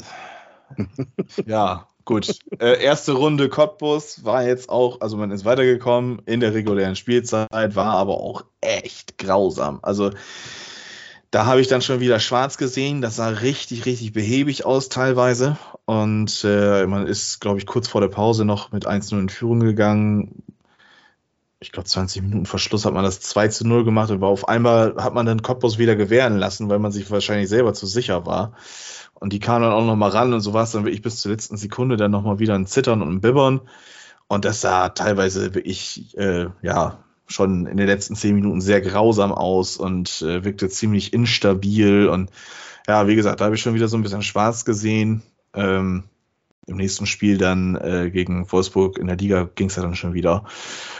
ja, 1.46 1.88
gut. 2.06 2.40
Äh, 2.60 2.82
erste 2.82 3.14
Runde 3.14 3.50
Cottbus 3.50 4.24
war 4.24 4.46
jetzt 4.46 4.70
auch, 4.70 5.02
also 5.02 5.18
man 5.18 5.32
ist 5.32 5.44
weitergekommen 5.44 6.22
in 6.26 6.40
der 6.40 6.54
regulären 6.54 6.96
Spielzeit, 6.96 7.50
war 7.52 7.94
aber 7.96 8.18
auch 8.20 8.46
echt 8.62 9.18
grausam. 9.18 9.80
Also 9.82 10.12
da 11.32 11.46
habe 11.46 11.62
ich 11.62 11.68
dann 11.68 11.82
schon 11.82 12.02
wieder 12.02 12.20
schwarz 12.20 12.58
gesehen. 12.58 13.02
Das 13.02 13.16
sah 13.16 13.30
richtig, 13.30 13.86
richtig 13.86 14.12
behäbig 14.12 14.66
aus 14.66 14.90
teilweise. 14.90 15.58
Und 15.86 16.44
äh, 16.44 16.86
man 16.86 17.08
ist, 17.08 17.40
glaube 17.40 17.58
ich, 17.58 17.66
kurz 17.66 17.88
vor 17.88 18.02
der 18.02 18.10
Pause 18.10 18.44
noch 18.44 18.74
mit 18.74 18.86
1-0 18.86 19.18
in 19.18 19.30
Führung 19.30 19.62
gegangen. 19.62 20.44
Ich 21.62 21.72
glaube, 21.72 21.88
20 21.88 22.24
Minuten 22.24 22.46
vor 22.46 22.60
Schluss 22.60 22.86
hat 22.86 22.94
man 22.94 23.06
das 23.06 23.22
2 23.22 23.48
zu 23.48 23.68
0 23.68 23.86
gemacht 23.86 24.10
war 24.20 24.30
auf 24.30 24.50
einmal 24.50 24.96
hat 24.98 25.14
man 25.14 25.28
den 25.28 25.42
Cottbus 25.42 25.78
wieder 25.78 25.96
gewähren 25.96 26.38
lassen, 26.38 26.70
weil 26.70 26.80
man 26.80 26.92
sich 26.92 27.10
wahrscheinlich 27.12 27.50
selber 27.50 27.74
zu 27.74 27.86
sicher 27.86 28.26
war. 28.26 28.54
Und 29.14 29.32
die 29.32 29.40
kamen 29.40 29.64
dann 29.64 29.72
auch 29.72 29.86
noch 29.86 29.96
mal 29.96 30.10
ran 30.10 30.34
und 30.34 30.42
so 30.42 30.54
war 30.54 30.64
es 30.64 30.72
dann 30.72 30.84
wirklich 30.86 31.04
bis 31.04 31.22
zur 31.22 31.32
letzten 31.32 31.56
Sekunde 31.56 31.98
dann 31.98 32.12
noch 32.12 32.24
mal 32.24 32.40
wieder 32.40 32.56
ein 32.56 32.66
Zittern 32.66 33.02
und 33.02 33.10
ein 33.10 33.22
Bibbern. 33.22 33.62
Und 34.28 34.44
das 34.46 34.62
sah 34.62 34.90
teilweise 34.90 35.54
wirklich, 35.54 36.18
äh, 36.18 36.48
ja, 36.62 37.04
schon 37.32 37.66
in 37.66 37.78
den 37.78 37.88
letzten 37.88 38.16
zehn 38.16 38.36
Minuten 38.36 38.62
sehr 38.62 38.82
grausam 38.82 39.32
aus 39.32 39.78
und 39.78 40.22
äh, 40.22 40.44
wirkte 40.44 40.70
ziemlich 40.70 41.14
instabil. 41.14 42.08
Und 42.08 42.30
ja, 42.88 43.08
wie 43.08 43.16
gesagt, 43.16 43.42
da 43.42 43.46
habe 43.46 43.56
ich 43.56 43.62
schon 43.62 43.74
wieder 43.74 43.88
so 43.88 43.98
ein 43.98 44.04
bisschen 44.04 44.22
schwarz 44.22 44.66
gesehen. 44.66 45.22
Ähm, 45.54 46.04
Im 46.68 46.78
nächsten 46.78 47.06
Spiel 47.06 47.38
dann 47.38 47.76
äh, 47.76 48.10
gegen 48.12 48.52
Wolfsburg 48.52 48.98
in 48.98 49.08
der 49.08 49.18
Liga 49.18 49.50
ging 49.56 49.68
es 49.68 49.76
ja 49.76 49.84
dann 49.84 49.96
schon 49.96 50.14
wieder. 50.14 50.46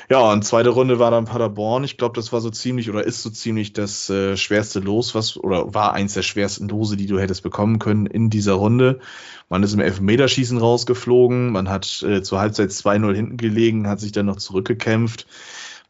Ja, 0.10 0.20
und 0.32 0.44
zweite 0.44 0.70
Runde 0.70 1.00
war 1.00 1.12
dann 1.12 1.26
Paderborn. 1.26 1.84
Ich 1.84 1.98
glaube, 1.98 2.16
das 2.16 2.34
war 2.34 2.42
so 2.42 2.50
ziemlich 2.50 2.90
oder 2.90 3.06
ist 3.06 3.24
so 3.24 3.30
ziemlich 3.30 3.72
das 3.72 4.10
äh, 4.10 4.36
schwerste 4.36 4.80
Los, 4.80 5.16
was 5.16 5.38
oder 5.38 5.74
war 5.74 5.94
eins 5.94 6.16
der 6.16 6.24
schwersten 6.24 6.68
Lose, 6.68 6.98
die 6.98 7.06
du 7.06 7.20
hättest 7.20 7.44
bekommen 7.44 7.80
können 7.80 8.08
in 8.08 8.30
dieser 8.30 8.54
Runde. 8.54 9.00
Man 9.48 9.64
ist 9.64 9.74
im 9.74 9.80
Elfmeterschießen 9.80 10.58
rausgeflogen, 10.58 11.52
man 11.52 11.70
hat 11.70 12.04
äh, 12.04 12.22
zur 12.24 12.40
Halbzeit 12.40 12.72
2-0 12.72 13.14
hinten 13.14 13.38
gelegen, 13.38 13.88
hat 13.88 14.00
sich 14.00 14.12
dann 14.12 14.26
noch 14.26 14.38
zurückgekämpft 14.38 15.28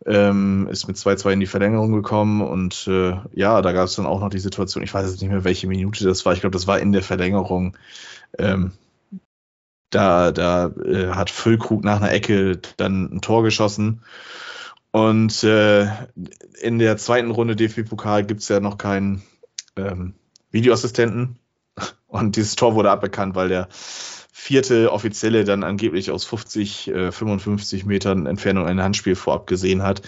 ähm, 0.06 0.68
ist 0.72 0.88
mit 0.88 0.98
2-2 0.98 1.32
in 1.32 1.40
die 1.40 1.48
Verlängerung 1.48 1.92
gekommen 1.92 2.42
und 2.42 2.88
äh, 2.88 3.16
ja, 3.34 3.62
da 3.62 3.72
gab 3.72 3.86
es 3.86 3.96
dann 3.96 4.06
auch 4.06 4.20
noch 4.20 4.30
die 4.30 4.40
Situation, 4.40 4.84
ich 4.84 4.94
weiß 4.94 5.10
jetzt 5.10 5.22
nicht 5.22 5.32
mehr, 5.32 5.44
welche 5.44 5.68
Minute 5.68 6.04
das 6.04 6.26
war, 6.26 6.34
ich 6.34 6.42
glaube, 6.42 6.54
das 6.54 6.68
war 6.68 6.80
in 6.80 6.92
der 6.92 7.04
Verlängerung. 7.04 7.78
Ähm, 8.38 8.72
da 9.92 10.32
da 10.32 10.68
äh, 10.68 11.10
hat 11.10 11.30
Füllkrug 11.30 11.84
nach 11.84 11.98
einer 11.98 12.12
Ecke 12.12 12.60
dann 12.78 13.14
ein 13.14 13.22
Tor 13.22 13.44
geschossen. 13.44 14.02
Und 14.92 15.44
äh, 15.44 15.88
in 16.62 16.80
der 16.80 16.98
zweiten 16.98 17.32
Runde 17.32 17.56
DFB-Pokal 17.56 18.26
gibt 18.26 18.42
es 18.42 18.50
ja 18.50 18.60
noch 18.60 18.78
keinen 18.78 19.22
ähm, 19.76 20.16
Videoassistenten. 20.52 21.38
Und 22.08 22.36
dieses 22.36 22.56
Tor 22.56 22.76
wurde 22.76 22.92
aberkannt, 22.92 23.36
weil 23.36 23.50
der 23.50 23.70
vierte 24.32 24.91
Offizielle 24.91 25.44
dann 25.44 25.63
angeblich 25.63 26.10
aus 26.10 26.26
50, 26.26 26.88
äh, 26.88 27.12
55 27.12 27.86
Metern 27.86 28.26
Entfernung 28.26 28.65
ein 28.65 28.82
Handspiel 28.82 29.15
vorab 29.15 29.46
gesehen 29.46 29.84
hat. 29.84 30.02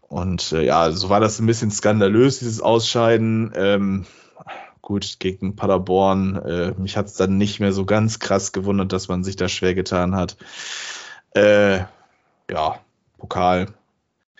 Und 0.00 0.52
äh, 0.52 0.64
ja, 0.64 0.90
so 0.92 1.08
war 1.10 1.20
das 1.20 1.38
ein 1.38 1.46
bisschen 1.46 1.70
skandalös, 1.70 2.38
dieses 2.38 2.60
Ausscheiden. 2.60 3.52
Ähm, 3.54 4.06
gut, 4.80 5.16
gegen 5.18 5.56
Paderborn. 5.56 6.36
Äh, 6.36 6.74
mich 6.78 6.96
hat 6.96 7.06
es 7.06 7.14
dann 7.14 7.36
nicht 7.36 7.60
mehr 7.60 7.72
so 7.72 7.84
ganz 7.84 8.18
krass 8.18 8.52
gewundert, 8.52 8.92
dass 8.92 9.08
man 9.08 9.24
sich 9.24 9.36
da 9.36 9.48
schwer 9.48 9.74
getan 9.74 10.14
hat. 10.14 10.36
Äh, 11.34 11.80
ja, 12.50 12.80
Pokal. 13.18 13.66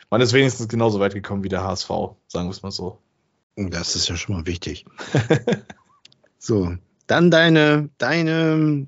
Man 0.08 0.20
ist 0.20 0.32
wenigstens 0.32 0.68
genauso 0.68 1.00
weit 1.00 1.14
gekommen 1.14 1.42
wie 1.42 1.48
der 1.48 1.64
HSV, 1.64 1.88
sagen 2.28 2.46
wir 2.46 2.50
es 2.50 2.62
mal 2.62 2.70
so. 2.70 2.98
Das 3.56 3.96
ist 3.96 4.08
ja 4.08 4.16
schon 4.16 4.36
mal 4.36 4.46
wichtig. 4.46 4.86
so, 6.38 6.74
dann 7.06 7.30
deine, 7.30 7.88
deine 7.98 8.86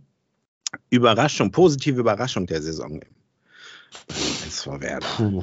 Überraschung, 0.90 1.50
positive 1.50 2.00
Überraschung 2.00 2.46
der 2.46 2.62
Saison. 2.62 3.00
SV 4.46 4.80
Werder. 4.80 5.06
Puh, 5.16 5.42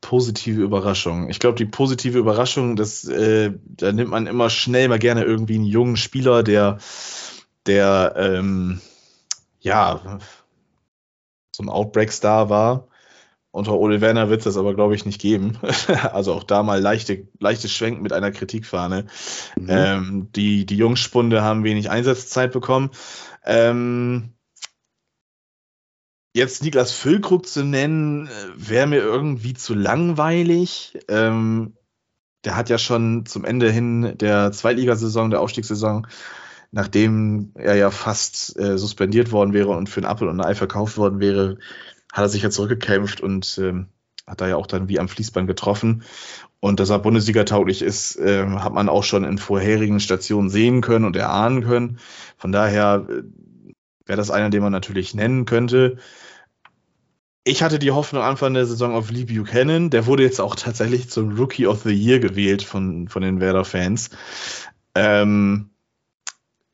positive 0.00 0.60
Überraschung. 0.60 1.30
Ich 1.30 1.38
glaube, 1.38 1.56
die 1.56 1.64
positive 1.64 2.18
Überraschung, 2.18 2.76
das, 2.76 3.04
äh, 3.04 3.52
da 3.64 3.92
nimmt 3.92 4.10
man 4.10 4.26
immer 4.26 4.50
schnell 4.50 4.88
mal 4.88 4.98
gerne 4.98 5.24
irgendwie 5.24 5.56
einen 5.56 5.64
jungen 5.64 5.96
Spieler, 5.96 6.42
der, 6.42 6.78
der, 7.66 8.14
ähm, 8.16 8.80
ja, 9.60 10.18
so 11.52 11.62
ein 11.62 11.68
Outbreak-Star 11.68 12.48
war. 12.50 12.88
Unter 13.50 13.72
Ole 13.72 14.00
Werner 14.00 14.28
wird 14.28 14.40
es 14.40 14.44
das 14.44 14.56
aber, 14.56 14.74
glaube 14.74 14.94
ich, 14.94 15.06
nicht 15.06 15.20
geben. 15.20 15.58
also 16.12 16.34
auch 16.34 16.44
da 16.44 16.62
mal 16.62 16.80
leichte, 16.80 17.26
leichtes 17.40 17.72
Schwenken 17.72 18.02
mit 18.02 18.12
einer 18.12 18.30
Kritikfahne. 18.30 19.06
Mhm. 19.56 19.66
Ähm, 19.68 20.28
die, 20.36 20.66
die 20.66 20.76
Jungspunde 20.76 21.42
haben 21.42 21.64
wenig 21.64 21.90
Einsatzzeit 21.90 22.52
bekommen. 22.52 22.90
Ähm, 23.44 24.34
jetzt 26.34 26.62
Niklas 26.62 26.92
Füllkrug 26.92 27.46
zu 27.46 27.64
nennen, 27.64 28.26
äh, 28.26 28.30
wäre 28.56 28.86
mir 28.86 29.00
irgendwie 29.00 29.54
zu 29.54 29.74
langweilig. 29.74 30.98
Ähm, 31.08 31.74
der 32.44 32.56
hat 32.56 32.68
ja 32.68 32.78
schon 32.78 33.26
zum 33.26 33.44
Ende 33.44 33.70
hin 33.70 34.14
der 34.18 34.52
Zweitligasaison, 34.52 35.30
der 35.30 35.40
Aufstiegssaison, 35.40 36.06
nachdem 36.70 37.52
er 37.54 37.74
ja 37.76 37.90
fast 37.90 38.58
äh, 38.58 38.78
suspendiert 38.78 39.32
worden 39.32 39.52
wäre 39.52 39.70
und 39.70 39.88
für 39.88 40.00
ein 40.00 40.06
Apfel 40.06 40.28
und 40.28 40.40
ein 40.40 40.46
Ei 40.46 40.54
verkauft 40.54 40.96
worden 40.96 41.20
wäre, 41.20 41.58
hat 42.12 42.24
er 42.24 42.28
sich 42.28 42.42
ja 42.42 42.50
zurückgekämpft 42.50 43.20
und 43.20 43.58
ähm, 43.62 43.88
hat 44.26 44.40
da 44.40 44.48
ja 44.48 44.56
auch 44.56 44.66
dann 44.66 44.88
wie 44.88 45.00
am 45.00 45.08
Fließband 45.08 45.46
getroffen. 45.46 46.04
Und 46.60 46.80
dass 46.80 46.90
er 46.90 46.98
Bundesliga 46.98 47.44
tauglich 47.44 47.82
ist, 47.82 48.16
äh, 48.16 48.46
hat 48.46 48.72
man 48.74 48.88
auch 48.88 49.04
schon 49.04 49.24
in 49.24 49.38
vorherigen 49.38 50.00
Stationen 50.00 50.50
sehen 50.50 50.80
können 50.80 51.04
und 51.04 51.16
erahnen 51.16 51.62
können. 51.64 51.98
Von 52.36 52.52
daher 52.52 53.06
äh, 53.08 53.22
wäre 54.08 54.16
das 54.16 54.30
einer, 54.30 54.50
den 54.50 54.62
man 54.62 54.72
natürlich 54.72 55.14
nennen 55.14 55.44
könnte. 55.44 55.98
Ich 57.44 57.62
hatte 57.62 57.78
die 57.78 57.92
Hoffnung 57.92 58.22
Anfang 58.22 58.54
der 58.54 58.66
Saison 58.66 58.94
auf 58.94 59.10
Lee 59.10 59.24
Buchanan. 59.24 59.90
Der 59.90 60.06
wurde 60.06 60.22
jetzt 60.22 60.40
auch 60.40 60.54
tatsächlich 60.54 61.08
zum 61.08 61.36
Rookie 61.36 61.66
of 61.66 61.82
the 61.82 61.94
Year 61.94 62.18
gewählt 62.18 62.62
von, 62.62 63.08
von 63.08 63.22
den 63.22 63.40
Werder-Fans. 63.40 64.10
Ähm, 64.94 65.70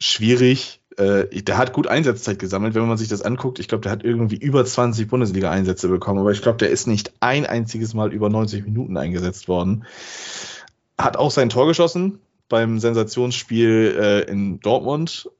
schwierig. 0.00 0.80
Äh, 0.96 1.42
der 1.42 1.58
hat 1.58 1.72
gut 1.72 1.86
Einsatzzeit 1.86 2.38
gesammelt, 2.38 2.74
wenn 2.74 2.86
man 2.86 2.98
sich 2.98 3.08
das 3.08 3.22
anguckt. 3.22 3.58
Ich 3.58 3.68
glaube, 3.68 3.82
der 3.82 3.92
hat 3.92 4.04
irgendwie 4.04 4.36
über 4.36 4.64
20 4.64 5.08
Bundesliga-Einsätze 5.08 5.88
bekommen, 5.88 6.20
aber 6.20 6.32
ich 6.32 6.42
glaube, 6.42 6.58
der 6.58 6.70
ist 6.70 6.86
nicht 6.86 7.12
ein 7.20 7.46
einziges 7.46 7.94
Mal 7.94 8.12
über 8.12 8.28
90 8.28 8.64
Minuten 8.64 8.96
eingesetzt 8.96 9.48
worden. 9.48 9.84
Hat 10.98 11.16
auch 11.16 11.30
sein 11.30 11.48
Tor 11.48 11.66
geschossen 11.66 12.20
beim 12.48 12.78
Sensationsspiel 12.78 13.96
äh, 13.98 14.30
in 14.30 14.60
Dortmund 14.60 15.30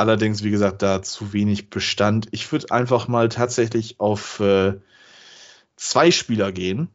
Allerdings, 0.00 0.42
wie 0.42 0.50
gesagt, 0.50 0.80
da 0.80 1.02
zu 1.02 1.34
wenig 1.34 1.68
Bestand. 1.68 2.28
Ich 2.30 2.50
würde 2.52 2.70
einfach 2.70 3.06
mal 3.06 3.28
tatsächlich 3.28 4.00
auf 4.00 4.40
äh, 4.40 4.80
zwei 5.76 6.10
Spieler 6.10 6.52
gehen. 6.52 6.88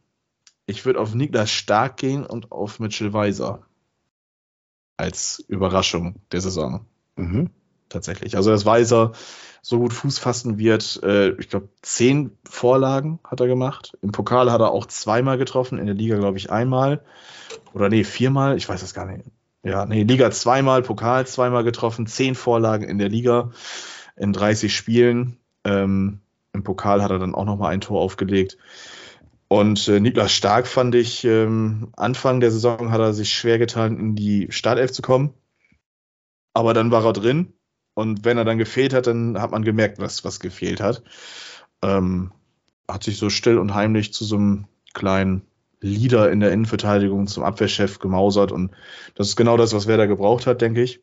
Ich 0.66 0.84
würde 0.84 0.98
auf 0.98 1.14
Niklas 1.14 1.52
Stark 1.52 1.98
gehen 1.98 2.26
und 2.26 2.50
auf 2.50 2.80
Mitchell 2.80 3.12
Weiser. 3.12 3.62
Als 4.96 5.38
Überraschung 5.46 6.16
der 6.32 6.40
Saison. 6.40 6.84
Mhm. 7.14 7.50
Tatsächlich. 7.88 8.36
Also, 8.36 8.50
dass 8.50 8.66
Weiser 8.66 9.12
so 9.62 9.78
gut 9.78 9.92
Fuß 9.92 10.18
fassen 10.18 10.58
wird. 10.58 11.00
Äh, 11.04 11.30
ich 11.38 11.48
glaube, 11.48 11.68
zehn 11.82 12.36
Vorlagen 12.42 13.20
hat 13.22 13.38
er 13.38 13.46
gemacht. 13.46 13.96
Im 14.02 14.10
Pokal 14.10 14.50
hat 14.50 14.60
er 14.60 14.72
auch 14.72 14.86
zweimal 14.86 15.38
getroffen, 15.38 15.78
in 15.78 15.86
der 15.86 15.94
Liga, 15.94 16.16
glaube 16.16 16.38
ich, 16.38 16.50
einmal. 16.50 17.04
Oder 17.72 17.88
nee, 17.88 18.02
viermal. 18.02 18.56
Ich 18.56 18.68
weiß 18.68 18.80
das 18.80 18.94
gar 18.94 19.06
nicht 19.06 19.24
Ja, 19.66 19.84
nee, 19.84 20.04
Liga 20.04 20.30
zweimal, 20.30 20.82
Pokal 20.82 21.26
zweimal 21.26 21.64
getroffen, 21.64 22.06
zehn 22.06 22.36
Vorlagen 22.36 22.88
in 22.88 22.98
der 22.98 23.08
Liga 23.08 23.50
in 24.14 24.32
30 24.32 24.72
Spielen. 24.74 25.38
Ähm, 25.64 26.20
Im 26.52 26.62
Pokal 26.62 27.02
hat 27.02 27.10
er 27.10 27.18
dann 27.18 27.34
auch 27.34 27.44
nochmal 27.44 27.72
ein 27.72 27.80
Tor 27.80 28.00
aufgelegt. 28.00 28.58
Und 29.48 29.88
äh, 29.88 29.98
Niklas 29.98 30.32
Stark 30.32 30.68
fand 30.68 30.94
ich, 30.94 31.24
ähm, 31.24 31.88
Anfang 31.96 32.38
der 32.38 32.52
Saison 32.52 32.92
hat 32.92 33.00
er 33.00 33.12
sich 33.12 33.34
schwer 33.34 33.58
getan, 33.58 33.98
in 33.98 34.14
die 34.14 34.46
Startelf 34.50 34.92
zu 34.92 35.02
kommen. 35.02 35.34
Aber 36.54 36.72
dann 36.72 36.92
war 36.92 37.04
er 37.04 37.12
drin. 37.12 37.52
Und 37.94 38.24
wenn 38.24 38.38
er 38.38 38.44
dann 38.44 38.58
gefehlt 38.58 38.94
hat, 38.94 39.08
dann 39.08 39.40
hat 39.40 39.50
man 39.50 39.64
gemerkt, 39.64 39.98
was, 39.98 40.24
was 40.24 40.38
gefehlt 40.38 40.80
hat. 40.80 41.02
Ähm, 41.82 42.30
hat 42.86 43.02
sich 43.02 43.18
so 43.18 43.30
still 43.30 43.58
und 43.58 43.74
heimlich 43.74 44.14
zu 44.14 44.24
so 44.24 44.36
einem 44.36 44.66
kleinen 44.94 45.42
Leader 45.86 46.30
in 46.30 46.40
der 46.40 46.52
Innenverteidigung, 46.52 47.26
zum 47.26 47.44
Abwehrchef 47.44 47.98
gemausert. 47.98 48.52
Und 48.52 48.72
das 49.14 49.28
ist 49.28 49.36
genau 49.36 49.56
das, 49.56 49.72
was 49.72 49.86
Werder 49.86 50.06
gebraucht 50.06 50.46
hat, 50.46 50.60
denke 50.60 50.82
ich. 50.82 51.00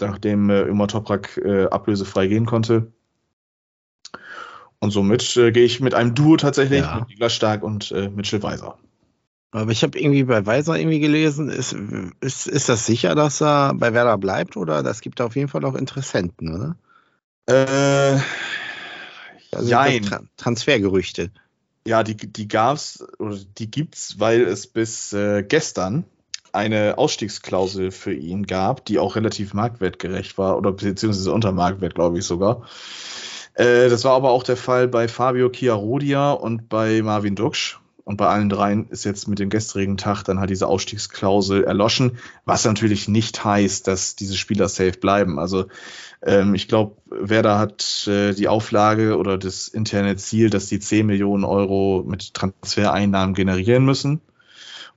Nachdem 0.00 0.50
äh, 0.50 0.62
Ömer 0.62 0.88
Toprak 0.88 1.36
äh, 1.38 1.64
ablösefrei 1.64 2.26
gehen 2.28 2.46
konnte. 2.46 2.92
Und 4.80 4.90
somit 4.90 5.36
äh, 5.36 5.50
gehe 5.50 5.64
ich 5.64 5.80
mit 5.80 5.94
einem 5.94 6.14
Duo 6.14 6.36
tatsächlich, 6.36 6.80
ja. 6.80 7.00
mit 7.00 7.08
Niklas 7.08 7.34
Stark 7.34 7.62
und 7.62 7.90
äh, 7.90 8.08
Mitchell 8.08 8.42
Weiser. 8.42 8.78
Aber 9.50 9.70
ich 9.70 9.82
habe 9.82 9.98
irgendwie 9.98 10.24
bei 10.24 10.44
Weiser 10.44 10.78
irgendwie 10.78 11.00
gelesen, 11.00 11.48
ist, 11.48 11.74
ist, 12.20 12.46
ist 12.46 12.68
das 12.68 12.84
sicher, 12.84 13.14
dass 13.14 13.40
er 13.40 13.74
bei 13.74 13.94
Werder 13.94 14.18
bleibt 14.18 14.56
oder 14.56 14.82
das 14.82 15.00
gibt 15.00 15.20
auf 15.20 15.36
jeden 15.36 15.48
Fall 15.48 15.64
auch 15.64 15.74
Interessenten, 15.74 16.54
oder? 16.54 16.76
Äh, 17.46 18.20
also 19.52 19.70
Tra 19.70 20.20
Transfergerüchte. 20.36 21.30
Ja, 21.88 22.02
die, 22.02 22.18
die 22.18 22.48
gab's 22.48 23.02
oder 23.18 23.38
die 23.56 23.70
gibt's, 23.70 24.20
weil 24.20 24.42
es 24.42 24.66
bis 24.66 25.14
äh, 25.14 25.42
gestern 25.42 26.04
eine 26.52 26.98
Ausstiegsklausel 26.98 27.92
für 27.92 28.12
ihn 28.12 28.44
gab, 28.44 28.84
die 28.84 28.98
auch 28.98 29.16
relativ 29.16 29.54
marktwertgerecht 29.54 30.36
war 30.36 30.58
oder 30.58 30.72
beziehungsweise 30.72 31.32
unter 31.32 31.52
Marktwert, 31.52 31.94
glaube 31.94 32.18
ich 32.18 32.26
sogar. 32.26 32.68
Äh, 33.54 33.88
das 33.88 34.04
war 34.04 34.12
aber 34.12 34.32
auch 34.32 34.42
der 34.42 34.58
Fall 34.58 34.86
bei 34.86 35.08
Fabio 35.08 35.48
Chiarodia 35.48 36.32
und 36.32 36.68
bei 36.68 37.00
Marvin 37.00 37.36
Duksch. 37.36 37.80
Und 38.08 38.16
bei 38.16 38.26
allen 38.26 38.48
dreien 38.48 38.86
ist 38.88 39.04
jetzt 39.04 39.28
mit 39.28 39.38
dem 39.38 39.50
gestrigen 39.50 39.98
Tag 39.98 40.22
dann 40.22 40.40
halt 40.40 40.48
diese 40.48 40.66
Ausstiegsklausel 40.66 41.64
erloschen, 41.64 42.12
was 42.46 42.64
natürlich 42.64 43.06
nicht 43.06 43.44
heißt, 43.44 43.86
dass 43.86 44.16
diese 44.16 44.38
Spieler 44.38 44.70
safe 44.70 44.92
bleiben. 44.92 45.38
Also 45.38 45.66
ähm, 46.22 46.54
ich 46.54 46.68
glaube, 46.68 46.96
Werder 47.10 47.58
hat 47.58 48.08
äh, 48.08 48.32
die 48.32 48.48
Auflage 48.48 49.18
oder 49.18 49.36
das 49.36 49.68
interne 49.68 50.16
Ziel, 50.16 50.48
dass 50.48 50.68
die 50.68 50.78
10 50.78 51.04
Millionen 51.04 51.44
Euro 51.44 52.02
mit 52.08 52.32
Transfereinnahmen 52.32 53.34
generieren 53.34 53.84
müssen. 53.84 54.22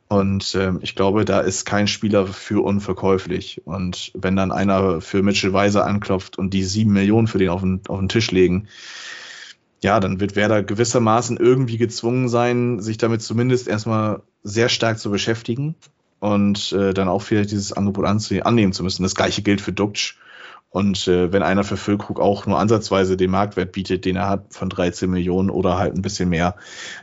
Und 0.07 0.55
ähm, 0.55 0.79
ich 0.81 0.95
glaube, 0.95 1.25
da 1.25 1.41
ist 1.41 1.65
kein 1.65 1.89
Spieler 1.89 2.27
für 2.27 2.63
unverkäuflich. 2.63 3.61
Und 3.65 4.13
wenn 4.13 4.37
dann 4.37 4.53
einer 4.53 5.01
für 5.01 5.21
Mitchell 5.21 5.51
Weiser 5.51 5.85
anklopft 5.85 6.37
und 6.37 6.53
die 6.53 6.63
sieben 6.63 6.93
Millionen 6.93 7.27
für 7.27 7.39
den 7.39 7.49
auf 7.49 7.59
den, 7.59 7.81
auf 7.89 7.99
den 7.99 8.07
Tisch 8.07 8.31
legen, 8.31 8.69
ja, 9.83 9.99
dann 9.99 10.19
wird 10.19 10.35
Werder 10.35 10.63
gewissermaßen 10.63 11.37
irgendwie 11.37 11.77
gezwungen 11.77 12.29
sein, 12.29 12.79
sich 12.79 12.97
damit 12.97 13.21
zumindest 13.21 13.67
erstmal 13.67 14.21
sehr 14.43 14.69
stark 14.69 14.99
zu 14.99 15.09
beschäftigen 15.09 15.75
und 16.19 16.71
äh, 16.71 16.93
dann 16.93 17.07
auch 17.07 17.23
vielleicht 17.23 17.51
dieses 17.51 17.73
Angebot 17.73 18.05
annehmen 18.05 18.73
zu 18.73 18.83
müssen. 18.83 19.03
Das 19.03 19.15
gleiche 19.15 19.41
gilt 19.41 19.61
für 19.61 19.73
Duxch. 19.73 20.17
Und 20.69 21.05
äh, 21.09 21.33
wenn 21.33 21.43
einer 21.43 21.65
für 21.65 21.75
Füllkrug 21.75 22.21
auch 22.21 22.45
nur 22.45 22.57
ansatzweise 22.57 23.17
den 23.17 23.29
Marktwert 23.29 23.73
bietet, 23.73 24.05
den 24.05 24.15
er 24.15 24.29
hat 24.29 24.45
von 24.51 24.69
13 24.69 25.09
Millionen 25.09 25.49
oder 25.49 25.77
halt 25.77 25.93
ein 25.93 26.01
bisschen 26.01 26.29
mehr, 26.29 26.55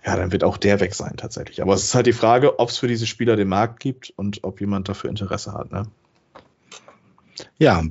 ja, 0.07 0.17
dann 0.17 0.33
wird 0.33 0.43
auch 0.43 0.57
der 0.57 0.81
weg 0.81 0.95
sein 0.95 1.19
tatsächlich. 1.19 1.61
Aber 1.61 1.75
es 1.75 1.83
ist 1.83 1.95
halt 1.95 2.07
die 2.07 2.15
Frage, 2.15 2.61
ob 2.61 2.71
es 2.71 2.79
für 2.79 2.89
diese 2.89 3.07
Spieler 3.07 3.37
den 3.37 3.49
Markt 3.49 3.81
gibt 3.81 4.11
und 4.17 4.43
ob 4.43 4.61
jemand 4.61 4.89
dafür 4.89 5.11
Interesse 5.11 5.53
hat. 5.53 5.71
Ne? 5.71 5.83
Ja, 7.59 7.83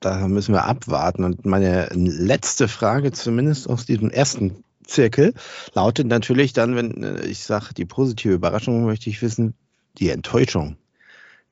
da 0.00 0.28
müssen 0.28 0.54
wir 0.54 0.64
abwarten. 0.64 1.24
Und 1.24 1.44
meine 1.46 1.88
letzte 1.92 2.68
Frage, 2.68 3.12
zumindest 3.12 3.68
aus 3.68 3.86
diesem 3.86 4.10
ersten 4.10 4.64
Zirkel, 4.84 5.34
lautet 5.74 6.06
natürlich 6.06 6.52
dann, 6.52 6.76
wenn 6.76 7.02
äh, 7.02 7.26
ich 7.26 7.40
sage, 7.40 7.74
die 7.76 7.84
positive 7.84 8.34
Überraschung, 8.34 8.84
möchte 8.84 9.10
ich 9.10 9.22
wissen, 9.22 9.54
die 9.98 10.10
Enttäuschung 10.10 10.76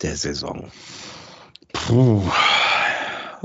der 0.03 0.17
Saison. 0.17 0.71
Puh 1.73 2.23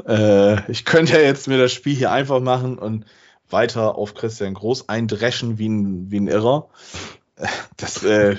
äh, 0.08 0.72
ich 0.72 0.86
könnte 0.86 1.14
ja 1.14 1.20
jetzt 1.20 1.48
mir 1.48 1.58
das 1.58 1.74
Spiel 1.74 1.96
hier 1.96 2.12
einfach 2.12 2.40
machen 2.40 2.78
und 2.78 3.06
weiter 3.50 3.96
auf 3.96 4.14
Christian 4.14 4.54
Groß 4.54 4.90
eindreschen 4.90 5.58
wie 5.58 5.70
ein, 5.70 6.12
wie 6.12 6.20
ein 6.20 6.28
Irrer. 6.28 6.70
Das, 7.78 8.04
äh, 8.04 8.38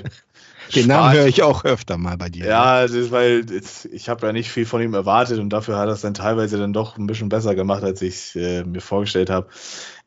Den 0.75 0.87
Namen 0.87 1.13
höre 1.13 1.27
ich 1.27 1.43
auch 1.43 1.65
öfter 1.65 1.99
mal 1.99 2.17
bei 2.17 2.29
dir. 2.29 2.47
Ja, 2.47 2.83
das 2.83 2.93
ist, 2.93 3.11
weil 3.11 3.45
ich 3.91 4.09
habe 4.09 4.27
ja 4.27 4.33
nicht 4.33 4.51
viel 4.51 4.67
von 4.67 4.81
ihm 4.83 4.95
erwartet 4.95 5.39
und 5.39 5.51
dafür 5.51 5.77
hat 5.77 5.89
er 5.89 5.95
es 5.95 6.01
dann 6.01 6.15
teilweise 6.15 6.59
dann 6.59 6.73
doch 6.73 6.97
ein 6.97 7.07
bisschen 7.07 7.29
besser 7.29 7.55
gemacht, 7.55 7.83
als 7.83 8.03
ich 8.03 8.35
äh, 8.37 8.65
mir 8.65 8.81
vorgestellt 8.81 9.31
habe. 9.31 9.49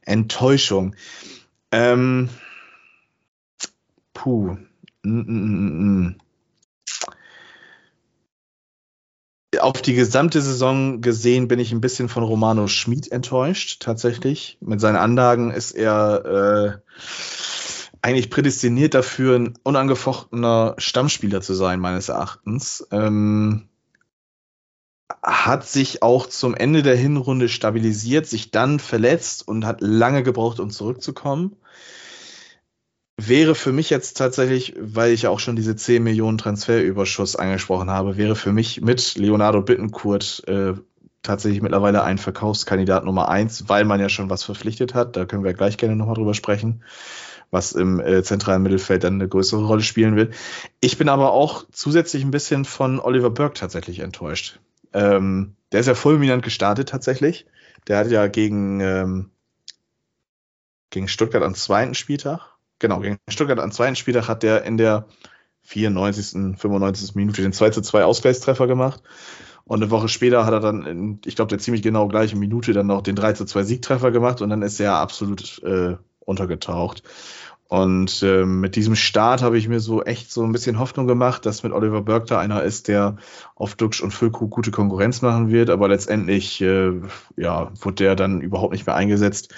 Enttäuschung. 0.01 0.95
Ähm, 1.71 2.29
puh. 4.13 4.57
Mm, 5.03 5.19
mm, 5.19 6.05
mm, 6.07 6.15
auf 9.59 9.81
die 9.81 9.93
gesamte 9.93 10.41
Saison 10.41 11.01
gesehen 11.01 11.47
bin 11.47 11.59
ich 11.59 11.71
ein 11.71 11.81
bisschen 11.81 12.09
von 12.09 12.23
Romano 12.23 12.67
Schmid 12.67 13.11
enttäuscht, 13.11 13.81
tatsächlich. 13.81 14.57
Mit 14.61 14.81
seinen 14.81 14.97
Anlagen 14.97 15.51
ist 15.51 15.71
er 15.71 16.25
äh, 16.25 16.91
eigentlich 18.05 18.29
prädestiniert 18.29 18.93
dafür, 18.93 19.35
ein 19.37 19.53
unangefochtener 19.63 20.75
Stammspieler 20.77 21.41
zu 21.41 21.55
sein, 21.55 21.79
meines 21.79 22.09
Erachtens. 22.09 22.87
Ähm, 22.91 23.67
hat 25.23 25.67
sich 25.67 26.03
auch 26.03 26.27
zum 26.27 26.53
Ende 26.53 26.83
der 26.83 26.95
Hinrunde 26.95 27.49
stabilisiert, 27.49 28.27
sich 28.27 28.51
dann 28.51 28.79
verletzt 28.79 29.47
und 29.47 29.65
hat 29.65 29.81
lange 29.81 30.23
gebraucht, 30.23 30.59
um 30.59 30.69
zurückzukommen 30.69 31.55
wäre 33.17 33.55
für 33.55 33.71
mich 33.71 33.89
jetzt 33.89 34.17
tatsächlich, 34.17 34.75
weil 34.77 35.11
ich 35.11 35.23
ja 35.23 35.29
auch 35.29 35.39
schon 35.39 35.55
diese 35.55 35.75
10 35.75 36.03
Millionen 36.03 36.37
Transferüberschuss 36.37 37.35
angesprochen 37.35 37.89
habe, 37.89 38.17
wäre 38.17 38.35
für 38.35 38.51
mich 38.51 38.81
mit 38.81 39.15
Leonardo 39.15 39.61
Bittencourt 39.61 40.43
äh, 40.47 40.73
tatsächlich 41.21 41.61
mittlerweile 41.61 42.03
ein 42.03 42.17
Verkaufskandidat 42.17 43.05
Nummer 43.05 43.29
eins, 43.29 43.69
weil 43.69 43.85
man 43.85 43.99
ja 43.99 44.09
schon 44.09 44.29
was 44.29 44.43
verpflichtet 44.43 44.93
hat. 44.93 45.15
Da 45.15 45.25
können 45.25 45.43
wir 45.43 45.53
gleich 45.53 45.77
gerne 45.77 45.95
nochmal 45.95 46.15
drüber 46.15 46.33
sprechen, 46.33 46.83
was 47.51 47.71
im 47.73 47.99
äh, 47.99 48.23
zentralen 48.23 48.61
Mittelfeld 48.63 49.03
dann 49.03 49.15
eine 49.15 49.27
größere 49.27 49.65
Rolle 49.65 49.81
spielen 49.81 50.15
wird. 50.15 50.33
Ich 50.81 50.97
bin 50.97 51.09
aber 51.09 51.31
auch 51.31 51.65
zusätzlich 51.71 52.23
ein 52.23 52.31
bisschen 52.31 52.65
von 52.65 52.99
Oliver 52.99 53.29
Burke 53.29 53.53
tatsächlich 53.53 53.99
enttäuscht. 53.99 54.59
Ähm, 54.93 55.55
der 55.71 55.79
ist 55.81 55.87
ja 55.87 55.95
fulminant 55.95 56.43
gestartet 56.43 56.89
tatsächlich. 56.89 57.45
Der 57.87 57.97
hat 57.97 58.09
ja 58.09 58.27
gegen, 58.27 58.79
ähm, 58.79 59.29
gegen 60.89 61.07
Stuttgart 61.07 61.43
am 61.43 61.55
zweiten 61.55 61.95
Spieltag 61.95 62.55
genau, 62.79 62.99
gegen 62.99 63.17
Stuttgart 63.27 63.59
am 63.59 63.71
zweiten 63.71 63.95
Spieltag 63.95 64.27
hat 64.27 64.43
der 64.43 64.63
in 64.63 64.77
der 64.77 65.07
94., 65.63 66.57
95. 66.59 67.15
Minute 67.15 67.41
den 67.41 67.53
2 67.53 67.71
zu 67.71 67.81
2 67.81 68.03
Ausgleichstreffer 68.03 68.67
gemacht. 68.67 69.01
Und 69.63 69.81
eine 69.81 69.89
Woche 69.89 70.09
später 70.09 70.45
hat 70.45 70.53
er 70.53 70.59
dann, 70.59 70.85
in, 70.85 71.19
ich 71.25 71.35
glaube, 71.35 71.49
der 71.49 71.57
ziemlich 71.57 71.81
genau 71.81 72.07
gleiche 72.07 72.35
Minute 72.35 72.73
dann 72.73 72.85
noch 72.85 73.01
den 73.01 73.15
3 73.15 73.33
zu 73.33 73.45
2 73.45 73.63
Siegtreffer 73.63 74.11
gemacht 74.11 74.41
und 74.41 74.51
dann 74.51 74.61
ist 74.61 74.79
er 74.79 74.95
absolut 74.95 75.63
äh, 75.63 75.97
untergetaucht. 76.25 77.03
Und 77.67 78.21
äh, 78.21 78.45
mit 78.45 78.75
diesem 78.75 78.95
Start 78.95 79.41
habe 79.41 79.57
ich 79.57 79.67
mir 79.67 79.79
so 79.79 80.03
echt 80.03 80.31
so 80.31 80.43
ein 80.43 80.51
bisschen 80.51 80.77
Hoffnung 80.77 81.07
gemacht, 81.07 81.45
dass 81.45 81.63
mit 81.63 81.73
Oliver 81.73 82.01
Burke 82.01 82.27
da 82.27 82.39
einer 82.39 82.61
ist, 82.61 82.87
der 82.87 83.17
auf 83.55 83.75
Duxch 83.75 84.01
und 84.01 84.13
Füllkrug 84.13 84.51
gute 84.51 84.69
Konkurrenz 84.69 85.23
machen 85.23 85.49
wird. 85.49 85.71
Aber 85.71 85.87
letztendlich, 85.87 86.61
äh, 86.61 86.91
ja, 87.37 87.71
wurde 87.81 87.95
der 87.95 88.15
dann 88.15 88.41
überhaupt 88.41 88.73
nicht 88.73 88.85
mehr 88.85 88.95
eingesetzt. 88.95 89.53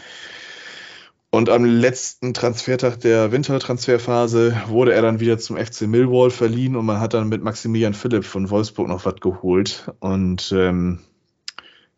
Und 1.30 1.49
am 1.49 1.65
letzten 1.65 2.34
Transfertag 2.34 3.01
der 3.01 3.34
Wintertransferphase 3.34 4.55
wurde 4.68 4.93
er 4.93 5.01
dann 5.01 5.20
wieder 5.20 5.38
zum 5.38 5.57
FC 5.57 5.82
Millwall 5.82 6.30
verliehen 6.30 6.78
und 6.78 6.86
man 6.86 7.01
hat 7.01 7.13
dann 7.13 7.28
mit 7.28 7.43
Maximilian 7.43 7.93
Philipp 7.93 8.24
von 8.24 8.49
Wolfsburg 8.49 8.88
noch 8.88 9.03
was 9.03 9.15
geholt. 9.15 9.91
Und 9.99 10.53
ähm, 10.55 10.99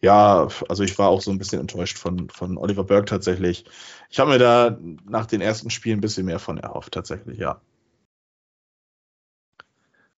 ja, 0.02 0.48
also 0.70 0.84
ich 0.84 0.98
war 0.98 1.10
auch 1.10 1.22
so 1.22 1.32
ein 1.32 1.38
bisschen 1.38 1.60
enttäuscht 1.60 1.98
von, 1.98 2.30
von 2.30 2.58
Oliver 2.58 2.84
Burke 2.84 3.06
tatsächlich. 3.06 3.66
Ich 4.10 4.20
habe 4.20 4.32
mir 4.32 4.40
da 4.40 4.78
nach 5.06 5.26
den 5.26 5.42
ersten 5.42 5.70
Spielen 5.70 5.98
ein 5.98 6.02
bisschen 6.02 6.26
mehr 6.26 6.40
von 6.40 6.58
erhofft, 6.58 6.94
tatsächlich, 6.94 7.38
ja. 7.38 7.62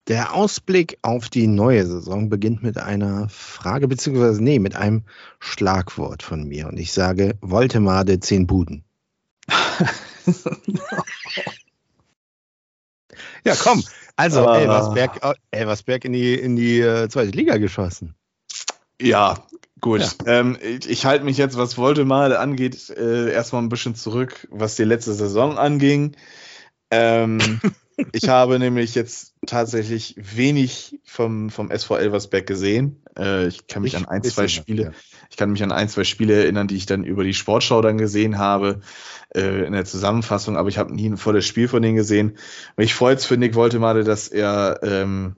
Der 0.08 0.34
Ausblick 0.34 0.98
auf 1.04 1.30
die 1.30 1.48
neue 1.48 1.86
Saison 1.86 2.30
beginnt 2.30 2.64
mit 2.64 2.78
einer 2.78 3.30
Frage, 3.30 3.88
beziehungsweise 3.88 4.44
nee, 4.44 4.60
mit 4.60 4.76
einem 4.76 5.04
Schlagwort 5.40 6.24
von 6.24 6.44
mir. 6.48 6.68
Und 6.68 6.78
ich 6.78 6.92
sage 6.92 7.38
Woltemade 7.42 8.20
zehn 8.20 8.48
Buden. 8.48 8.84
ja, 13.46 13.56
komm. 13.56 13.84
Also, 14.16 14.48
ah. 14.48 14.58
Elversberg, 14.60 15.38
Elversberg 15.52 16.06
in 16.06 16.14
die, 16.14 16.34
in 16.34 16.56
die 16.56 16.82
uh, 16.82 17.08
zweite 17.08 17.32
Liga 17.32 17.58
geschossen. 17.58 18.16
Ja, 19.00 19.46
gut. 19.82 20.02
Ja. 20.02 20.40
Ähm, 20.40 20.58
ich, 20.62 20.90
ich 20.90 21.06
halte 21.06 21.26
mich 21.26 21.38
jetzt, 21.38 21.58
was 21.58 21.78
Voldemar 21.78 22.40
angeht, 22.40 22.90
äh, 22.90 23.32
erstmal 23.32 23.62
ein 23.62 23.70
bisschen 23.70 23.96
zurück, 23.96 24.48
was 24.52 24.76
die 24.76 24.84
letzte 24.84 25.14
Saison 25.14 25.58
anging. 25.58 26.16
Ähm, 26.92 27.40
ich 28.14 28.30
habe 28.30 28.60
nämlich 28.60 28.96
jetzt 28.96 29.34
tatsächlich 29.46 30.16
wenig 30.18 31.00
vom, 31.04 31.50
vom 31.50 31.72
SV 31.72 31.98
Elversberg 31.98 32.46
gesehen. 32.46 33.04
Äh, 33.18 33.48
ich 33.48 33.68
kann 33.68 33.82
mich 33.82 33.94
ich 33.94 34.00
an 34.00 34.06
ein, 34.06 34.24
zwei 34.24 34.48
Spiele, 34.48 34.84
ja. 34.84 34.92
ich 35.30 35.38
kann 35.38 35.52
mich 35.52 35.64
an 35.64 35.72
ein, 35.72 35.90
zwei 35.90 36.04
Spiele 36.04 36.44
erinnern, 36.44 36.68
die 36.68 36.76
ich 36.76 36.86
dann 36.86 37.04
über 37.04 37.24
die 37.24 37.34
Sportschau 37.34 37.82
dann 37.82 37.98
gesehen 37.98 38.38
habe, 38.38 38.82
äh, 39.36 39.66
in 39.66 39.74
der 39.74 39.86
Zusammenfassung, 39.86 40.58
aber 40.58 40.70
ich 40.70 40.78
habe 40.78 40.94
nie 40.94 41.10
ein 41.10 41.18
volles 41.18 41.46
Spiel 41.46 41.68
von 41.68 41.82
denen 41.82 41.96
gesehen. 41.96 42.38
Mich 42.78 42.94
freut 42.94 43.20
es 43.20 43.26
für 43.26 43.38
Nick 43.38 43.56
Woltemade, 43.56 44.04
dass 44.04 44.28
er 44.28 44.80
ähm, 44.84 45.36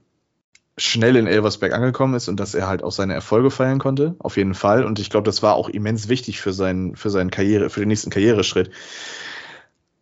schnell 0.78 1.16
in 1.16 1.28
Elversberg 1.28 1.74
angekommen 1.74 2.16
ist 2.16 2.28
und 2.28 2.40
dass 2.40 2.56
er 2.56 2.68
halt 2.68 2.84
auch 2.84 2.92
seine 2.92 3.14
Erfolge 3.14 3.52
feiern 3.52 3.80
konnte, 3.80 4.16
auf 4.20 4.38
jeden 4.38 4.56
Fall. 4.56 4.84
Und 4.84 5.00
ich 5.00 5.10
glaube, 5.10 5.26
das 5.26 5.44
war 5.44 5.56
auch 5.56 5.70
immens 5.70 6.10
wichtig 6.10 6.42
für 6.42 6.54
seinen, 6.54 6.96
für 6.96 7.10
seinen 7.10 7.30
Karriere, 7.30 7.70
für 7.70 7.80
den 7.80 7.90
nächsten 7.90 8.10
Karriereschritt. 8.10 8.72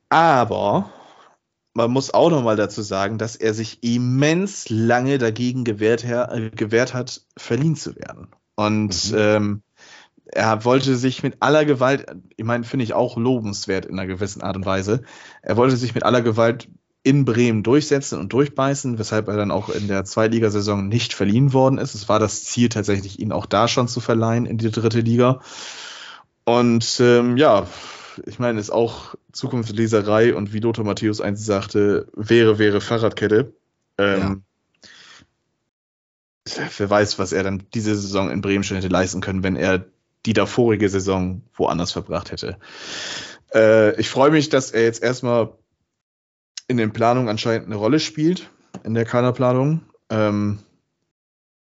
Aber 0.10 0.92
man 1.74 1.92
muss 1.92 2.14
auch 2.14 2.30
noch 2.30 2.44
mal 2.44 2.56
dazu 2.56 2.82
sagen, 2.82 3.18
dass 3.18 3.36
er 3.36 3.54
sich 3.54 3.84
immens 3.84 4.70
lange 4.70 5.18
dagegen 5.18 5.64
gewehrt, 5.64 6.06
her, 6.06 6.30
äh, 6.32 6.50
gewehrt 6.50 6.94
hat, 6.94 7.22
verliehen 7.38 7.76
zu 7.76 7.96
werden. 7.96 8.28
Und 8.56 9.12
mhm. 9.12 9.18
ähm, 9.18 9.62
er 10.26 10.64
wollte 10.64 10.96
sich 10.96 11.24
mit 11.24 11.38
aller 11.42 11.66
Gewalt, 11.66 12.06
ich 12.38 12.46
meine, 12.46 12.64
finde 12.64 12.84
ich 12.84 12.94
auch 12.94 13.18
lobenswert 13.18 13.86
in 13.86 14.00
einer 14.00 14.08
gewissen 14.08 14.42
Art 14.42 14.56
und 14.56 14.66
Weise, 14.66 15.02
er 15.42 15.58
wollte 15.58 15.76
sich 15.76 15.94
mit 15.94 16.04
aller 16.04 16.22
Gewalt 16.22 16.70
in 17.04 17.26
Bremen 17.26 17.64
durchsetzen 17.64 18.20
und 18.20 18.32
durchbeißen, 18.32 19.00
weshalb 19.00 19.28
er 19.28 19.36
dann 19.36 19.52
auch 19.52 19.70
in 19.70 19.88
der 19.88 20.06
Zweitligasaison 20.06 20.88
nicht 20.88 21.14
verliehen 21.14 21.52
worden 21.52 21.80
ist. 21.80 21.96
Es 21.96 22.08
war 22.10 22.20
das 22.20 22.44
Ziel 22.44 22.70
tatsächlich, 22.70 23.20
ihn 23.20 23.32
auch 23.32 23.48
da 23.48 23.68
schon 23.68 23.88
zu 23.88 24.00
verleihen 24.00 24.46
in 24.46 24.58
die 24.58 24.70
dritte 24.70 25.00
Liga. 25.00 25.42
Und 26.44 27.00
ähm, 27.00 27.38
ja, 27.38 27.66
ich 28.26 28.38
meine, 28.40 28.60
ist 28.60 28.72
auch 28.72 29.16
Zukunftsleserei 29.32 30.36
und 30.36 30.54
wie 30.54 30.60
Lothar 30.60 30.86
Matthäus 30.86 31.22
eins 31.22 31.46
sagte, 31.46 32.08
wäre, 32.14 32.60
wäre 32.60 32.82
Fahrradkette. 32.82 33.54
Ähm, 33.98 34.44
ja. 36.48 36.66
Wer 36.78 36.90
weiß, 36.90 37.18
was 37.18 37.34
er 37.34 37.44
dann 37.44 37.64
diese 37.74 37.96
Saison 37.96 38.30
in 38.30 38.42
Bremen 38.42 38.64
schon 38.64 38.78
hätte 38.78 38.90
leisten 38.90 39.22
können, 39.22 39.44
wenn 39.44 39.56
er 39.56 39.86
die 40.26 40.34
davorige 40.34 40.90
Saison 40.90 41.42
woanders 41.54 41.92
verbracht 41.92 42.32
hätte. 42.32 42.58
Äh, 43.54 44.00
ich 44.00 44.10
freue 44.10 44.32
mich, 44.32 44.50
dass 44.50 44.72
er 44.72 44.84
jetzt 44.84 45.02
erstmal 45.02 45.54
in 46.72 46.78
den 46.78 46.94
Planungen 46.94 47.30
anscheinend 47.30 47.68
eine 47.68 47.76
Rolle 47.76 48.00
spielt, 48.00 48.50
in 48.84 48.94
der 48.94 49.06
Kaderplanung. 49.06 49.82
Ähm, 50.10 50.60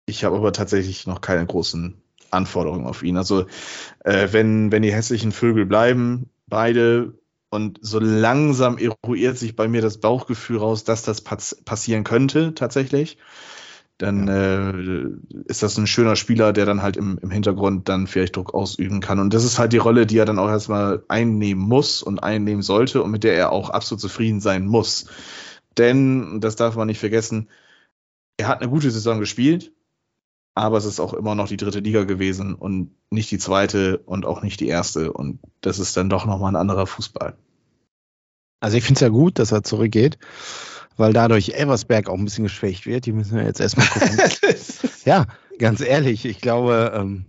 ich 0.05 0.23
habe 0.23 0.37
aber 0.37 0.53
tatsächlich 0.53 1.07
noch 1.07 1.21
keine 1.21 1.45
großen 1.45 2.01
Anforderungen 2.29 2.85
auf 2.85 3.03
ihn. 3.03 3.17
Also 3.17 3.45
äh, 4.05 4.29
wenn, 4.31 4.71
wenn 4.71 4.81
die 4.81 4.93
hässlichen 4.93 5.31
Vögel 5.31 5.65
bleiben, 5.65 6.29
beide, 6.47 7.13
und 7.49 7.79
so 7.81 7.99
langsam 7.99 8.77
eruiert 8.77 9.37
sich 9.37 9.55
bei 9.55 9.67
mir 9.67 9.81
das 9.81 9.99
Bauchgefühl 9.99 10.57
raus, 10.57 10.83
dass 10.83 11.03
das 11.03 11.21
passieren 11.21 12.03
könnte 12.03 12.53
tatsächlich, 12.53 13.17
dann 14.01 14.27
äh, 14.27 15.43
ist 15.45 15.61
das 15.61 15.77
ein 15.77 15.85
schöner 15.85 16.15
Spieler, 16.15 16.53
der 16.53 16.65
dann 16.65 16.81
halt 16.81 16.97
im, 16.97 17.19
im 17.21 17.29
Hintergrund 17.29 17.87
dann 17.87 18.07
vielleicht 18.07 18.35
Druck 18.35 18.53
ausüben 18.53 18.99
kann. 18.99 19.19
Und 19.19 19.33
das 19.33 19.43
ist 19.43 19.59
halt 19.59 19.73
die 19.73 19.77
Rolle, 19.77 20.07
die 20.07 20.17
er 20.17 20.25
dann 20.25 20.39
auch 20.39 20.49
erstmal 20.49 21.03
einnehmen 21.07 21.61
muss 21.61 22.01
und 22.01 22.23
einnehmen 22.23 22.63
sollte 22.63 23.03
und 23.03 23.11
mit 23.11 23.23
der 23.23 23.35
er 23.35 23.51
auch 23.51 23.69
absolut 23.69 24.01
zufrieden 24.01 24.41
sein 24.41 24.65
muss. 24.65 25.05
Denn, 25.77 26.41
das 26.41 26.55
darf 26.55 26.75
man 26.75 26.87
nicht 26.87 26.99
vergessen, 26.99 27.49
er 28.37 28.47
hat 28.47 28.61
eine 28.61 28.71
gute 28.71 28.89
Saison 28.89 29.19
gespielt, 29.19 29.71
aber 30.55 30.77
es 30.77 30.85
ist 30.85 30.99
auch 30.99 31.13
immer 31.13 31.35
noch 31.35 31.47
die 31.47 31.57
dritte 31.57 31.79
Liga 31.79 32.03
gewesen 32.03 32.55
und 32.55 32.95
nicht 33.11 33.29
die 33.29 33.37
zweite 33.37 33.99
und 33.99 34.25
auch 34.25 34.41
nicht 34.41 34.59
die 34.61 34.67
erste. 34.67 35.13
Und 35.13 35.39
das 35.61 35.77
ist 35.77 35.95
dann 35.95 36.09
doch 36.09 36.25
nochmal 36.25 36.51
ein 36.51 36.59
anderer 36.59 36.87
Fußball. 36.87 37.37
Also 38.61 38.77
ich 38.77 38.83
finde 38.83 38.97
es 38.97 39.01
ja 39.01 39.09
gut, 39.09 39.37
dass 39.37 39.51
er 39.51 39.63
zurückgeht 39.63 40.17
weil 41.01 41.13
dadurch 41.13 41.49
Elversberg 41.49 42.09
auch 42.09 42.17
ein 42.17 42.23
bisschen 42.23 42.43
geschwächt 42.43 42.85
wird. 42.85 43.07
Die 43.07 43.11
müssen 43.11 43.35
wir 43.35 43.43
jetzt 43.43 43.59
erstmal 43.59 43.87
gucken. 43.87 44.17
ja, 45.05 45.25
ganz 45.57 45.81
ehrlich, 45.81 46.25
ich 46.25 46.39
glaube, 46.39 46.93
ähm, 46.95 47.25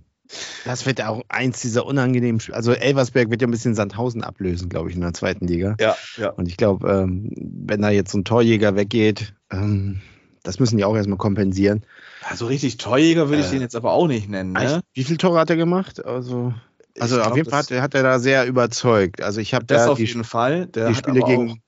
das 0.66 0.85
wird 0.87 1.03
auch 1.03 1.23
eins 1.29 1.62
dieser 1.62 1.87
unangenehmen 1.87 2.39
Spiele. 2.39 2.57
Also 2.57 2.73
Elversberg 2.73 3.31
wird 3.31 3.41
ja 3.41 3.49
ein 3.49 3.51
bisschen 3.51 3.75
Sandhausen 3.75 4.23
ablösen, 4.23 4.68
glaube 4.68 4.91
ich, 4.91 4.95
in 4.95 5.01
der 5.01 5.14
zweiten 5.14 5.47
Liga. 5.47 5.77
Ja, 5.81 5.97
ja. 6.18 6.31
Und 6.31 6.49
ich 6.49 6.59
glaube, 6.59 6.89
ähm, 6.89 7.31
wenn 7.35 7.81
da 7.81 7.91
jetzt 7.91 8.12
so 8.12 8.18
ein 8.18 8.25
Torjäger 8.25 8.77
weggeht, 8.77 9.35
ähm, 9.51 10.03
das 10.43 10.61
müssen 10.61 10.77
die 10.77 10.85
auch 10.85 10.95
erstmal 10.95 11.18
kompensieren. 11.18 11.85
Also 12.29 12.47
richtig 12.47 12.77
Torjäger 12.77 13.31
würde 13.31 13.41
ich 13.41 13.49
äh, 13.49 13.53
den 13.53 13.62
jetzt 13.62 13.75
aber 13.75 13.93
auch 13.93 14.07
nicht 14.07 14.29
nennen. 14.29 14.53
Ne? 14.53 14.83
Wie 14.93 15.05
viele 15.05 15.18
Tore 15.18 15.39
hat 15.39 15.49
er 15.49 15.57
gemacht? 15.57 16.05
Also, 16.05 16.53
also 17.01 17.16
glaub, 17.16 17.31
auf 17.31 17.37
jeden 17.37 17.49
Fall 17.49 17.61
hat, 17.61 17.70
hat, 17.70 17.95
er 17.95 18.03
da 18.03 18.18
sehr 18.18 18.47
überzeugt. 18.47 19.23
Also 19.23 19.41
ich 19.41 19.55
habe 19.55 19.64
da 19.64 19.89
auf 19.89 19.97
die, 19.97 20.05
jeden 20.05 20.25
Fall. 20.25 20.66
Der 20.66 20.89
die 20.89 20.95
Spiele 20.95 21.20
gegen 21.20 21.62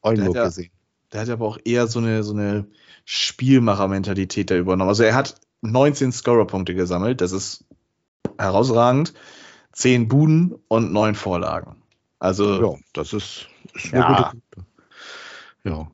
Oldenburg 0.00 0.44
gesehen 0.44 0.70
der 1.12 1.22
hat 1.22 1.28
aber 1.28 1.46
auch 1.46 1.58
eher 1.64 1.86
so 1.86 1.98
eine, 1.98 2.22
so 2.22 2.32
eine 2.32 2.66
Spielmacher-Mentalität 3.04 4.50
da 4.50 4.56
übernommen. 4.56 4.88
Also 4.88 5.02
er 5.02 5.14
hat 5.14 5.34
19 5.62 6.12
Scorer-Punkte 6.12 6.74
gesammelt, 6.74 7.20
das 7.20 7.32
ist 7.32 7.64
herausragend. 8.38 9.14
10 9.72 10.08
Buden 10.08 10.54
und 10.68 10.92
9 10.92 11.14
Vorlagen. 11.14 11.76
Also. 12.18 12.60
Ja, 12.60 12.78
das 12.92 13.12
ist, 13.12 13.48
ist 13.74 13.94
eine 13.94 14.02
ja. 14.02 14.32
gute 14.32 14.66
Ja. 15.64 15.90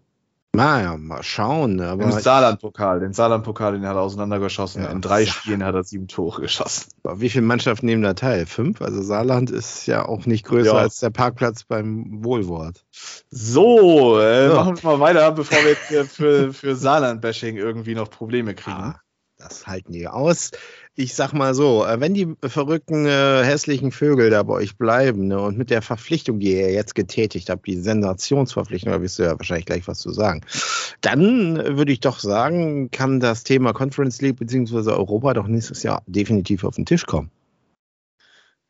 Naja, 0.57 0.97
mal 0.97 1.23
schauen. 1.23 1.81
Aber 1.81 2.05
Im 2.05 2.13
Saarland-Pokal, 2.13 3.01
den 3.01 3.13
Saarland-Pokal, 3.13 3.73
den 3.73 3.87
hat 3.87 3.97
er 3.97 4.01
auseinandergeschossen. 4.01 4.83
Ja. 4.83 4.91
In 4.91 5.01
drei 5.01 5.27
Spielen 5.27 5.65
hat 5.65 5.75
er 5.75 5.85
sieben 5.85 6.09
Tore 6.09 6.41
geschossen. 6.41 6.91
Wie 7.05 7.29
viele 7.29 7.45
Mannschaften 7.45 7.87
nehmen 7.87 8.03
da 8.03 8.15
teil? 8.15 8.47
Fünf? 8.47 8.83
Also 8.83 9.03
Saarland 9.03 9.51
ist 9.51 9.87
ja 9.87 10.07
auch 10.07 10.27
nicht 10.27 10.45
größer 10.45 10.75
ja. 10.75 10.81
als 10.81 11.01
der 11.01 11.11
Parkplatz 11.11 11.65
beim 11.65 12.25
Wohlwort. 12.25 12.85
So, 13.31 14.19
äh, 14.21 14.49
machen 14.49 14.83
wir 14.83 14.91
mal 14.91 15.01
weiter, 15.01 15.31
bevor 15.33 15.59
wir 15.59 15.77
jetzt 15.91 16.17
für, 16.17 16.53
für 16.53 16.77
Saarland-Bashing 16.77 17.57
irgendwie 17.57 17.95
noch 17.95 18.11
Probleme 18.11 18.55
kriegen. 18.55 18.77
Ah, 18.77 19.01
das 19.39 19.67
halten 19.67 19.93
die 19.93 20.09
aus 20.09 20.51
ich 20.97 21.15
sag 21.15 21.35
mal 21.35 21.55
so, 21.55 21.85
äh, 21.85 22.01
wenn 22.01 22.15
die 22.15 22.35
verrückten 22.43 23.07
äh, 23.07 23.45
hässlichen 23.45 23.93
Vögel 23.93 24.31
da 24.31 24.43
bei 24.43 24.55
euch 24.55 24.77
bleiben 24.79 25.29
ne, 25.29 25.39
und 25.39 25.59
mit 25.59 25.69
der 25.71 25.83
Verpflichtung, 25.83 26.41
die 26.41 26.53
ihr 26.53 26.73
jetzt 26.73 26.95
getätigt 26.95 27.51
habt, 27.51 27.67
die 27.67 27.77
Sensationsverpflichtung, 27.77 28.93
da 28.93 29.03
wirst 29.03 29.19
du 29.19 29.25
ja 29.25 29.39
wahrscheinlich 29.39 29.67
gleich 29.67 29.87
was 29.87 29.99
zu 29.99 30.11
sagen, 30.11 30.41
dann 31.03 31.77
würde 31.77 31.93
ich 31.93 32.01
doch 32.01 32.19
sagen, 32.19 32.91
kann 32.91 33.21
das 33.21 33.45
Thema 33.45 33.75
Conference 33.75 34.23
League 34.23 34.39
bzw. 34.39 34.91
Europa 34.91 35.35
doch 35.35 35.47
nächstes 35.47 35.83
Jahr 35.83 36.03
definitiv 36.07 36.65
auf 36.65 36.77
den 36.77 36.87
Tisch 36.87 37.05
kommen. 37.05 37.31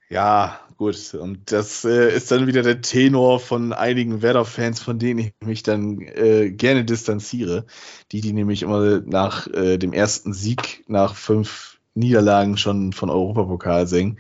Ja, 0.08 0.60
gut. 0.76 1.14
Und 1.14 1.50
das 1.50 1.84
äh, 1.84 2.14
ist 2.14 2.30
dann 2.30 2.46
wieder 2.46 2.62
der 2.62 2.80
Tenor 2.80 3.40
von 3.40 3.72
einigen 3.72 4.22
Werder-Fans, 4.22 4.80
von 4.80 4.98
denen 4.98 5.18
ich 5.18 5.32
mich 5.44 5.62
dann 5.64 6.00
äh, 6.00 6.50
gerne 6.50 6.84
distanziere. 6.84 7.66
Die, 8.12 8.20
die 8.20 8.32
nämlich 8.32 8.62
immer 8.62 9.00
nach 9.00 9.48
äh, 9.48 9.78
dem 9.78 9.92
ersten 9.92 10.32
Sieg 10.32 10.84
nach 10.86 11.16
fünf 11.16 11.75
Niederlagen 11.97 12.57
schon 12.57 12.92
von 12.92 13.11
Europapokal 13.11 13.86
singen. 13.86 14.18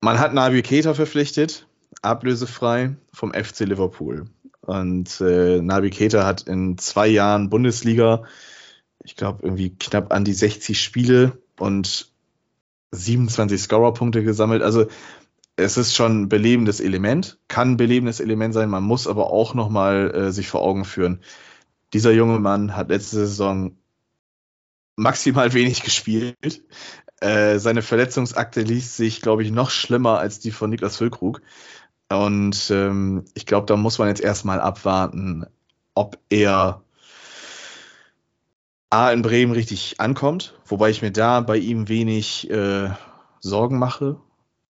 Man 0.00 0.18
hat 0.18 0.34
Nabi 0.34 0.62
Keita 0.62 0.94
verpflichtet, 0.94 1.66
ablösefrei 2.02 2.96
vom 3.12 3.32
FC 3.32 3.60
Liverpool. 3.60 4.26
Und 4.60 5.20
äh, 5.20 5.60
Nabi 5.60 5.90
Keita 5.90 6.24
hat 6.24 6.42
in 6.42 6.78
zwei 6.78 7.06
Jahren 7.06 7.50
Bundesliga, 7.50 8.24
ich 9.02 9.16
glaube, 9.16 9.40
irgendwie 9.42 9.70
knapp 9.70 10.12
an 10.12 10.24
die 10.24 10.32
60 10.32 10.80
Spiele 10.80 11.38
und 11.58 12.10
27 12.92 13.60
Scorerpunkte 13.60 14.22
gesammelt. 14.22 14.62
Also 14.62 14.86
es 15.56 15.76
ist 15.76 15.94
schon 15.94 16.22
ein 16.22 16.28
belebendes 16.28 16.80
Element, 16.80 17.38
kann 17.48 17.72
ein 17.72 17.76
belebendes 17.76 18.20
Element 18.20 18.54
sein. 18.54 18.70
Man 18.70 18.82
muss 18.82 19.06
aber 19.06 19.30
auch 19.30 19.54
nochmal 19.54 20.10
äh, 20.14 20.32
sich 20.32 20.48
vor 20.48 20.62
Augen 20.62 20.84
führen. 20.84 21.20
Dieser 21.92 22.12
junge 22.12 22.40
Mann 22.40 22.76
hat 22.76 22.88
letzte 22.88 23.16
Saison 23.16 23.76
maximal 24.96 25.52
wenig 25.52 25.82
gespielt. 25.82 26.62
Äh, 27.20 27.58
seine 27.58 27.82
Verletzungsakte 27.82 28.62
liest 28.62 28.96
sich, 28.96 29.20
glaube 29.20 29.42
ich, 29.42 29.50
noch 29.50 29.70
schlimmer 29.70 30.18
als 30.18 30.40
die 30.40 30.50
von 30.50 30.70
Niklas 30.70 30.96
Füllkrug. 30.96 31.40
Und 32.10 32.70
ähm, 32.70 33.24
ich 33.34 33.46
glaube, 33.46 33.66
da 33.66 33.76
muss 33.76 33.98
man 33.98 34.08
jetzt 34.08 34.20
erstmal 34.20 34.60
abwarten, 34.60 35.46
ob 35.94 36.18
er 36.28 36.82
A 38.90 39.10
in 39.10 39.22
Bremen 39.22 39.52
richtig 39.52 40.00
ankommt, 40.00 40.54
wobei 40.66 40.90
ich 40.90 41.02
mir 41.02 41.10
da 41.10 41.40
bei 41.40 41.56
ihm 41.56 41.88
wenig 41.88 42.48
äh, 42.50 42.90
Sorgen 43.40 43.78
mache. 43.78 44.20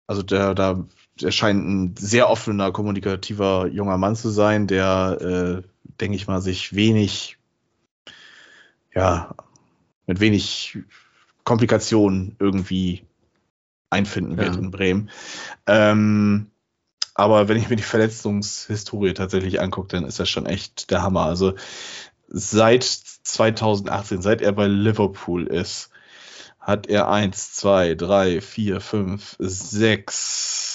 Also 0.07 0.23
der, 0.23 0.55
da, 0.55 0.85
der 1.21 1.31
scheint 1.31 1.67
ein 1.67 1.95
sehr 1.97 2.29
offener, 2.29 2.71
kommunikativer 2.71 3.67
junger 3.67 3.97
Mann 3.97 4.15
zu 4.15 4.29
sein, 4.29 4.65
der, 4.65 5.63
äh, 5.63 5.67
denke 5.99 6.15
ich 6.15 6.27
mal, 6.27 6.41
sich 6.41 6.73
wenig 6.73 7.37
ja, 8.95 9.35
mit 10.07 10.19
wenig 10.19 10.79
Komplikationen 11.43 12.35
irgendwie 12.39 13.03
einfinden 13.89 14.37
wird 14.37 14.55
ja. 14.55 14.61
in 14.61 14.71
Bremen. 14.71 15.09
Ähm, 15.67 16.47
aber 17.13 17.47
wenn 17.47 17.57
ich 17.57 17.69
mir 17.69 17.75
die 17.75 17.83
Verletzungshistorie 17.83 19.13
tatsächlich 19.13 19.61
angucke, 19.61 19.89
dann 19.89 20.05
ist 20.05 20.19
das 20.19 20.29
schon 20.29 20.45
echt 20.45 20.91
der 20.91 21.01
Hammer. 21.03 21.25
Also 21.25 21.53
seit 22.27 22.83
2018, 22.83 24.21
seit 24.21 24.41
er 24.41 24.51
bei 24.51 24.67
Liverpool 24.67 25.47
ist, 25.47 25.89
hat 26.59 26.87
er 26.87 27.09
eins, 27.09 27.53
zwei, 27.53 27.95
drei, 27.95 28.41
vier, 28.41 28.81
fünf, 28.81 29.35
sechs, 29.39 30.67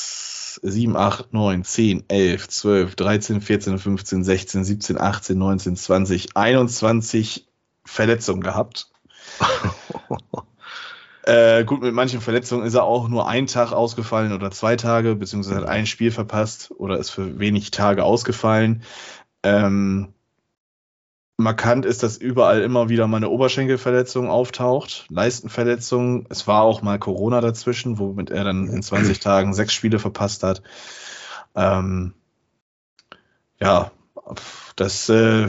6, 0.54 0.60
7, 0.62 0.96
8, 0.96 1.32
9, 1.32 1.64
10, 1.64 2.04
11, 2.08 2.48
12, 2.48 2.94
13, 2.94 3.40
14, 3.40 3.78
15, 3.78 4.24
16, 4.24 4.64
17, 4.64 5.00
18, 5.00 5.38
19, 5.38 5.76
20, 5.76 6.36
21 6.36 7.46
Verletzungen 7.84 8.42
gehabt. 8.42 8.91
äh, 11.24 11.64
gut, 11.64 11.82
mit 11.82 11.94
manchen 11.94 12.20
Verletzungen 12.20 12.66
ist 12.66 12.74
er 12.74 12.84
auch 12.84 13.08
nur 13.08 13.28
einen 13.28 13.46
Tag 13.46 13.72
ausgefallen 13.72 14.32
oder 14.32 14.50
zwei 14.50 14.76
Tage, 14.76 15.14
beziehungsweise 15.14 15.60
hat 15.60 15.68
ein 15.68 15.86
Spiel 15.86 16.10
verpasst 16.10 16.72
oder 16.76 16.98
ist 16.98 17.10
für 17.10 17.38
wenig 17.38 17.70
Tage 17.70 18.04
ausgefallen. 18.04 18.82
Ähm, 19.42 20.14
markant 21.36 21.84
ist, 21.84 22.02
dass 22.02 22.16
überall 22.16 22.62
immer 22.62 22.88
wieder 22.88 23.06
mal 23.06 23.18
eine 23.18 23.28
Oberschenkelverletzung 23.28 24.30
auftaucht, 24.30 25.06
Leistenverletzung. 25.08 26.26
Es 26.28 26.46
war 26.46 26.62
auch 26.62 26.82
mal 26.82 26.98
Corona 26.98 27.40
dazwischen, 27.40 27.98
womit 27.98 28.30
er 28.30 28.44
dann 28.44 28.68
in 28.68 28.82
20 28.82 29.20
Tagen 29.20 29.54
sechs 29.54 29.72
Spiele 29.72 29.98
verpasst 29.98 30.42
hat. 30.42 30.62
Ähm, 31.54 32.14
ja, 33.60 33.90
das, 34.76 35.08
äh, 35.08 35.48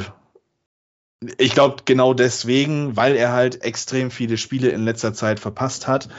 ich 1.38 1.53
glaube 1.53 1.78
genau 1.86 2.13
deswegen, 2.13 2.95
weil 2.95 3.15
er 3.15 3.32
halt 3.32 3.63
extrem 3.63 4.11
viele 4.11 4.38
Spiele 4.38 4.69
in 4.69 4.84
letzter 4.84 5.13
Zeit 5.13 5.39
verpasst 5.39 5.88
hat, 5.88 6.09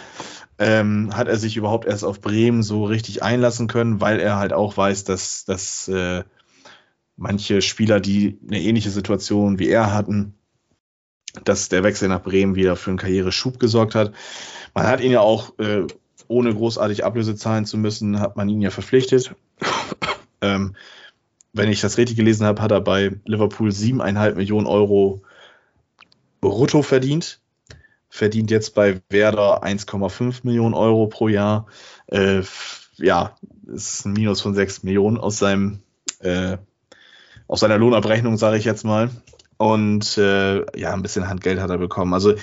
ähm, 0.58 1.10
hat 1.14 1.28
er 1.28 1.36
sich 1.36 1.56
überhaupt 1.56 1.86
erst 1.86 2.04
auf 2.04 2.20
Bremen 2.20 2.62
so 2.62 2.84
richtig 2.84 3.22
einlassen 3.22 3.66
können, 3.66 4.00
weil 4.00 4.20
er 4.20 4.36
halt 4.36 4.52
auch 4.52 4.76
weiß, 4.76 5.04
dass, 5.04 5.44
dass 5.44 5.88
äh, 5.88 6.22
manche 7.16 7.62
Spieler, 7.62 8.00
die 8.00 8.38
eine 8.46 8.60
ähnliche 8.60 8.90
Situation 8.90 9.58
wie 9.58 9.68
er 9.68 9.92
hatten, 9.92 10.34
dass 11.44 11.68
der 11.68 11.82
Wechsel 11.82 12.08
nach 12.08 12.22
Bremen 12.22 12.54
wieder 12.54 12.76
für 12.76 12.90
einen 12.90 12.98
Karriereschub 12.98 13.58
gesorgt 13.58 13.94
hat. 13.94 14.12
Man 14.74 14.86
hat 14.86 15.00
ihn 15.00 15.10
ja 15.10 15.20
auch, 15.20 15.58
äh, 15.58 15.86
ohne 16.28 16.54
großartig 16.54 17.04
Ablöse 17.04 17.36
zahlen 17.36 17.66
zu 17.66 17.76
müssen, 17.76 18.20
hat 18.20 18.36
man 18.36 18.48
ihn 18.48 18.60
ja 18.60 18.70
verpflichtet. 18.70 19.34
ähm, 20.40 20.74
wenn 21.54 21.70
ich 21.70 21.80
das 21.80 21.96
richtig 21.96 22.16
gelesen 22.16 22.46
habe, 22.46 22.60
hat 22.60 22.72
er 22.72 22.80
bei 22.80 23.12
Liverpool 23.24 23.72
siebeneinhalb 23.72 24.36
Millionen 24.36 24.66
Euro 24.66 25.22
brutto 26.40 26.82
verdient. 26.82 27.40
Verdient 28.10 28.50
jetzt 28.50 28.74
bei 28.74 29.00
Werder 29.08 29.64
1,5 29.64 30.40
Millionen 30.42 30.74
Euro 30.74 31.06
pro 31.06 31.28
Jahr. 31.28 31.66
Äh, 32.08 32.42
ja, 32.96 33.36
ist 33.66 34.04
ein 34.04 34.12
Minus 34.12 34.40
von 34.40 34.54
6 34.54 34.82
Millionen 34.82 35.16
aus 35.16 35.38
seinem 35.38 35.80
äh, 36.20 36.58
auf 37.46 37.58
seiner 37.58 37.78
Lohnabrechnung, 37.78 38.36
sage 38.36 38.56
ich 38.56 38.64
jetzt 38.64 38.84
mal. 38.84 39.10
Und 39.56 40.18
äh, 40.18 40.78
ja, 40.78 40.92
ein 40.92 41.02
bisschen 41.02 41.28
Handgeld 41.28 41.60
hat 41.60 41.70
er 41.70 41.78
bekommen. 41.78 42.14
Also 42.14 42.34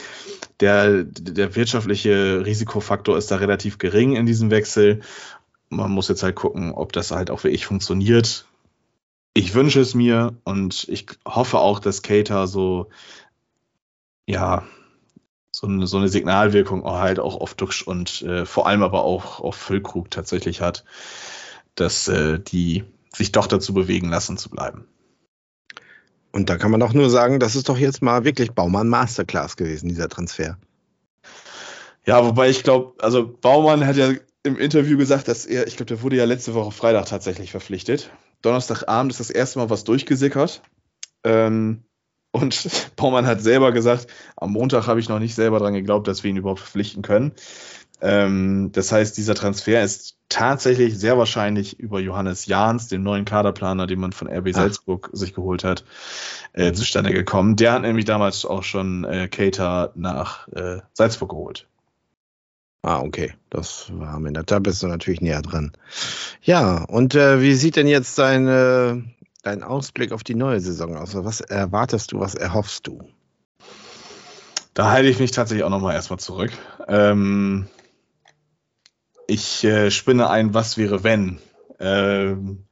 der, 0.60 1.04
der 1.04 1.56
wirtschaftliche 1.56 2.46
Risikofaktor 2.46 3.18
ist 3.18 3.32
da 3.32 3.38
relativ 3.38 3.78
gering 3.78 4.16
in 4.16 4.26
diesem 4.26 4.52
Wechsel. 4.52 5.02
Man 5.70 5.92
muss 5.92 6.08
jetzt 6.08 6.24
halt 6.24 6.36
gucken, 6.36 6.72
ob 6.72 6.94
das 6.94 7.12
halt 7.12 7.32
auch 7.32 7.44
wirklich 7.44 7.66
funktioniert. 7.66 8.46
Ich 9.34 9.54
wünsche 9.54 9.80
es 9.80 9.96
mir 9.96 10.36
und 10.44 10.88
ich 10.90 11.08
hoffe 11.26 11.60
auch, 11.60 11.80
dass 11.80 12.02
Cater 12.02 12.48
so, 12.48 12.90
ja, 14.28 14.66
so 15.52 15.68
eine, 15.68 15.88
so 15.88 15.98
eine 15.98 16.10
Signalwirkung 16.10 16.84
auch 16.84 17.00
halt 17.00 17.20
auch 17.20 17.40
auf 17.40 17.54
Duxch 17.54 17.84
und 17.84 18.22
äh, 18.24 18.46
vor 18.46 18.68
allem 18.68 18.84
aber 18.84 19.04
auch 19.04 19.40
auf 19.40 19.56
Füllkrug 19.56 20.12
tatsächlich 20.12 20.60
hat, 20.60 20.84
dass 21.76 22.08
äh, 22.08 22.40
die 22.40 22.84
sich 23.14 23.32
doch 23.32 23.48
dazu 23.48 23.74
bewegen 23.74 24.10
lassen 24.10 24.38
zu 24.38 24.50
bleiben. 24.50 24.86
Und 26.32 26.50
da 26.50 26.58
kann 26.58 26.72
man 26.72 26.80
doch 26.80 26.94
nur 26.94 27.10
sagen, 27.10 27.40
das 27.40 27.56
ist 27.56 27.70
doch 27.70 27.78
jetzt 27.78 28.02
mal 28.02 28.24
wirklich 28.24 28.52
Baumann 28.52 28.88
Masterclass 28.88 29.58
gewesen, 29.58 29.90
dieser 29.90 30.10
Transfer. 30.10 30.58
Ja, 32.06 32.26
wobei 32.26 32.50
ich 32.50 32.64
glaube, 32.64 33.02
also 33.04 33.28
Baumann 33.28 33.86
hat 33.86 33.98
ja 33.98 34.14
im 34.44 34.58
Interview 34.58 34.98
gesagt, 34.98 35.28
dass 35.28 35.46
er, 35.46 35.68
ich 35.68 35.76
glaube, 35.76 35.88
der 35.88 36.02
wurde 36.02 36.16
ja 36.16 36.26
letzte 36.26 36.54
Woche 36.54 36.72
Freitag 36.72 37.06
tatsächlich 37.08 37.52
verpflichtet. 37.52 38.12
Donnerstagabend 38.42 39.12
ist 39.12 39.20
das 39.20 39.30
erste 39.30 39.60
Mal 39.60 39.70
was 39.70 39.84
durchgesickert. 39.84 40.62
Ähm, 41.24 41.84
und 42.32 42.68
Baumann 42.96 43.26
hat 43.26 43.42
selber 43.42 43.72
gesagt, 43.72 44.08
am 44.36 44.52
Montag 44.52 44.88
habe 44.88 45.00
ich 45.00 45.10
noch 45.10 45.20
nicht 45.20 45.36
selber 45.36 45.60
dran 45.60 45.74
geglaubt, 45.74 46.08
dass 46.08 46.24
wir 46.24 46.32
ihn 46.32 46.38
überhaupt 46.38 46.60
verpflichten 46.60 47.02
können. 47.02 47.34
Ähm, 48.02 48.72
das 48.72 48.92
heißt, 48.92 49.16
dieser 49.18 49.36
Transfer 49.36 49.84
ist 49.84 50.18
tatsächlich 50.28 50.98
sehr 50.98 51.18
wahrscheinlich 51.18 51.80
über 51.80 52.00
Johannes 52.00 52.48
Jahns, 52.48 52.88
den 52.88 53.04
neuen 53.04 53.26
Kaderplaner, 53.26 53.86
den 53.86 54.00
man 54.00 54.12
von 54.12 54.28
RB 54.28 54.54
Salzburg 54.54 55.10
Ach. 55.12 55.18
sich 55.18 55.34
geholt 55.34 55.64
hat, 55.64 55.84
äh, 56.54 56.72
zustande 56.72 57.12
gekommen. 57.14 57.58
Der 57.58 57.74
hat 57.74 57.84
nämlich 57.84 58.06
damals 58.06 58.46
auch 58.46 58.64
schon 58.64 59.04
äh, 59.04 59.28
Cater 59.28 59.92
nach 59.96 60.48
äh, 60.48 60.80
Salzburg 60.94 61.30
geholt. 61.30 61.68
Ah, 62.84 63.02
okay. 63.02 63.34
Das 63.50 63.92
war 63.94 64.20
mir 64.20 64.32
da 64.32 64.60
bist 64.60 64.82
du 64.82 64.88
natürlich 64.88 65.22
näher 65.22 65.42
dran. 65.42 65.72
Ja, 66.42 66.84
und 66.84 67.16
äh, 67.16 67.42
wie 67.42 67.54
sieht 67.54 67.76
denn 67.76 67.88
jetzt 67.88 68.18
dein, 68.18 68.48
äh, 68.48 68.98
dein 69.44 69.64
Ausblick 69.64 70.12
auf 70.12 70.24
die 70.24 70.36
neue 70.36 70.60
Saison 70.60 70.96
aus? 70.98 71.14
Was 71.16 71.42
erwartest 71.42 72.12
du, 72.12 72.20
was 72.20 72.34
erhoffst 72.34 72.88
du? 72.88 73.02
Da 74.74 74.90
halte 74.90 75.10
ich 75.10 75.20
mich 75.20 75.32
tatsächlich 75.32 75.64
auch 75.64 75.70
nochmal 75.70 75.96
erstmal 75.96 76.20
zurück. 76.20 76.52
Ähm, 76.88 77.68
ich 79.28 79.64
äh, 79.64 79.92
spinne 79.92 80.30
ein, 80.30 80.54
was 80.54 80.78
wäre, 80.78 81.04
wenn. 81.04 81.40
Ähm, 81.80 82.66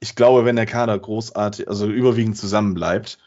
ich 0.00 0.16
glaube, 0.16 0.44
wenn 0.44 0.56
der 0.56 0.66
Kader 0.66 0.98
großartig, 0.98 1.68
also 1.68 1.86
überwiegend 1.86 2.36
zusammenbleibt, 2.36 3.18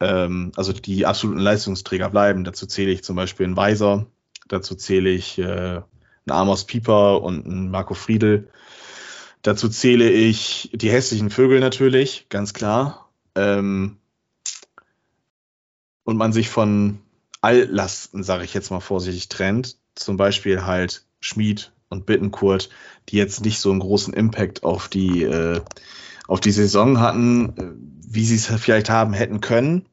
ähm, 0.00 0.52
also 0.56 0.72
die 0.72 1.06
absoluten 1.06 1.40
Leistungsträger 1.40 2.10
bleiben, 2.10 2.44
dazu 2.44 2.66
zähle 2.66 2.92
ich 2.92 3.02
zum 3.02 3.16
Beispiel 3.16 3.46
einen 3.46 3.56
Weiser, 3.56 4.06
dazu 4.50 4.74
zähle 4.74 5.10
ich 5.10 5.38
äh, 5.38 5.42
einen 5.42 5.84
Amos 6.28 6.64
Pieper 6.64 7.22
und 7.22 7.46
einen 7.46 7.70
Marco 7.70 7.94
Friedel. 7.94 8.48
Dazu 9.42 9.68
zähle 9.68 10.10
ich 10.10 10.70
die 10.74 10.90
hässlichen 10.90 11.30
Vögel 11.30 11.60
natürlich, 11.60 12.26
ganz 12.28 12.52
klar. 12.52 13.08
Ähm, 13.34 13.96
und 16.04 16.16
man 16.16 16.32
sich 16.32 16.50
von 16.50 17.00
Alllasten, 17.40 18.22
sage 18.22 18.44
ich 18.44 18.52
jetzt 18.52 18.70
mal 18.70 18.80
vorsichtig, 18.80 19.28
trennt. 19.28 19.78
Zum 19.94 20.16
Beispiel 20.18 20.66
halt 20.66 21.06
Schmied, 21.20 21.72
und 21.90 22.06
Bittenkurt, 22.06 22.70
die 23.08 23.16
jetzt 23.16 23.44
nicht 23.44 23.60
so 23.60 23.70
einen 23.70 23.80
großen 23.80 24.14
Impact 24.14 24.62
auf 24.62 24.88
die, 24.88 25.24
äh, 25.24 25.60
auf 26.26 26.40
die 26.40 26.52
Saison 26.52 27.00
hatten, 27.00 27.56
äh, 27.58 28.12
wie 28.12 28.24
sie 28.24 28.36
es 28.36 28.46
vielleicht 28.46 28.88
haben 28.88 29.12
hätten 29.12 29.40
können. 29.40 29.86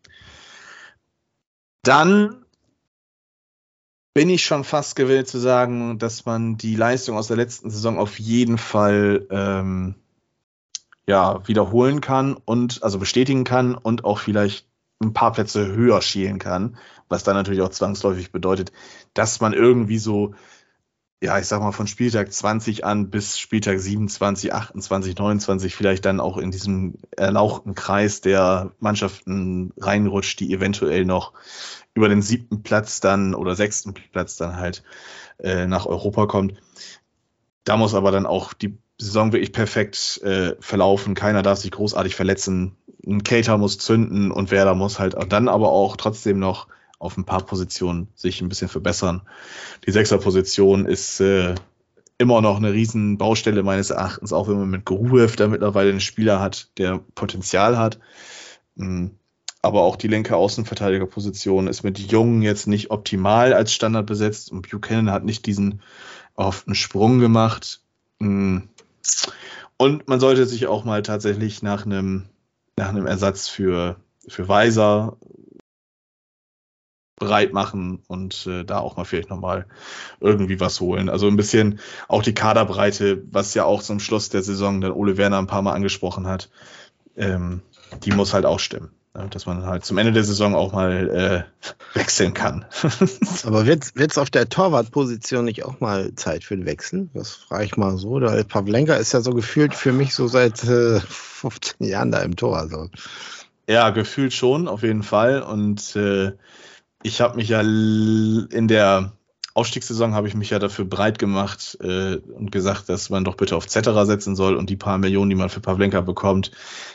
Dann 1.84 2.45
bin 4.18 4.32
ich 4.32 4.43
schon 4.43 4.63
fast 4.63 4.95
gewillt 4.95 5.28
zu 5.28 5.38
sagen, 5.38 5.99
dass 5.99 6.26
man 6.26 6.57
die 6.57 6.76
Leistung 6.76 7.18
aus 7.18 7.28
der 7.28 7.38
letzten 7.38 7.70
Saison 7.70 7.99
auf 7.99 8.18
jeden 8.18 8.57
Fall 8.57 9.28
ähm, 9.30 9.93
ja, 11.05 11.47
wiederholen 11.47 12.01
kann 12.01 12.34
und 12.34 12.82
also 12.82 12.97
bestätigen 12.97 13.43
kann 13.43 13.76
und 13.76 14.05
auch 14.05 14.18
vielleicht 14.18 14.68
ein 15.03 15.13
paar 15.13 15.34
Plätze 15.34 15.68
höher 15.68 16.01
schielen 16.01 16.39
kann, 16.39 16.78
was 17.07 17.24
dann 17.24 17.36
natürlich 17.36 17.61
auch 17.61 17.70
zwangsläufig 17.70 18.32
bedeutet, 18.32 18.72
dass 19.13 19.39
man 19.39 19.53
irgendwie 19.53 19.99
so 19.99 20.34
ja, 21.22 21.39
ich 21.39 21.47
sag 21.47 21.61
mal, 21.61 21.72
von 21.72 21.88
Spieltag 21.88 22.32
20 22.32 22.86
an 22.86 23.09
bis 23.09 23.39
Spieltag 23.39 23.80
27, 23.80 24.53
28, 24.53 25.18
29 25.18 25.76
vielleicht 25.76 26.05
dann 26.05 26.20
auch 26.20 26.38
in 26.38 26.51
diesem 26.51 26.95
erlauchten 27.15 27.74
Kreis 27.74 28.22
der 28.22 28.74
Mannschaften 28.80 29.74
reinrutscht, 29.78 30.39
die 30.39 30.53
eventuell 30.53 31.05
noch 31.05 31.34
über 31.98 32.10
den 32.10 32.22
siebten 32.22 32.62
Platz 32.62 33.00
dann 33.02 33.34
oder 33.34 33.56
sechsten 33.56 33.93
Platz 33.93 34.38
dann 34.38 34.56
halt 34.56 34.84
äh, 35.39 35.66
nach 35.66 35.88
Europa 35.88 36.28
kommt. 36.28 36.54
Da 37.64 37.76
muss 37.76 37.95
aber 37.95 38.12
dann 38.12 38.26
auch 38.26 38.54
die 38.54 38.78
Saison 39.00 39.34
wirklich 39.34 39.52
perfekt 39.52 40.22
äh, 40.24 40.56
verlaufen. 40.60 41.16
Keiner 41.16 41.41
darf 41.41 41.60
sich 41.60 41.72
großartig 41.72 42.16
verletzen. 42.16 42.78
Ein 43.06 43.24
Cater 43.24 43.58
muss 43.58 43.80
zünden 43.80 44.32
und 44.32 44.52
Werder 44.52 44.76
muss 44.76 45.00
halt 45.00 45.16
dann 45.30 45.50
aber 45.50 45.72
auch 45.72 45.98
trotzdem 45.98 46.39
noch 46.39 46.68
auf 47.00 47.18
ein 47.18 47.26
paar 47.26 47.45
Positionen 47.45 48.08
sich 48.16 48.41
ein 48.41 48.50
bisschen 48.50 48.70
verbessern. 48.70 49.22
Die 49.86 49.91
Sechserposition 49.91 50.86
ist 50.86 51.20
äh, 51.20 51.56
immer 52.18 52.41
noch 52.41 52.58
eine 52.58 52.74
riesen 52.74 53.18
Baustelle 53.18 53.64
meines 53.64 53.89
Erachtens, 53.89 54.34
auch 54.34 54.48
wenn 54.48 54.58
man 54.58 54.70
mit 54.70 54.86
Gruev 54.86 55.36
da 55.36 55.48
mittlerweile 55.48 55.91
einen 55.91 56.00
Spieler 56.00 56.39
hat, 56.39 56.70
der 56.78 57.00
Potenzial 57.16 57.78
hat. 57.78 58.00
Mm, 58.76 59.08
aber 59.68 59.84
auch 59.84 59.95
die 59.95 60.07
linke 60.07 60.36
Außenverteidigerposition 60.36 61.68
ist 61.68 61.84
mit 61.84 61.99
Jungen 61.99 62.41
jetzt 62.41 62.68
nicht 62.68 62.89
optimal 62.89 63.53
als 63.53 63.74
Standard 63.74 64.05
besetzt 64.05 64.51
und 64.51 64.70
Buchanan 64.70 65.11
hat 65.11 65.26
nicht 65.26 65.45
diesen 65.45 65.82
erhofften 66.36 66.74
Sprung 66.74 67.20
gemacht. 67.20 67.82
Mm. 68.20 68.59
Und 69.78 70.07
man 70.07 70.20
sollte 70.20 70.45
sich 70.47 70.68
auch 70.68 70.86
mal 70.86 71.03
tatsächlich 71.03 71.61
nach 71.61 71.86
einem, 71.86 72.24
nach 72.78 72.89
einem 72.89 73.05
Ersatz 73.05 73.47
für, 73.47 73.97
für 74.28 74.47
Weiser 74.47 75.18
bereit 77.20 77.51
machen 77.51 78.03
und 78.07 78.47
äh, 78.47 78.63
da 78.63 78.80
auch 78.80 78.95
mal 78.95 79.03
vielleicht 79.03 79.30
nochmal 79.30 79.65
irgendwie 80.20 80.59
was 80.59 80.80
holen. 80.80 81.09
Also 81.09 81.28
ein 81.28 81.36
bisschen 81.36 81.80
auch 82.07 82.22
die 82.22 82.34
Kaderbreite, 82.34 83.24
was 83.32 83.53
ja 83.53 83.65
auch 83.65 83.82
zum 83.82 83.99
Schluss 83.99 84.30
der 84.30 84.43
Saison 84.43 84.82
dann 84.82 84.91
Ole 84.91 85.18
Werner 85.18 85.39
ein 85.39 85.47
paar 85.47 85.63
Mal 85.63 85.74
angesprochen 85.74 86.28
hat, 86.28 86.49
ähm, 87.15 87.61
die 88.03 88.11
muss 88.11 88.34
halt 88.34 88.45
auch 88.45 88.59
stimmen. 88.59 88.91
Dass 89.30 89.45
man 89.45 89.65
halt 89.65 89.86
zum 89.86 89.97
Ende 89.97 90.11
der 90.11 90.24
Saison 90.24 90.55
auch 90.55 90.74
mal 90.74 91.45
äh, 91.95 91.97
wechseln 91.97 92.34
kann. 92.34 92.65
Aber 93.43 93.65
wird 93.65 93.91
es 93.95 94.18
auf 94.18 94.30
der 94.30 94.49
Torwartposition 94.49 95.45
nicht 95.45 95.65
auch 95.65 95.80
mal 95.80 96.13
Zeit 96.15 96.43
für 96.43 96.55
den 96.55 96.65
Wechsel? 96.65 97.09
Das 97.13 97.32
frage 97.32 97.65
ich 97.65 97.78
mal 97.78 97.97
so. 97.97 98.20
Der 98.20 98.43
Pavlenka 98.43 98.95
ist 98.95 99.13
ja 99.13 99.22
so 99.22 99.32
gefühlt 99.32 99.74
für 99.74 99.91
mich 99.91 100.13
so 100.13 100.28
seit 100.28 100.63
äh, 100.63 100.99
15 101.07 101.88
Jahren 101.88 102.11
da 102.11 102.20
im 102.20 102.36
Tor. 102.36 102.57
Also. 102.57 102.89
Ja, 103.68 103.89
gefühlt 103.89 104.34
schon, 104.34 104.68
auf 104.68 104.84
jeden 104.84 105.03
Fall. 105.03 105.41
Und 105.41 105.95
äh, 105.95 106.34
ich 107.03 107.22
habe 107.22 107.36
mich 107.38 107.49
ja 107.49 107.61
in 107.61 108.68
der 108.68 109.11
Aufstiegssaison 109.58 110.14
habe 110.14 110.28
ich 110.28 110.36
mich 110.36 110.51
ja 110.51 110.60
dafür 110.60 110.86
breit 110.86 111.18
gemacht 111.18 111.78
äh, 111.82 112.18
und 112.18 112.51
gesagt, 112.51 112.89
dass 112.89 113.10
man 113.10 113.24
doch 113.24 113.36
bitte 113.36 113.55
auf 113.55 113.68
Zetterer 113.68 114.05
setzen 114.05 114.36
soll 114.36 114.55
und 114.55 114.70
die 114.70 114.76
paar 114.76 114.99
Millionen, 114.99 115.32
die 115.32 115.36
man 115.36 115.49
für 115.49 115.62
Pavlenka 115.62 116.01
bekommt, 116.01 116.51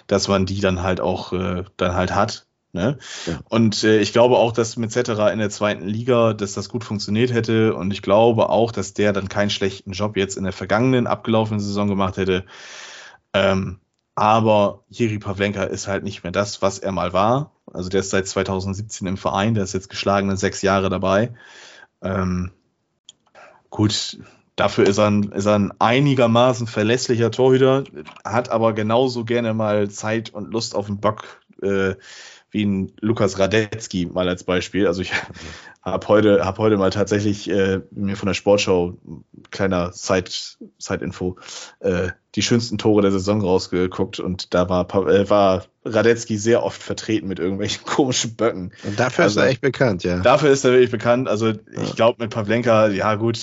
dass 0.06 0.28
man 0.28 0.46
die 0.46 0.60
dann 0.60 0.82
halt 0.82 1.00
auch 1.00 1.32
äh, 1.32 1.64
dann 1.76 1.94
halt 1.94 2.14
hat. 2.14 2.46
Ne? 2.72 2.98
Ja. 3.26 3.40
Und 3.48 3.82
äh, 3.82 3.98
ich 3.98 4.12
glaube 4.12 4.36
auch, 4.36 4.52
dass 4.52 4.76
mit 4.76 4.92
Zetterer 4.92 5.32
in 5.32 5.40
der 5.40 5.50
zweiten 5.50 5.86
Liga, 5.86 6.34
dass 6.34 6.52
das 6.52 6.68
gut 6.68 6.84
funktioniert 6.84 7.32
hätte. 7.32 7.74
Und 7.74 7.90
ich 7.90 8.00
glaube 8.00 8.48
auch, 8.48 8.70
dass 8.70 8.94
der 8.94 9.12
dann 9.12 9.28
keinen 9.28 9.50
schlechten 9.50 9.90
Job 9.90 10.16
jetzt 10.16 10.36
in 10.36 10.44
der 10.44 10.52
vergangenen, 10.52 11.08
abgelaufenen 11.08 11.60
Saison 11.60 11.88
gemacht 11.88 12.16
hätte. 12.16 12.44
Ähm, 13.34 13.80
aber 14.14 14.84
Jiri 14.88 15.18
Pavlenka 15.18 15.64
ist 15.64 15.88
halt 15.88 16.04
nicht 16.04 16.22
mehr 16.22 16.32
das, 16.32 16.62
was 16.62 16.78
er 16.78 16.92
mal 16.92 17.12
war. 17.12 17.50
Also 17.72 17.88
der 17.88 18.00
ist 18.00 18.10
seit 18.10 18.28
2017 18.28 19.06
im 19.08 19.16
Verein, 19.16 19.54
der 19.54 19.64
ist 19.64 19.74
jetzt 19.74 19.90
geschlagene 19.90 20.36
sechs 20.36 20.62
Jahre 20.62 20.90
dabei. 20.90 21.34
Ähm, 22.02 22.50
gut, 23.70 24.18
dafür 24.56 24.86
ist 24.86 24.98
er, 24.98 25.10
ein, 25.10 25.32
ist 25.32 25.46
er 25.46 25.58
ein 25.58 25.72
einigermaßen 25.78 26.66
verlässlicher 26.66 27.30
Torhüter, 27.30 27.84
hat 28.24 28.50
aber 28.50 28.72
genauso 28.72 29.24
gerne 29.24 29.54
mal 29.54 29.90
Zeit 29.90 30.30
und 30.30 30.50
Lust 30.50 30.74
auf 30.74 30.86
den 30.86 31.00
Bock 31.00 31.42
äh, 31.62 31.94
wie 32.50 32.64
ein 32.64 32.92
Lukas 33.00 33.38
Radetzky 33.38 34.06
mal 34.06 34.28
als 34.28 34.44
Beispiel. 34.44 34.86
Also 34.86 35.02
ich 35.02 35.12
habe 35.82 36.06
heute, 36.08 36.44
hab 36.44 36.58
heute 36.58 36.76
mal 36.76 36.90
tatsächlich 36.90 37.50
äh, 37.50 37.80
mir 37.90 38.16
von 38.16 38.28
der 38.28 38.34
Sportschau, 38.34 38.98
kleiner 39.50 39.92
Side-Info, 39.92 41.36
äh, 41.80 42.10
die 42.36 42.42
schönsten 42.42 42.78
Tore 42.78 43.02
der 43.02 43.10
Saison 43.10 43.40
rausgeguckt 43.40 44.20
und 44.20 44.54
da 44.54 44.68
war, 44.68 44.88
äh, 45.08 45.28
war 45.28 45.64
Radetzky 45.84 46.38
sehr 46.38 46.62
oft 46.62 46.80
vertreten 46.80 47.26
mit 47.26 47.40
irgendwelchen 47.40 47.84
komischen 47.86 48.36
Böcken. 48.36 48.72
Und 48.84 48.98
dafür 48.98 49.24
also, 49.24 49.40
ist 49.40 49.46
er 49.46 49.50
echt 49.50 49.60
bekannt, 49.60 50.04
ja. 50.04 50.20
Dafür 50.20 50.50
ist 50.50 50.64
er 50.64 50.70
wirklich 50.70 50.92
bekannt. 50.92 51.28
Also 51.28 51.48
ja. 51.48 51.56
ich 51.82 51.96
glaube 51.96 52.22
mit 52.22 52.32
Pavlenka, 52.32 52.88
ja 52.88 53.16
gut, 53.16 53.40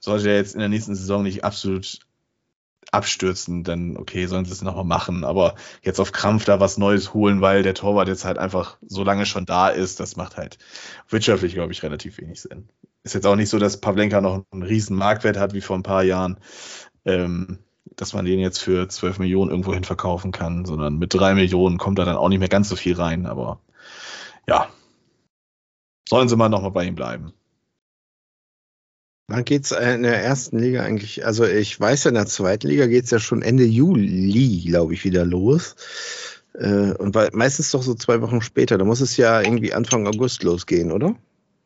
sollte 0.00 0.28
er 0.28 0.36
jetzt 0.36 0.54
in 0.54 0.60
der 0.60 0.68
nächsten 0.68 0.96
Saison 0.96 1.22
nicht 1.22 1.44
absolut 1.44 2.00
abstürzen, 2.92 3.62
dann 3.64 3.96
okay, 3.96 4.26
sollen 4.26 4.44
sie 4.44 4.52
es 4.52 4.62
nochmal 4.62 4.84
machen. 4.84 5.24
Aber 5.24 5.54
jetzt 5.82 6.00
auf 6.00 6.12
Krampf 6.12 6.44
da 6.44 6.60
was 6.60 6.78
Neues 6.78 7.14
holen, 7.14 7.40
weil 7.40 7.62
der 7.62 7.74
Torwart 7.74 8.08
jetzt 8.08 8.24
halt 8.24 8.38
einfach 8.38 8.78
so 8.86 9.04
lange 9.04 9.26
schon 9.26 9.46
da 9.46 9.68
ist, 9.68 10.00
das 10.00 10.16
macht 10.16 10.36
halt 10.36 10.58
wirtschaftlich, 11.08 11.54
glaube 11.54 11.72
ich, 11.72 11.82
relativ 11.82 12.18
wenig 12.18 12.40
Sinn. 12.40 12.68
Ist 13.02 13.14
jetzt 13.14 13.26
auch 13.26 13.36
nicht 13.36 13.48
so, 13.48 13.58
dass 13.58 13.80
Pavlenka 13.80 14.20
noch 14.20 14.44
einen 14.50 14.62
riesen 14.62 14.96
Marktwert 14.96 15.38
hat 15.38 15.54
wie 15.54 15.60
vor 15.60 15.76
ein 15.76 15.82
paar 15.82 16.02
Jahren, 16.02 16.38
ähm, 17.04 17.58
dass 17.96 18.12
man 18.12 18.24
den 18.24 18.40
jetzt 18.40 18.58
für 18.58 18.88
12 18.88 19.18
Millionen 19.18 19.50
irgendwo 19.50 19.72
hin 19.72 19.84
verkaufen 19.84 20.32
kann, 20.32 20.64
sondern 20.64 20.98
mit 20.98 21.14
3 21.14 21.34
Millionen 21.34 21.78
kommt 21.78 21.98
da 21.98 22.04
dann 22.04 22.16
auch 22.16 22.28
nicht 22.28 22.40
mehr 22.40 22.48
ganz 22.48 22.68
so 22.68 22.76
viel 22.76 22.94
rein. 22.94 23.26
Aber 23.26 23.60
ja, 24.46 24.68
sollen 26.08 26.28
sie 26.28 26.36
mal 26.36 26.48
nochmal 26.48 26.72
bei 26.72 26.84
ihm 26.84 26.94
bleiben. 26.94 27.32
Wann 29.30 29.44
geht's 29.44 29.70
äh, 29.70 29.94
in 29.94 30.02
der 30.02 30.24
ersten 30.24 30.58
Liga 30.58 30.82
eigentlich? 30.82 31.24
Also 31.24 31.44
ich 31.44 31.78
weiß 31.78 32.02
ja, 32.02 32.08
in 32.08 32.16
der 32.16 32.26
zweiten 32.26 32.66
Liga 32.66 32.86
geht 32.88 33.04
es 33.04 33.10
ja 33.12 33.20
schon 33.20 33.42
Ende 33.42 33.62
Juli, 33.64 34.64
glaube 34.66 34.92
ich, 34.92 35.04
wieder 35.04 35.24
los. 35.24 35.76
Äh, 36.54 36.94
und 36.94 37.14
meistens 37.32 37.70
doch 37.70 37.82
so 37.82 37.94
zwei 37.94 38.22
Wochen 38.22 38.42
später. 38.42 38.76
Da 38.76 38.84
muss 38.84 39.00
es 39.00 39.16
ja 39.16 39.40
irgendwie 39.40 39.72
Anfang 39.72 40.08
August 40.08 40.42
losgehen, 40.42 40.90
oder? 40.90 41.14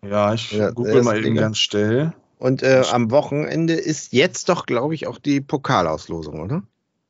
Ja, 0.07 0.35
ich 0.35 0.53
ja, 0.53 0.73
google 0.73 1.03
mal 1.03 1.25
eben 1.25 1.37
ganz 1.37 1.57
schnell. 1.57 2.13
Und 2.39 2.63
äh, 2.63 2.83
am 2.93 3.11
Wochenende 3.11 3.73
ist 3.73 4.13
jetzt 4.13 4.51
doch, 4.51 4.67
glaube 4.67 4.95
ich, 4.95 5.07
auch 5.07 5.19
die 5.19 5.41
Pokalauslosung, 5.41 6.43
oder? 6.43 6.65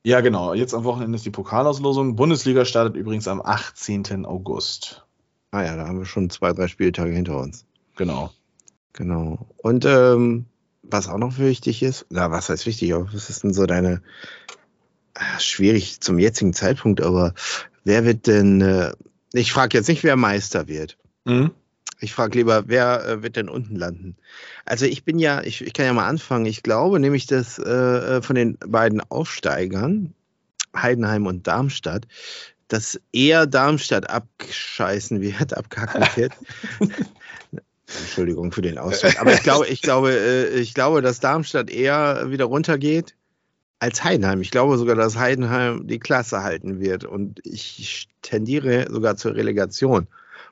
Ja, 0.05 0.21
genau. 0.21 0.55
Jetzt 0.55 0.73
am 0.73 0.85
Wochenende 0.85 1.17
ist 1.17 1.27
die 1.27 1.31
Pokalauslosung. 1.31 2.15
Bundesliga 2.15 2.65
startet 2.65 2.95
übrigens 2.95 3.27
am 3.27 3.43
18. 3.43 4.25
August. 4.25 5.05
Ah 5.51 5.65
ja, 5.65 5.75
da 5.75 5.89
haben 5.89 5.99
wir 5.99 6.05
schon 6.05 6.31
zwei, 6.31 6.53
drei 6.53 6.69
Spieltage 6.69 7.13
hinter 7.13 7.39
uns. 7.39 7.65
Genau. 7.97 8.31
Genau. 8.95 9.47
Und 9.59 9.85
ähm, 9.85 10.47
was 10.83 11.09
auch 11.09 11.19
noch 11.19 11.39
wichtig 11.39 11.83
ist, 11.83 12.07
na, 12.11 12.31
was 12.31 12.49
heißt 12.49 12.65
wichtig, 12.67 12.95
was 12.95 13.29
ist 13.29 13.43
denn 13.43 13.53
so 13.53 13.67
deine, 13.67 14.03
ach, 15.15 15.41
schwierig 15.41 16.01
zum 16.01 16.19
jetzigen 16.19 16.55
Zeitpunkt, 16.55 17.03
aber 17.03 17.35
wer 17.83 18.05
wird 18.05 18.27
denn, 18.27 18.61
äh, 18.61 18.93
ich 19.33 19.53
frage 19.53 19.77
jetzt 19.77 19.89
nicht, 19.89 20.05
wer 20.05 20.17
Meister 20.17 20.69
wird. 20.69 20.97
Mhm. 21.25 21.51
Ich 22.01 22.13
frage 22.13 22.39
lieber, 22.39 22.65
wer 22.67 23.05
äh, 23.07 23.23
wird 23.23 23.37
denn 23.37 23.49
unten 23.49 23.77
landen? 23.77 24.17
Also 24.65 24.87
ich 24.87 25.05
bin 25.05 25.19
ja, 25.19 25.43
ich, 25.43 25.63
ich 25.63 25.73
kann 25.73 25.87
ja 25.87 25.93
mal 25.93 26.07
anfangen. 26.07 26.47
Ich 26.47 26.63
glaube 26.63 27.01
nämlich, 27.01 27.27
dass 27.27 27.59
äh, 27.59 27.71
äh 27.71 28.23
von 28.23 28.37
den 28.37 28.59
beiden 28.59 29.01
Aufsteigern, 29.01 30.15
Heidenheim 30.77 31.27
und 31.27 31.47
Darmstadt, 31.47 32.07
dass 32.69 33.01
eher 33.13 33.47
Darmstadt 33.47 34.09
abscheißen 34.11 35.21
wird, 35.21 35.55
abkacken 35.57 36.05
wird. 36.15 36.33
Entschuldigung 38.01 38.53
für 38.53 38.63
den 38.63 38.79
Ausdruck. 38.79 39.21
Aber 39.21 39.33
ich 39.33 39.43
glaube, 39.43 39.67
ich 39.67 39.83
glaube, 39.83 40.13
äh, 40.13 40.59
ich 40.59 40.75
glaube, 40.75 41.03
dass 41.03 41.21
Darmstadt 41.21 41.71
eher 41.71 42.31
wieder 42.31 42.47
runtergeht 42.47 43.15
als 43.79 44.03
Heidenheim. 44.03 44.41
Ich 44.41 44.51
glaube 44.51 44.79
sogar, 44.79 44.95
dass 44.95 45.19
Heidenheim 45.19 45.87
die 45.87 45.99
Klasse 45.99 46.43
halten 46.43 46.81
wird. 46.81 47.05
Und 47.05 47.41
ich 47.45 48.09
tendiere 48.23 48.87
sogar 48.91 49.17
zur 49.17 49.35
Relegation. 49.35 50.07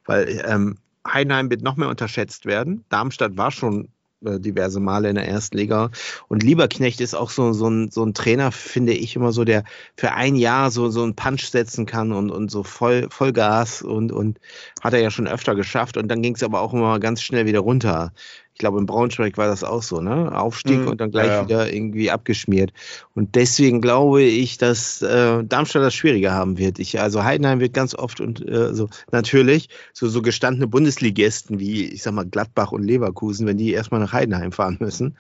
Weil 0.05 0.43
ähm, 0.47 0.79
Heidenheim 1.07 1.51
wird 1.51 1.63
noch 1.63 1.77
mehr 1.77 1.89
unterschätzt 1.89 2.47
werden. 2.47 2.85
Darmstadt 2.89 3.37
war 3.37 3.51
schon 3.51 3.89
diverse 4.23 4.81
Male 4.81 5.09
in 5.09 5.17
der 5.17 5.29
ersten 5.29 5.59
Liga. 5.59 5.91
Und 6.29 6.43
Lieberknecht 6.43 7.01
ist 7.01 7.15
auch 7.15 7.31
so, 7.31 7.53
so, 7.53 7.69
ein, 7.69 7.91
so 7.91 8.05
ein 8.05 8.15
Trainer, 8.15 8.53
finde 8.53 8.93
ich 8.93 9.17
immer 9.17 9.33
so, 9.33 9.45
der 9.45 9.65
für 9.97 10.13
ein 10.13 10.37
Jahr 10.37 10.71
so, 10.71 10.89
so 10.91 11.03
einen 11.03 11.15
Punch 11.15 11.45
setzen 11.47 11.87
kann 11.87 12.13
und, 12.13 12.31
und 12.31 12.51
so 12.51 12.63
voll, 12.63 13.09
Vollgas 13.11 13.83
und, 13.83 14.13
und 14.13 14.39
hat 14.83 14.93
er 14.95 15.01
ja 15.01 15.11
schon 15.11 15.29
öfter 15.29 15.55
geschafft. 15.55 15.97
Und 15.97 16.09
dann 16.09 16.23
ging 16.23 16.35
es 16.35 16.43
aber 16.43 16.61
auch 16.61 16.73
immer 16.73 17.01
ganz 17.01 17.23
schnell 17.23 17.47
wieder 17.47 17.61
runter. 17.61 18.13
Ich 18.55 18.59
glaube, 18.59 18.79
in 18.79 18.87
Braunschweig 18.87 19.39
war 19.39 19.47
das 19.47 19.65
auch 19.65 19.83
so, 19.83 20.01
ne? 20.01 20.31
Aufstieg 20.39 20.81
mhm, 20.81 20.89
und 20.89 21.01
dann 21.01 21.11
gleich 21.11 21.29
ja. 21.29 21.45
wieder 21.45 21.73
irgendwie 21.73 22.11
abgeschmiert. 22.11 22.73
Und 23.15 23.35
deswegen 23.35 23.81
glaube 23.81 24.23
ich, 24.23 24.59
dass 24.59 25.01
äh, 25.01 25.43
Darmstadt 25.43 25.83
das 25.83 25.95
schwieriger 25.95 26.33
haben 26.33 26.59
wird. 26.59 26.79
Ich, 26.79 27.01
also 27.01 27.25
Heidenheim 27.25 27.61
wird 27.61 27.73
ganz 27.73 27.95
oft 27.95 28.21
und 28.21 28.47
äh, 28.47 28.75
so 28.75 28.89
natürlich 29.11 29.71
so, 29.95 30.07
so 30.09 30.21
gestandene 30.21 30.67
Bundesligisten 30.67 31.61
wie, 31.61 31.87
ich 31.87 32.03
sag 32.03 32.13
mal, 32.13 32.27
Gladbach 32.27 32.73
und 32.73 32.83
Leverkusen, 32.83 33.47
wenn 33.47 33.57
die 33.57 33.73
erstmal 33.73 34.01
nach 34.01 34.13
Heidenheim 34.13 34.53
fahren 34.53 34.77
müssen, 34.81 35.17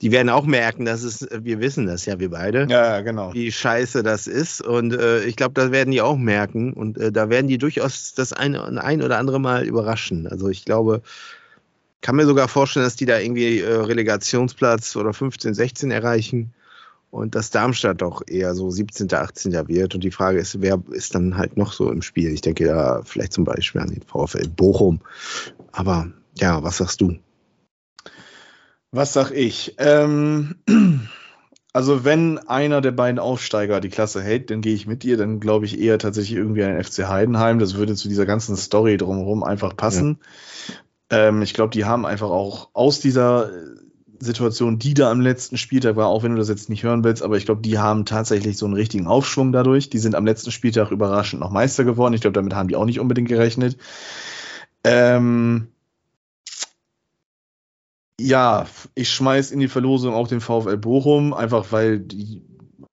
die 0.00 0.12
werden 0.12 0.28
auch 0.28 0.46
merken, 0.46 0.84
dass 0.84 1.02
es, 1.02 1.26
wir 1.32 1.60
wissen 1.60 1.86
das 1.86 2.06
ja, 2.06 2.20
wir 2.20 2.30
beide, 2.30 2.66
ja, 2.70 3.00
genau. 3.00 3.34
wie 3.34 3.50
scheiße 3.50 4.04
das 4.04 4.28
ist. 4.28 4.62
Und 4.62 4.94
äh, 4.94 5.24
ich 5.24 5.34
glaube, 5.34 5.54
da 5.54 5.72
werden 5.72 5.90
die 5.90 6.02
auch 6.02 6.16
merken 6.16 6.72
und 6.72 6.98
äh, 6.98 7.10
da 7.10 7.28
werden 7.30 7.48
die 7.48 7.58
durchaus 7.58 8.14
das 8.14 8.32
eine, 8.32 8.80
ein 8.82 9.02
oder 9.02 9.18
andere 9.18 9.40
Mal 9.40 9.64
überraschen. 9.64 10.28
Also 10.28 10.48
ich 10.48 10.64
glaube, 10.64 11.02
kann 12.00 12.16
mir 12.16 12.26
sogar 12.26 12.48
vorstellen, 12.48 12.84
dass 12.84 12.96
die 12.96 13.06
da 13.06 13.18
irgendwie 13.18 13.60
äh, 13.60 13.72
Relegationsplatz 13.74 14.96
oder 14.96 15.12
15, 15.12 15.54
16 15.54 15.90
erreichen 15.90 16.54
und 17.10 17.34
dass 17.34 17.50
Darmstadt 17.50 18.02
doch 18.02 18.22
eher 18.26 18.54
so 18.54 18.70
17., 18.70 19.12
18. 19.12 19.52
wird. 19.68 19.94
Und 19.94 20.04
die 20.04 20.10
Frage 20.10 20.38
ist, 20.38 20.60
wer 20.60 20.82
ist 20.90 21.14
dann 21.14 21.36
halt 21.36 21.56
noch 21.56 21.72
so 21.72 21.90
im 21.90 22.02
Spiel? 22.02 22.30
Ich 22.32 22.42
denke 22.42 22.66
da 22.66 23.02
vielleicht 23.04 23.32
zum 23.32 23.44
Beispiel 23.44 23.80
an 23.80 23.90
den 23.90 24.02
VfL 24.02 24.48
Bochum. 24.48 25.00
Aber 25.72 26.08
ja, 26.38 26.62
was 26.62 26.78
sagst 26.78 27.00
du? 27.00 27.16
Was 28.90 29.12
sag 29.12 29.30
ich? 29.30 29.74
Ähm, 29.78 30.56
also 31.72 32.04
wenn 32.04 32.38
einer 32.38 32.80
der 32.80 32.92
beiden 32.92 33.18
Aufsteiger 33.18 33.80
die 33.80 33.88
Klasse 33.88 34.22
hält, 34.22 34.50
dann 34.50 34.60
gehe 34.60 34.74
ich 34.74 34.86
mit 34.86 35.02
dir. 35.02 35.16
Dann 35.16 35.40
glaube 35.40 35.64
ich 35.64 35.80
eher 35.80 35.98
tatsächlich 35.98 36.36
irgendwie 36.36 36.64
an 36.64 36.74
den 36.74 36.84
FC 36.84 37.08
Heidenheim. 37.08 37.58
Das 37.58 37.74
würde 37.76 37.94
zu 37.94 38.08
dieser 38.08 38.26
ganzen 38.26 38.56
Story 38.56 38.96
drumherum 38.96 39.42
einfach 39.42 39.76
passen. 39.76 40.18
Ja. 40.68 40.74
Ähm, 41.10 41.42
ich 41.42 41.54
glaube, 41.54 41.70
die 41.70 41.84
haben 41.84 42.06
einfach 42.06 42.30
auch 42.30 42.70
aus 42.72 43.00
dieser 43.00 43.50
Situation, 44.18 44.78
die 44.78 44.94
da 44.94 45.10
am 45.10 45.20
letzten 45.20 45.58
Spieltag 45.58 45.96
war, 45.96 46.06
auch 46.06 46.22
wenn 46.22 46.32
du 46.32 46.38
das 46.38 46.48
jetzt 46.48 46.70
nicht 46.70 46.82
hören 46.82 47.04
willst, 47.04 47.22
aber 47.22 47.36
ich 47.36 47.44
glaube, 47.44 47.62
die 47.62 47.78
haben 47.78 48.04
tatsächlich 48.04 48.56
so 48.56 48.66
einen 48.66 48.74
richtigen 48.74 49.06
Aufschwung 49.06 49.52
dadurch. 49.52 49.90
Die 49.90 49.98
sind 49.98 50.14
am 50.14 50.26
letzten 50.26 50.50
Spieltag 50.50 50.90
überraschend 50.90 51.40
noch 51.40 51.50
Meister 51.50 51.84
geworden. 51.84 52.14
Ich 52.14 52.20
glaube, 52.20 52.34
damit 52.34 52.54
haben 52.54 52.68
die 52.68 52.76
auch 52.76 52.84
nicht 52.84 53.00
unbedingt 53.00 53.28
gerechnet. 53.28 53.76
Ähm, 54.84 55.68
ja, 58.18 58.66
ich 58.94 59.10
schmeiß 59.10 59.50
in 59.50 59.60
die 59.60 59.68
Verlosung 59.68 60.14
auch 60.14 60.28
den 60.28 60.40
VfL 60.40 60.78
Bochum, 60.78 61.34
einfach 61.34 61.70
weil 61.70 62.00
die 62.00 62.42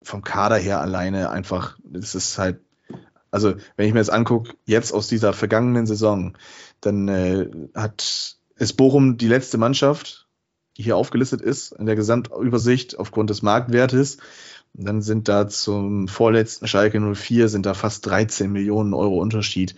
vom 0.02 0.24
Kader 0.24 0.58
her 0.58 0.80
alleine 0.80 1.30
einfach, 1.30 1.78
das 1.84 2.16
ist 2.16 2.38
halt, 2.38 2.62
also 3.32 3.56
wenn 3.76 3.88
ich 3.88 3.94
mir 3.94 4.00
das 4.00 4.10
angucke, 4.10 4.54
jetzt 4.66 4.94
aus 4.94 5.08
dieser 5.08 5.34
vergangenen 5.34 5.86
Saison, 5.86 6.38
dann 6.82 7.08
äh, 7.08 7.50
hat, 7.76 8.38
ist 8.56 8.74
Bochum 8.74 9.18
die 9.18 9.28
letzte 9.28 9.58
Mannschaft, 9.58 10.28
die 10.78 10.84
hier 10.84 10.98
aufgelistet 10.98 11.42
ist 11.42 11.74
in 11.74 11.86
der 11.86 11.96
Gesamtübersicht 11.96 12.98
aufgrund 12.98 13.30
des 13.30 13.42
Marktwertes. 13.42 14.18
Und 14.74 14.86
dann 14.86 15.02
sind 15.02 15.28
da 15.28 15.48
zum 15.48 16.08
vorletzten 16.08 16.68
Schalke 16.68 17.00
04 17.00 17.50
sind 17.50 17.66
da 17.66 17.74
fast 17.74 18.06
13 18.06 18.52
Millionen 18.52 18.94
Euro 18.94 19.20
Unterschied 19.20 19.76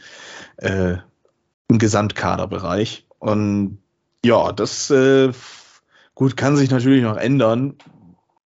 äh, 0.58 0.98
im 1.68 1.78
Gesamtkaderbereich. 1.78 3.08
Und 3.20 3.80
ja, 4.24 4.52
das 4.52 4.90
äh, 4.92 5.32
gut 6.14 6.38
kann 6.38 6.58
sich 6.58 6.70
natürlich 6.70 7.04
noch 7.04 7.18
ändern. 7.18 7.76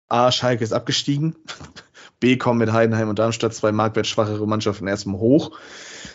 A, 0.08 0.30
Schalke 0.30 0.62
ist 0.62 0.72
abgestiegen. 0.72 1.34
B, 2.24 2.38
kommen 2.38 2.58
mit 2.58 2.72
Heidenheim 2.72 3.10
und 3.10 3.18
Darmstadt 3.18 3.52
zwei 3.52 3.70
marktwertschwachere 3.70 4.46
Mannschaften 4.46 4.86
erstmal 4.86 5.20
hoch. 5.20 5.58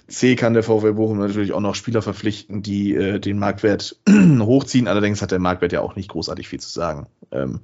C 0.07 0.35
kann 0.35 0.55
der 0.55 0.63
VW 0.63 0.93
Bochum 0.93 1.19
natürlich 1.19 1.53
auch 1.53 1.59
noch 1.59 1.75
Spieler 1.75 2.01
verpflichten, 2.01 2.63
die 2.63 2.95
äh, 2.95 3.19
den 3.19 3.37
Marktwert 3.37 3.95
hochziehen. 4.09 4.87
Allerdings 4.87 5.21
hat 5.21 5.29
der 5.29 5.37
Marktwert 5.37 5.71
ja 5.71 5.81
auch 5.81 5.95
nicht 5.95 6.09
großartig 6.09 6.47
viel 6.47 6.59
zu 6.59 6.69
sagen. 6.69 7.05
Ähm, 7.31 7.59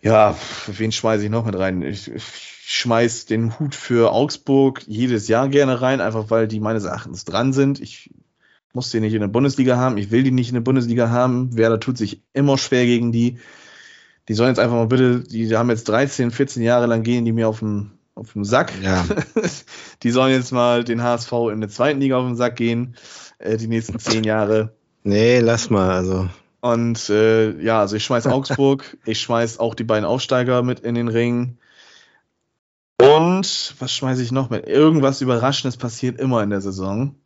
ja, 0.00 0.36
wen 0.68 0.92
schmeiße 0.92 1.24
ich 1.24 1.30
noch 1.30 1.44
mit 1.44 1.58
rein? 1.58 1.82
Ich, 1.82 2.08
ich 2.08 2.22
schmeiß 2.66 3.26
den 3.26 3.58
Hut 3.58 3.74
für 3.74 4.12
Augsburg 4.12 4.82
jedes 4.86 5.26
Jahr 5.26 5.48
gerne 5.48 5.80
rein, 5.80 6.00
einfach 6.00 6.30
weil 6.30 6.46
die 6.46 6.60
meines 6.60 6.84
Erachtens 6.84 7.24
dran 7.24 7.52
sind. 7.52 7.80
Ich 7.80 8.10
muss 8.72 8.92
die 8.92 9.00
nicht 9.00 9.14
in 9.14 9.20
der 9.20 9.28
Bundesliga 9.28 9.76
haben, 9.76 9.98
ich 9.98 10.12
will 10.12 10.22
die 10.22 10.30
nicht 10.30 10.50
in 10.50 10.54
der 10.54 10.60
Bundesliga 10.60 11.10
haben. 11.10 11.56
Werder 11.56 11.80
tut 11.80 11.98
sich 11.98 12.22
immer 12.32 12.58
schwer 12.58 12.84
gegen 12.84 13.10
die. 13.10 13.38
Die 14.28 14.34
sollen 14.34 14.50
jetzt 14.50 14.58
einfach 14.58 14.76
mal 14.76 14.86
bitte, 14.86 15.20
die 15.20 15.54
haben 15.56 15.70
jetzt 15.70 15.88
13, 15.88 16.30
14 16.30 16.62
Jahre 16.62 16.86
lang 16.86 17.02
gehen 17.02 17.24
die 17.24 17.32
mir 17.32 17.48
auf 17.48 17.58
den, 17.58 17.90
auf 18.14 18.32
den 18.32 18.44
Sack. 18.44 18.72
Ja. 18.82 19.04
die 20.02 20.10
sollen 20.10 20.32
jetzt 20.32 20.52
mal 20.52 20.84
den 20.84 21.02
HSV 21.02 21.32
in 21.52 21.60
der 21.60 21.70
zweiten 21.70 22.00
Liga 22.00 22.16
auf 22.16 22.26
den 22.26 22.36
Sack 22.36 22.56
gehen, 22.56 22.96
äh, 23.38 23.56
die 23.56 23.68
nächsten 23.68 23.98
zehn 23.98 24.24
Jahre. 24.24 24.72
Nee, 25.02 25.40
lass 25.40 25.68
mal, 25.68 25.90
also. 25.90 26.28
Und 26.62 27.10
äh, 27.10 27.60
ja, 27.60 27.80
also 27.80 27.96
ich 27.96 28.04
schmeiß 28.04 28.26
Augsburg, 28.26 28.96
ich 29.04 29.20
schmeiß 29.20 29.58
auch 29.58 29.74
die 29.74 29.84
beiden 29.84 30.06
Aufsteiger 30.06 30.62
mit 30.62 30.80
in 30.80 30.94
den 30.94 31.08
Ring. 31.08 31.58
Und 32.98 33.74
was 33.78 33.92
schmeiße 33.92 34.22
ich 34.22 34.32
noch 34.32 34.48
mit? 34.48 34.66
Irgendwas 34.66 35.20
Überraschendes 35.20 35.76
passiert 35.76 36.18
immer 36.18 36.42
in 36.42 36.48
der 36.48 36.62
Saison. 36.62 37.16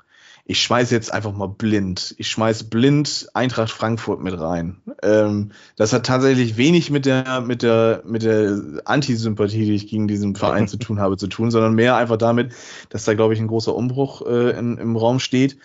Ich 0.50 0.62
schmeiße 0.62 0.94
jetzt 0.94 1.12
einfach 1.12 1.34
mal 1.34 1.46
blind. 1.46 2.14
Ich 2.16 2.28
schmeiße 2.28 2.64
blind 2.64 3.28
Eintracht 3.34 3.70
Frankfurt 3.70 4.22
mit 4.22 4.40
rein. 4.40 4.80
Ähm, 5.02 5.50
das 5.76 5.92
hat 5.92 6.06
tatsächlich 6.06 6.56
wenig 6.56 6.90
mit 6.90 7.04
der, 7.04 7.42
mit 7.42 7.62
der, 7.62 8.02
mit 8.06 8.22
der 8.22 8.58
Antisympathie, 8.86 9.66
die 9.66 9.74
ich 9.74 9.88
gegen 9.88 10.08
diesen 10.08 10.34
Verein 10.34 10.66
zu 10.66 10.78
tun 10.78 11.00
habe, 11.00 11.18
zu 11.18 11.26
tun, 11.26 11.50
sondern 11.50 11.74
mehr 11.74 11.96
einfach 11.98 12.16
damit, 12.16 12.54
dass 12.88 13.04
da, 13.04 13.12
glaube 13.12 13.34
ich, 13.34 13.40
ein 13.40 13.46
großer 13.46 13.74
Umbruch 13.74 14.26
äh, 14.26 14.58
in, 14.58 14.78
im 14.78 14.96
Raum 14.96 15.20
steht. 15.20 15.58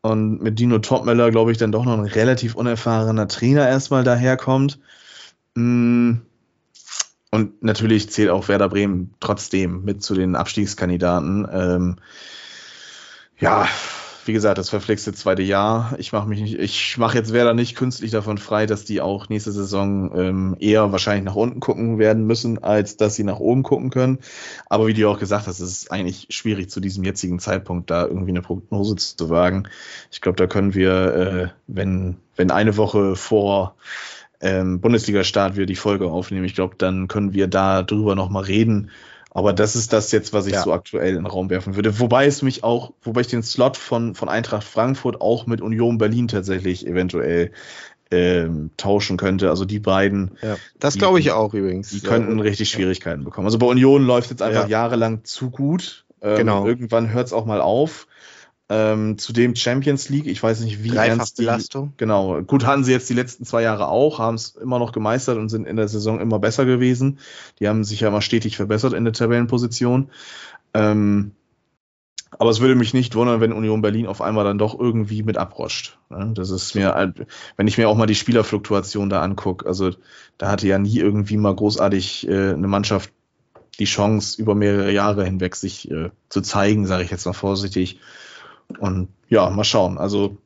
Und 0.00 0.42
mit 0.42 0.58
Dino 0.58 0.80
Topmöller, 0.80 1.30
glaube 1.30 1.52
ich, 1.52 1.58
dann 1.58 1.70
doch 1.70 1.84
noch 1.84 1.96
ein 1.96 2.04
relativ 2.04 2.56
unerfahrener 2.56 3.28
Trainer 3.28 3.68
erstmal 3.68 4.02
daherkommt. 4.02 4.80
Mm. 5.54 6.14
Und 7.30 7.62
natürlich 7.62 8.10
zählt 8.10 8.30
auch 8.30 8.48
Werder 8.48 8.70
Bremen 8.70 9.14
trotzdem 9.20 9.84
mit 9.84 10.02
zu 10.02 10.14
den 10.14 10.34
Abstiegskandidaten. 10.34 11.46
Ähm, 11.48 11.96
ja, 13.38 13.68
wie 14.26 14.32
gesagt, 14.32 14.58
das 14.58 14.70
verflixte 14.70 15.12
zweite 15.12 15.42
Jahr. 15.42 15.94
Ich 15.98 16.12
mache 16.12 16.28
mich 16.28 16.40
nicht, 16.40 16.58
ich 16.58 16.98
mache 16.98 17.16
jetzt 17.16 17.32
Werder 17.32 17.54
nicht 17.54 17.76
künstlich 17.76 18.10
davon 18.10 18.38
frei, 18.38 18.66
dass 18.66 18.84
die 18.84 19.00
auch 19.00 19.28
nächste 19.28 19.52
Saison 19.52 20.10
ähm, 20.16 20.56
eher 20.58 20.92
wahrscheinlich 20.92 21.24
nach 21.24 21.36
unten 21.36 21.60
gucken 21.60 21.98
werden 21.98 22.26
müssen, 22.26 22.62
als 22.62 22.96
dass 22.96 23.14
sie 23.14 23.24
nach 23.24 23.38
oben 23.38 23.62
gucken 23.62 23.90
können. 23.90 24.18
Aber 24.68 24.86
wie 24.86 24.94
du 24.94 25.08
auch 25.08 25.18
gesagt 25.18 25.46
hast, 25.46 25.60
ist 25.60 25.70
es 25.70 25.90
eigentlich 25.90 26.26
schwierig 26.30 26.70
zu 26.70 26.80
diesem 26.80 27.04
jetzigen 27.04 27.38
Zeitpunkt 27.38 27.90
da 27.90 28.06
irgendwie 28.06 28.30
eine 28.30 28.42
Prognose 28.42 28.96
zu 28.96 29.30
wagen. 29.30 29.68
Ich 30.10 30.20
glaube, 30.20 30.36
da 30.36 30.46
können 30.46 30.74
wir, 30.74 30.92
äh, 30.92 31.48
wenn, 31.66 32.16
wenn 32.36 32.50
eine 32.50 32.76
Woche 32.76 33.16
vor 33.16 33.76
ähm, 34.40 34.80
Bundesliga-Start 34.80 35.56
wir 35.56 35.66
die 35.66 35.76
Folge 35.76 36.06
aufnehmen, 36.06 36.44
ich 36.44 36.54
glaube, 36.54 36.74
dann 36.76 37.08
können 37.08 37.32
wir 37.32 37.46
da 37.46 37.82
drüber 37.82 38.14
nochmal 38.14 38.44
reden 38.44 38.90
aber 39.36 39.52
das 39.52 39.76
ist 39.76 39.92
das 39.92 40.12
jetzt, 40.12 40.32
was 40.32 40.46
ich 40.46 40.54
ja. 40.54 40.62
so 40.62 40.72
aktuell 40.72 41.10
in 41.10 41.16
den 41.16 41.26
Raum 41.26 41.50
werfen 41.50 41.76
würde. 41.76 42.00
Wobei 42.00 42.24
es 42.24 42.40
mich 42.40 42.64
auch, 42.64 42.94
wobei 43.02 43.20
ich 43.20 43.26
den 43.26 43.42
Slot 43.42 43.76
von, 43.76 44.14
von 44.14 44.30
Eintracht 44.30 44.64
Frankfurt 44.64 45.20
auch 45.20 45.46
mit 45.46 45.60
Union 45.60 45.98
Berlin 45.98 46.26
tatsächlich 46.26 46.86
eventuell 46.86 47.50
ähm, 48.10 48.70
tauschen 48.78 49.18
könnte. 49.18 49.50
Also 49.50 49.66
die 49.66 49.78
beiden. 49.78 50.38
Ja, 50.40 50.56
das 50.80 50.96
glaube 50.96 51.20
ich 51.20 51.32
auch 51.32 51.52
übrigens. 51.52 51.90
Die 51.90 52.00
könnten 52.00 52.40
richtig 52.40 52.70
Schwierigkeiten 52.70 53.24
bekommen. 53.24 53.46
Also 53.46 53.58
bei 53.58 53.66
Union 53.66 54.06
läuft 54.06 54.30
jetzt 54.30 54.40
einfach 54.40 54.70
ja. 54.70 54.84
jahrelang 54.84 55.24
zu 55.24 55.50
gut. 55.50 56.06
Ähm, 56.22 56.38
genau. 56.38 56.66
Irgendwann 56.66 57.12
hört 57.12 57.26
es 57.26 57.34
auch 57.34 57.44
mal 57.44 57.60
auf. 57.60 58.06
Ähm, 58.68 59.16
zudem 59.16 59.54
Champions 59.54 60.08
League, 60.08 60.26
ich 60.26 60.42
weiß 60.42 60.60
nicht, 60.60 60.82
wie 60.82 60.88
Dreifach 60.88 61.18
ernst 61.18 61.38
die, 61.38 61.42
Belastung. 61.42 61.92
Genau, 61.98 62.42
gut 62.42 62.66
hatten 62.66 62.82
sie 62.82 62.90
jetzt 62.90 63.08
die 63.08 63.14
letzten 63.14 63.44
zwei 63.44 63.62
Jahre 63.62 63.86
auch, 63.86 64.18
haben 64.18 64.34
es 64.34 64.56
immer 64.56 64.80
noch 64.80 64.90
gemeistert 64.90 65.38
und 65.38 65.48
sind 65.50 65.68
in 65.68 65.76
der 65.76 65.86
Saison 65.86 66.18
immer 66.18 66.40
besser 66.40 66.64
gewesen. 66.64 67.20
Die 67.60 67.68
haben 67.68 67.84
sich 67.84 68.00
ja 68.00 68.08
immer 68.08 68.22
stetig 68.22 68.56
verbessert 68.56 68.92
in 68.92 69.04
der 69.04 69.12
Tabellenposition. 69.12 70.10
Ähm, 70.74 71.30
aber 72.38 72.50
es 72.50 72.60
würde 72.60 72.74
mich 72.74 72.92
nicht 72.92 73.14
wundern, 73.14 73.40
wenn 73.40 73.52
Union 73.52 73.82
Berlin 73.82 74.06
auf 74.06 74.20
einmal 74.20 74.44
dann 74.44 74.58
doch 74.58 74.78
irgendwie 74.78 75.22
mit 75.22 75.38
abroscht. 75.38 75.98
Das 76.10 76.50
ist 76.50 76.74
mir, 76.74 77.14
wenn 77.56 77.68
ich 77.68 77.78
mir 77.78 77.88
auch 77.88 77.96
mal 77.96 78.06
die 78.06 78.14
Spielerfluktuation 78.14 79.08
da 79.08 79.22
angucke, 79.22 79.66
also 79.66 79.92
da 80.36 80.50
hatte 80.50 80.66
ja 80.66 80.78
nie 80.78 80.98
irgendwie 80.98 81.36
mal 81.36 81.54
großartig 81.54 82.28
äh, 82.28 82.52
eine 82.52 82.66
Mannschaft 82.66 83.12
die 83.78 83.84
Chance, 83.84 84.40
über 84.40 84.54
mehrere 84.54 84.90
Jahre 84.90 85.24
hinweg 85.24 85.54
sich 85.54 85.90
äh, 85.90 86.10
zu 86.28 86.40
zeigen, 86.40 86.86
sage 86.86 87.04
ich 87.04 87.10
jetzt 87.10 87.26
mal 87.26 87.32
vorsichtig. 87.32 88.00
Und 88.78 89.08
ja, 89.28 89.50
mal 89.50 89.64
schauen. 89.64 89.98
Also 89.98 90.38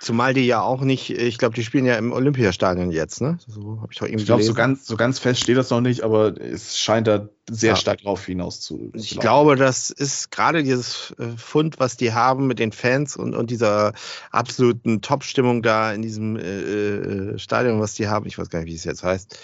Zumal 0.00 0.32
die 0.32 0.46
ja 0.46 0.62
auch 0.62 0.80
nicht, 0.80 1.10
ich 1.10 1.36
glaube, 1.36 1.54
die 1.54 1.62
spielen 1.62 1.84
ja 1.84 1.96
im 1.96 2.12
Olympiastadion 2.12 2.90
jetzt, 2.90 3.20
ne? 3.20 3.38
So 3.46 3.80
habe 3.82 3.88
ich 3.92 3.98
doch 3.98 4.06
irgendwie 4.06 4.22
Ich 4.22 4.26
glaube, 4.26 4.42
so 4.42 4.54
ganz, 4.54 4.86
so 4.86 4.96
ganz 4.96 5.18
fest 5.18 5.42
steht 5.42 5.58
das 5.58 5.68
noch 5.68 5.82
nicht, 5.82 6.00
aber 6.00 6.40
es 6.40 6.78
scheint 6.78 7.06
da 7.06 7.28
sehr 7.50 7.72
ja. 7.72 7.76
stark 7.76 8.00
drauf 8.00 8.24
hinaus 8.24 8.62
zu. 8.62 8.90
Ich 8.94 9.10
laufen. 9.10 9.20
glaube, 9.20 9.56
das 9.56 9.90
ist 9.90 10.30
gerade 10.30 10.62
dieses 10.62 11.14
äh, 11.18 11.36
Fund, 11.36 11.78
was 11.78 11.98
die 11.98 12.14
haben 12.14 12.46
mit 12.46 12.58
den 12.58 12.72
Fans 12.72 13.14
und, 13.14 13.34
und 13.34 13.50
dieser 13.50 13.92
absoluten 14.30 15.02
Top-Stimmung 15.02 15.60
da 15.60 15.92
in 15.92 16.00
diesem 16.00 16.36
äh, 16.36 16.40
äh, 16.40 17.38
Stadion, 17.38 17.78
was 17.78 17.92
die 17.92 18.08
haben. 18.08 18.24
Ich 18.24 18.38
weiß 18.38 18.48
gar 18.48 18.60
nicht, 18.60 18.70
wie 18.70 18.76
es 18.76 18.84
jetzt 18.84 19.02
heißt. 19.04 19.38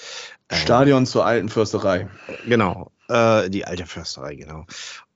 Stadion 0.50 1.02
äh, 1.02 1.06
zur 1.06 1.26
alten 1.26 1.50
Försterei. 1.50 2.08
Genau, 2.48 2.92
äh, 3.10 3.50
die 3.50 3.66
alte 3.66 3.84
Försterei, 3.84 4.36
genau. 4.36 4.64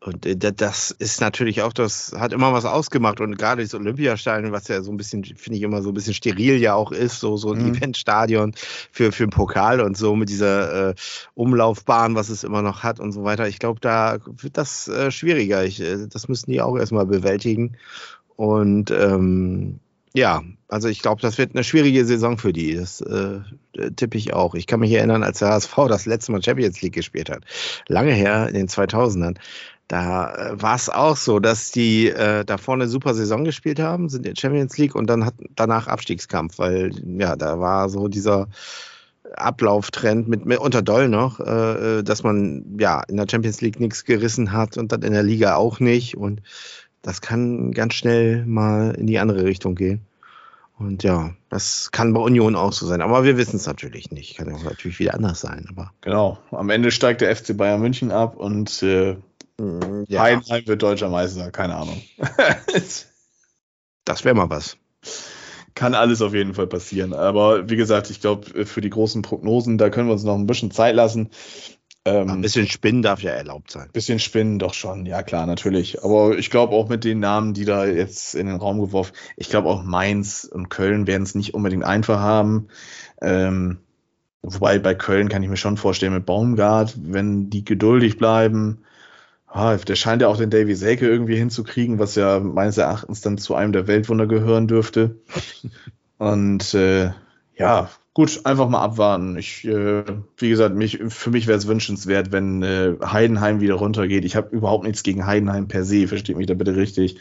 Und 0.02 0.24
äh, 0.24 0.36
das 0.36 0.90
ist 0.90 1.20
natürlich 1.20 1.60
auch, 1.62 1.72
das 1.72 2.12
hat 2.16 2.32
immer 2.32 2.52
was 2.52 2.64
ausgemacht. 2.64 3.20
Und 3.20 3.36
gerade 3.36 3.62
das 3.62 3.74
Olympiastadion, 3.74 4.52
was 4.52 4.68
ja 4.68 4.82
so 4.82 4.90
ein 4.90 4.96
bisschen, 4.96 5.24
finde 5.24 5.58
ich 5.58 5.62
immer 5.62 5.82
so 5.82 5.90
ein 5.90 5.94
bisschen 5.94 6.14
steril 6.14 6.56
ja 6.56 6.74
auch 6.74 6.90
ist, 6.90 7.20
so, 7.20 7.36
so 7.36 7.52
ein 7.52 7.62
mhm. 7.62 7.74
Eventstadion 7.74 8.54
für, 8.90 9.12
für 9.12 9.26
den 9.26 9.30
Pokal 9.30 9.80
und 9.80 9.96
so 9.96 10.16
mit 10.16 10.30
dieser 10.30 10.90
äh, 10.90 10.94
Umlaufbahn, 11.34 12.14
was 12.14 12.30
es 12.30 12.44
immer 12.44 12.62
noch 12.62 12.82
hat 12.82 12.98
und 12.98 13.12
so 13.12 13.24
weiter. 13.24 13.46
Ich 13.46 13.58
glaube, 13.58 13.80
da 13.80 14.18
wird 14.24 14.56
das 14.56 14.88
äh, 14.88 15.10
schwieriger. 15.10 15.64
Ich, 15.64 15.80
äh, 15.80 16.06
das 16.08 16.28
müssen 16.28 16.50
die 16.50 16.62
auch 16.62 16.78
erstmal 16.78 17.06
bewältigen. 17.06 17.76
Und 18.36 18.90
ähm, 18.90 19.80
ja, 20.14 20.42
also 20.66 20.88
ich 20.88 21.02
glaube, 21.02 21.22
das 21.22 21.38
wird 21.38 21.54
eine 21.54 21.62
schwierige 21.62 22.04
Saison 22.04 22.36
für 22.36 22.52
die. 22.52 22.74
Das 22.74 23.00
äh, 23.00 23.40
tippe 23.94 24.18
ich 24.18 24.32
auch. 24.32 24.54
Ich 24.54 24.66
kann 24.66 24.80
mich 24.80 24.92
erinnern, 24.92 25.22
als 25.22 25.38
der 25.38 25.48
HSV 25.48 25.74
das 25.88 26.06
letzte 26.06 26.32
Mal 26.32 26.42
Champions 26.42 26.80
League 26.82 26.94
gespielt 26.94 27.30
hat. 27.30 27.44
Lange 27.86 28.12
her, 28.12 28.48
in 28.48 28.54
den 28.54 28.68
2000ern. 28.68 29.36
Da 29.90 30.32
äh, 30.32 30.62
war 30.62 30.76
es 30.76 30.88
auch 30.88 31.16
so, 31.16 31.40
dass 31.40 31.72
die 31.72 32.10
äh, 32.10 32.44
da 32.44 32.58
vorne 32.58 32.86
super 32.86 33.12
Saison 33.12 33.42
gespielt 33.42 33.80
haben, 33.80 34.08
sind 34.08 34.24
in 34.24 34.36
Champions 34.36 34.78
League 34.78 34.94
und 34.94 35.08
dann 35.08 35.26
hat 35.26 35.34
danach 35.56 35.88
Abstiegskampf, 35.88 36.60
weil 36.60 36.92
ja, 37.18 37.34
da 37.34 37.58
war 37.58 37.88
so 37.88 38.06
dieser 38.06 38.46
Ablauftrend 39.34 40.28
mit, 40.28 40.58
unter 40.58 40.82
Doll 40.82 41.08
noch, 41.08 41.40
äh, 41.40 41.98
äh, 41.98 42.02
dass 42.04 42.22
man 42.22 42.76
ja 42.78 43.02
in 43.08 43.16
der 43.16 43.26
Champions 43.28 43.62
League 43.62 43.80
nichts 43.80 44.04
gerissen 44.04 44.52
hat 44.52 44.78
und 44.78 44.92
dann 44.92 45.02
in 45.02 45.12
der 45.12 45.24
Liga 45.24 45.56
auch 45.56 45.80
nicht. 45.80 46.16
Und 46.16 46.40
das 47.02 47.20
kann 47.20 47.72
ganz 47.72 47.94
schnell 47.94 48.46
mal 48.46 48.94
in 48.94 49.08
die 49.08 49.18
andere 49.18 49.42
Richtung 49.42 49.74
gehen. 49.74 50.02
Und 50.78 51.02
ja, 51.02 51.34
das 51.48 51.90
kann 51.90 52.12
bei 52.12 52.20
Union 52.20 52.54
auch 52.54 52.72
so 52.72 52.86
sein. 52.86 53.02
Aber 53.02 53.24
wir 53.24 53.36
wissen 53.36 53.56
es 53.56 53.66
natürlich 53.66 54.12
nicht. 54.12 54.38
Kann 54.38 54.54
auch 54.54 54.62
natürlich 54.62 55.00
wieder 55.00 55.14
anders 55.14 55.40
sein. 55.40 55.66
Aber 55.68 55.92
genau. 56.00 56.38
Am 56.52 56.70
Ende 56.70 56.92
steigt 56.92 57.22
der 57.22 57.34
FC 57.34 57.56
Bayern 57.56 57.80
München 57.80 58.12
ab 58.12 58.36
und 58.36 58.84
äh, 58.84 59.16
ja. 60.08 60.22
Heidenheim 60.22 60.66
wird 60.66 60.82
deutscher 60.82 61.08
Meister, 61.08 61.50
keine 61.50 61.76
Ahnung. 61.76 62.02
das 64.04 64.24
wäre 64.24 64.34
mal 64.34 64.50
was. 64.50 64.76
Kann 65.74 65.94
alles 65.94 66.20
auf 66.22 66.34
jeden 66.34 66.54
Fall 66.54 66.66
passieren. 66.66 67.12
Aber 67.12 67.70
wie 67.70 67.76
gesagt, 67.76 68.10
ich 68.10 68.20
glaube, 68.20 68.66
für 68.66 68.80
die 68.80 68.90
großen 68.90 69.22
Prognosen, 69.22 69.78
da 69.78 69.90
können 69.90 70.08
wir 70.08 70.12
uns 70.12 70.24
noch 70.24 70.34
ein 70.34 70.46
bisschen 70.46 70.70
Zeit 70.70 70.94
lassen. 70.94 71.30
Ähm, 72.06 72.30
ein 72.30 72.40
bisschen 72.40 72.66
Spinnen 72.66 73.02
darf 73.02 73.22
ja 73.22 73.32
erlaubt 73.32 73.70
sein. 73.70 73.84
Ein 73.84 73.92
bisschen 73.92 74.18
Spinnen 74.18 74.58
doch 74.58 74.72
schon, 74.72 75.04
ja 75.04 75.22
klar, 75.22 75.46
natürlich. 75.46 76.02
Aber 76.02 76.38
ich 76.38 76.48
glaube 76.48 76.74
auch 76.74 76.88
mit 76.88 77.04
den 77.04 77.20
Namen, 77.20 77.52
die 77.52 77.66
da 77.66 77.84
jetzt 77.84 78.34
in 78.34 78.46
den 78.46 78.56
Raum 78.56 78.80
geworfen, 78.80 79.12
ich 79.36 79.50
glaube 79.50 79.68
auch 79.68 79.82
Mainz 79.82 80.44
und 80.50 80.70
Köln 80.70 81.06
werden 81.06 81.24
es 81.24 81.34
nicht 81.34 81.52
unbedingt 81.52 81.84
einfach 81.84 82.18
haben. 82.18 82.68
Ähm, 83.20 83.80
wobei 84.40 84.78
bei 84.78 84.94
Köln 84.94 85.28
kann 85.28 85.42
ich 85.42 85.50
mir 85.50 85.58
schon 85.58 85.76
vorstellen, 85.76 86.14
mit 86.14 86.24
Baumgart, 86.24 86.94
wenn 87.02 87.50
die 87.50 87.64
geduldig 87.64 88.16
bleiben, 88.16 88.82
Ah, 89.52 89.76
der 89.76 89.96
scheint 89.96 90.22
ja 90.22 90.28
auch 90.28 90.36
den 90.36 90.50
Davy 90.50 90.74
Selke 90.74 91.08
irgendwie 91.08 91.36
hinzukriegen, 91.36 91.98
was 91.98 92.14
ja 92.14 92.38
meines 92.38 92.78
Erachtens 92.78 93.20
dann 93.20 93.36
zu 93.36 93.54
einem 93.54 93.72
der 93.72 93.88
Weltwunder 93.88 94.26
gehören 94.26 94.68
dürfte. 94.68 95.16
Und 96.18 96.74
äh, 96.74 97.10
ja, 97.56 97.90
Gut, 98.12 98.40
einfach 98.44 98.68
mal 98.68 98.82
abwarten. 98.82 99.38
Ich, 99.38 99.64
äh, 99.64 100.02
wie 100.36 100.48
gesagt, 100.48 100.74
mich, 100.74 100.98
für 101.08 101.30
mich 101.30 101.46
wäre 101.46 101.56
es 101.56 101.68
wünschenswert, 101.68 102.32
wenn 102.32 102.62
äh, 102.62 102.96
Heidenheim 103.04 103.60
wieder 103.60 103.74
runtergeht. 103.74 104.24
Ich 104.24 104.34
habe 104.34 104.54
überhaupt 104.54 104.84
nichts 104.84 105.04
gegen 105.04 105.26
Heidenheim 105.26 105.68
per 105.68 105.84
se, 105.84 106.08
versteht 106.08 106.36
mich 106.36 106.46
da 106.48 106.54
bitte 106.54 106.74
richtig. 106.74 107.18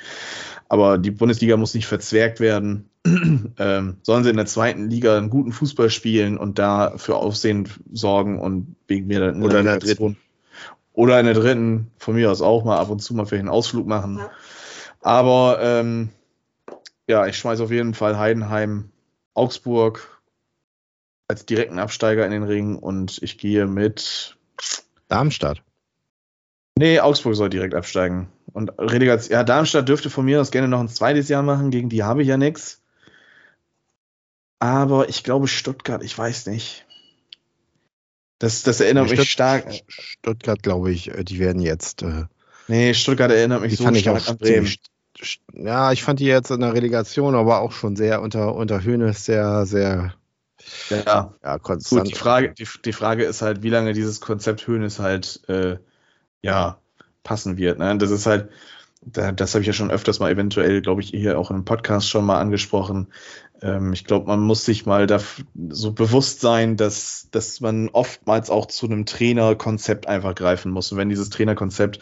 Aber 0.68 0.98
die 0.98 1.12
Bundesliga 1.12 1.58
muss 1.58 1.76
nicht 1.76 1.86
verzwergt 1.86 2.40
werden. 2.40 2.90
ähm, 3.06 3.98
sollen 4.02 4.24
sie 4.24 4.32
in 4.32 4.36
der 4.36 4.48
zweiten 4.48 4.90
Liga 4.90 5.16
einen 5.16 5.30
guten 5.30 5.52
Fußball 5.52 5.92
spielen 5.92 6.38
und 6.38 6.58
da 6.58 6.98
für 6.98 7.16
Aufsehen 7.18 7.70
sorgen 7.94 8.40
und 8.40 8.76
wegen 8.88 9.06
mir 9.06 9.20
dann 9.20 9.44
Oder 9.44 9.60
in 9.60 9.66
der 9.66 9.78
dritten. 9.78 10.18
Oder 11.00 11.18
in 11.18 11.28
der 11.28 11.34
dritten, 11.34 11.90
von 11.98 12.16
mir 12.16 12.30
aus 12.30 12.42
auch 12.42 12.66
mal 12.66 12.78
ab 12.78 12.90
und 12.90 13.00
zu 13.00 13.14
mal 13.14 13.26
vielleicht 13.26 13.44
einen 13.44 13.50
Ausflug 13.50 13.88
machen. 13.88 14.18
Ja. 14.18 14.32
Aber 15.00 15.58
ähm, 15.62 16.10
ja, 17.08 17.26
ich 17.26 17.38
schmeiße 17.38 17.64
auf 17.64 17.72
jeden 17.72 17.94
Fall 17.94 18.18
Heidenheim, 18.18 18.92
Augsburg 19.34 20.22
als 21.30 21.46
direkten 21.46 21.80
Absteiger 21.80 22.26
in 22.26 22.32
den 22.32 22.44
Ring 22.44 22.76
und 22.76 23.24
ich 23.24 23.38
gehe 23.38 23.66
mit. 23.66 24.36
Darmstadt. 25.08 25.64
Nee, 26.78 27.00
Augsburg 27.00 27.38
soll 27.38 27.50
direkt 27.50 27.76
absteigen. 27.76 28.28
Und 28.52 28.74
Relegation, 28.78 29.32
ja, 29.32 29.46
Darmstadt 29.46 29.88
dürfte 29.88 30.10
von 30.10 30.26
mir 30.26 30.42
aus 30.42 30.52
gerne 30.52 30.68
noch 30.68 30.82
ein 30.82 30.90
zweites 30.90 31.30
Jahr 31.30 31.44
machen, 31.44 31.72
gegen 31.72 31.88
die 31.88 32.04
habe 32.04 32.24
ich 32.24 32.28
ja 32.28 32.36
nichts. 32.36 32.82
Aber 34.60 35.08
ich 35.08 35.24
glaube 35.24 35.48
Stuttgart, 35.48 36.04
ich 36.04 36.18
weiß 36.18 36.48
nicht. 36.48 36.86
Das, 38.40 38.64
das 38.64 38.80
erinnert 38.80 39.10
mich 39.10 39.20
Stutt- 39.20 39.28
stark. 39.28 39.66
Stuttgart, 39.88 40.64
glaube 40.64 40.92
ich, 40.92 41.10
äh, 41.14 41.24
die 41.24 41.40
werden 41.40 41.62
jetzt. 41.62 42.02
Äh, 42.04 42.26
Nee, 42.68 42.94
Stuttgart 42.94 43.32
erinnert 43.32 43.62
mich 43.62 43.78
so 43.78 43.84
fand 43.84 43.98
ich 43.98 44.04
stark 44.04 44.22
auch 44.22 44.28
an 44.28 44.38
Bremen. 44.38 44.72
Ja, 45.54 45.92
ich 45.92 46.04
fand 46.04 46.20
die 46.20 46.26
jetzt 46.26 46.52
in 46.52 46.62
der 46.62 46.74
Relegation, 46.74 47.34
aber 47.36 47.62
auch 47.62 47.72
schon 47.72 47.96
sehr 47.96 48.22
unter, 48.22 48.54
unter 48.56 48.84
Höhnes 48.84 49.26
sehr, 49.26 49.66
sehr 49.66 50.14
Ja, 50.90 51.34
ja, 51.44 51.58
konstant. 51.58 52.04
Gut, 52.04 52.12
die 52.12 52.16
Frage, 52.20 52.54
die, 52.54 52.68
die 52.86 52.94
Frage 52.94 53.24
ist 53.26 53.42
halt, 53.42 53.64
wie 53.64 53.70
lange 53.70 53.94
dieses 53.94 54.22
Konzept 54.22 54.68
Höhnes 54.68 55.00
halt 55.00 55.42
äh, 55.50 55.78
ja 56.44 56.78
passen 57.24 57.58
wird. 57.58 57.80
Ne? 57.80 57.98
Das 57.98 58.12
ist 58.12 58.28
halt, 58.28 58.50
da, 59.02 59.32
das 59.32 59.54
habe 59.54 59.62
ich 59.62 59.68
ja 59.68 59.74
schon 59.74 59.92
öfters 59.92 60.20
mal 60.20 60.32
eventuell, 60.32 60.82
glaube 60.82 61.02
ich, 61.02 61.10
hier 61.10 61.40
auch 61.40 61.52
im 61.52 61.66
Podcast 61.66 62.10
schon 62.10 62.26
mal 62.26 62.40
angesprochen. 62.40 63.08
Ähm, 63.62 63.94
ich 63.94 64.06
glaube, 64.06 64.28
man 64.28 64.42
muss 64.42 64.66
sich 64.66 64.86
mal 64.86 65.08
da 65.08 65.20
so 65.70 65.94
bewusst 65.94 66.42
sein, 66.42 66.76
dass, 66.76 67.28
dass 67.32 67.62
man 67.62 67.90
oftmals 67.90 68.50
auch 68.50 68.66
zu 68.66 68.86
einem 68.88 69.06
Trainerkonzept 69.06 70.08
einfach 70.08 70.36
greifen 70.36 70.72
muss. 70.72 70.92
Und 70.92 70.98
wenn 70.98 71.10
dieses 71.10 71.30
Trainerkonzept 71.30 72.00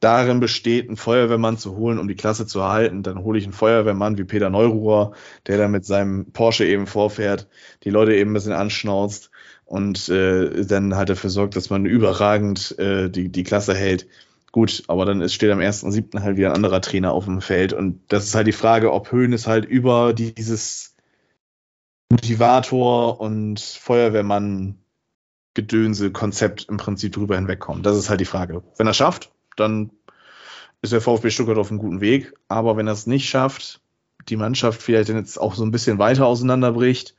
darin 0.00 0.40
besteht, 0.40 0.88
einen 0.88 0.96
Feuerwehrmann 0.96 1.58
zu 1.58 1.76
holen, 1.76 1.98
um 1.98 2.08
die 2.08 2.14
Klasse 2.14 2.46
zu 2.46 2.60
erhalten, 2.60 3.02
dann 3.02 3.24
hole 3.24 3.38
ich 3.38 3.44
einen 3.44 3.52
Feuerwehrmann 3.52 4.16
wie 4.16 4.24
Peter 4.24 4.48
Neururer, 4.48 5.12
der 5.46 5.58
da 5.58 5.68
mit 5.68 5.84
seinem 5.84 6.30
Porsche 6.32 6.64
eben 6.64 6.86
vorfährt, 6.86 7.48
die 7.84 7.90
Leute 7.90 8.14
eben 8.14 8.30
ein 8.30 8.34
bisschen 8.34 8.52
anschnauzt 8.52 9.30
und 9.64 10.08
äh, 10.08 10.64
dann 10.64 10.94
halt 10.94 11.10
dafür 11.10 11.30
sorgt, 11.30 11.56
dass 11.56 11.68
man 11.68 11.84
überragend 11.84 12.78
äh, 12.78 13.10
die, 13.10 13.28
die 13.28 13.42
Klasse 13.42 13.74
hält. 13.74 14.06
Gut, 14.52 14.84
aber 14.88 15.04
dann 15.04 15.20
ist, 15.20 15.34
steht 15.34 15.50
am 15.50 15.58
1.7. 15.58 16.22
halt 16.22 16.36
wieder 16.36 16.48
ein 16.48 16.56
anderer 16.56 16.80
Trainer 16.80 17.12
auf 17.12 17.26
dem 17.26 17.40
Feld 17.40 17.72
und 17.72 18.00
das 18.08 18.24
ist 18.24 18.34
halt 18.34 18.46
die 18.46 18.52
Frage, 18.52 18.92
ob 18.92 19.12
Höhnes 19.12 19.46
halt 19.46 19.66
über 19.66 20.14
dieses 20.14 20.94
Motivator 22.10 23.20
und 23.20 23.60
Feuerwehrmann 23.60 24.78
Gedönse 25.54 26.12
Konzept 26.12 26.66
im 26.68 26.76
Prinzip 26.76 27.12
drüber 27.12 27.34
hinwegkommt. 27.34 27.84
Das 27.84 27.96
ist 27.96 28.08
halt 28.08 28.20
die 28.20 28.24
Frage. 28.24 28.62
Wenn 28.76 28.86
er 28.86 28.94
schafft, 28.94 29.32
dann 29.56 29.90
ist 30.82 30.92
der 30.92 31.00
VfB 31.00 31.30
Stuttgart 31.30 31.58
auf 31.58 31.70
einem 31.70 31.80
guten 31.80 32.00
Weg. 32.00 32.32
Aber 32.46 32.76
wenn 32.76 32.86
er 32.86 32.92
es 32.92 33.06
nicht 33.06 33.28
schafft, 33.28 33.80
die 34.28 34.36
Mannschaft 34.36 34.80
vielleicht 34.80 35.08
jetzt 35.08 35.40
auch 35.40 35.54
so 35.54 35.64
ein 35.64 35.72
bisschen 35.72 35.98
weiter 35.98 36.26
auseinanderbricht, 36.26 37.16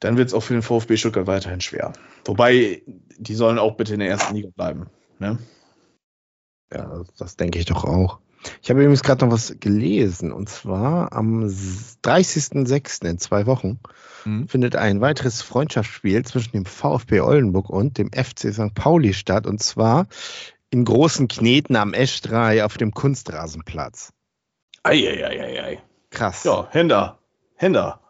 dann 0.00 0.16
wird 0.16 0.28
es 0.28 0.34
auch 0.34 0.42
für 0.42 0.54
den 0.54 0.62
VfB 0.62 0.96
Stuttgart 0.96 1.26
weiterhin 1.26 1.60
schwer. 1.60 1.92
Wobei, 2.24 2.82
die 2.86 3.34
sollen 3.34 3.58
auch 3.58 3.76
bitte 3.76 3.94
in 3.94 4.00
der 4.00 4.08
ersten 4.08 4.34
Liga 4.34 4.48
bleiben. 4.54 4.86
Ne? 5.18 5.38
Ja, 6.74 7.02
das, 7.18 7.36
denke 7.36 7.58
ich 7.58 7.66
doch 7.66 7.84
auch. 7.84 8.18
Ich 8.62 8.68
habe 8.68 8.80
übrigens 8.82 9.02
gerade 9.02 9.24
noch 9.24 9.32
was 9.32 9.54
gelesen 9.58 10.30
und 10.32 10.48
zwar 10.50 11.12
am 11.14 11.44
s- 11.46 11.98
30.06. 12.02 13.06
in 13.08 13.18
zwei 13.18 13.46
Wochen 13.46 13.78
Mhm. 14.26 14.48
findet 14.48 14.76
ein 14.76 15.00
weiteres 15.00 15.40
Freundschaftsspiel 15.42 16.24
zwischen 16.24 16.52
dem 16.52 16.66
VfB 16.66 17.20
Oldenburg 17.20 17.70
und 17.70 17.96
dem 17.98 18.10
FC 18.12 18.52
St. 18.52 18.74
Pauli 18.74 19.14
statt 19.14 19.46
und 19.46 19.62
zwar 19.62 20.06
in 20.70 20.84
großen 20.84 21.28
Kneten 21.28 21.76
am 21.76 21.92
Esch3 21.92 22.64
auf 22.64 22.76
dem 22.76 22.92
Kunstrasenplatz. 22.92 24.12
Eieieiei. 24.82 25.82
Krass. 26.10 26.44
Ja, 26.44 26.68
Hender. 26.70 27.18
Hender. 27.56 28.00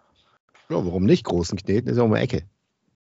Ja, 0.68 0.76
warum 0.84 1.04
nicht 1.04 1.24
großen 1.24 1.58
Kneten? 1.58 1.88
Ist 1.88 1.96
ja 1.98 2.02
um 2.02 2.12
die 2.14 2.20
Ecke. 2.20 2.42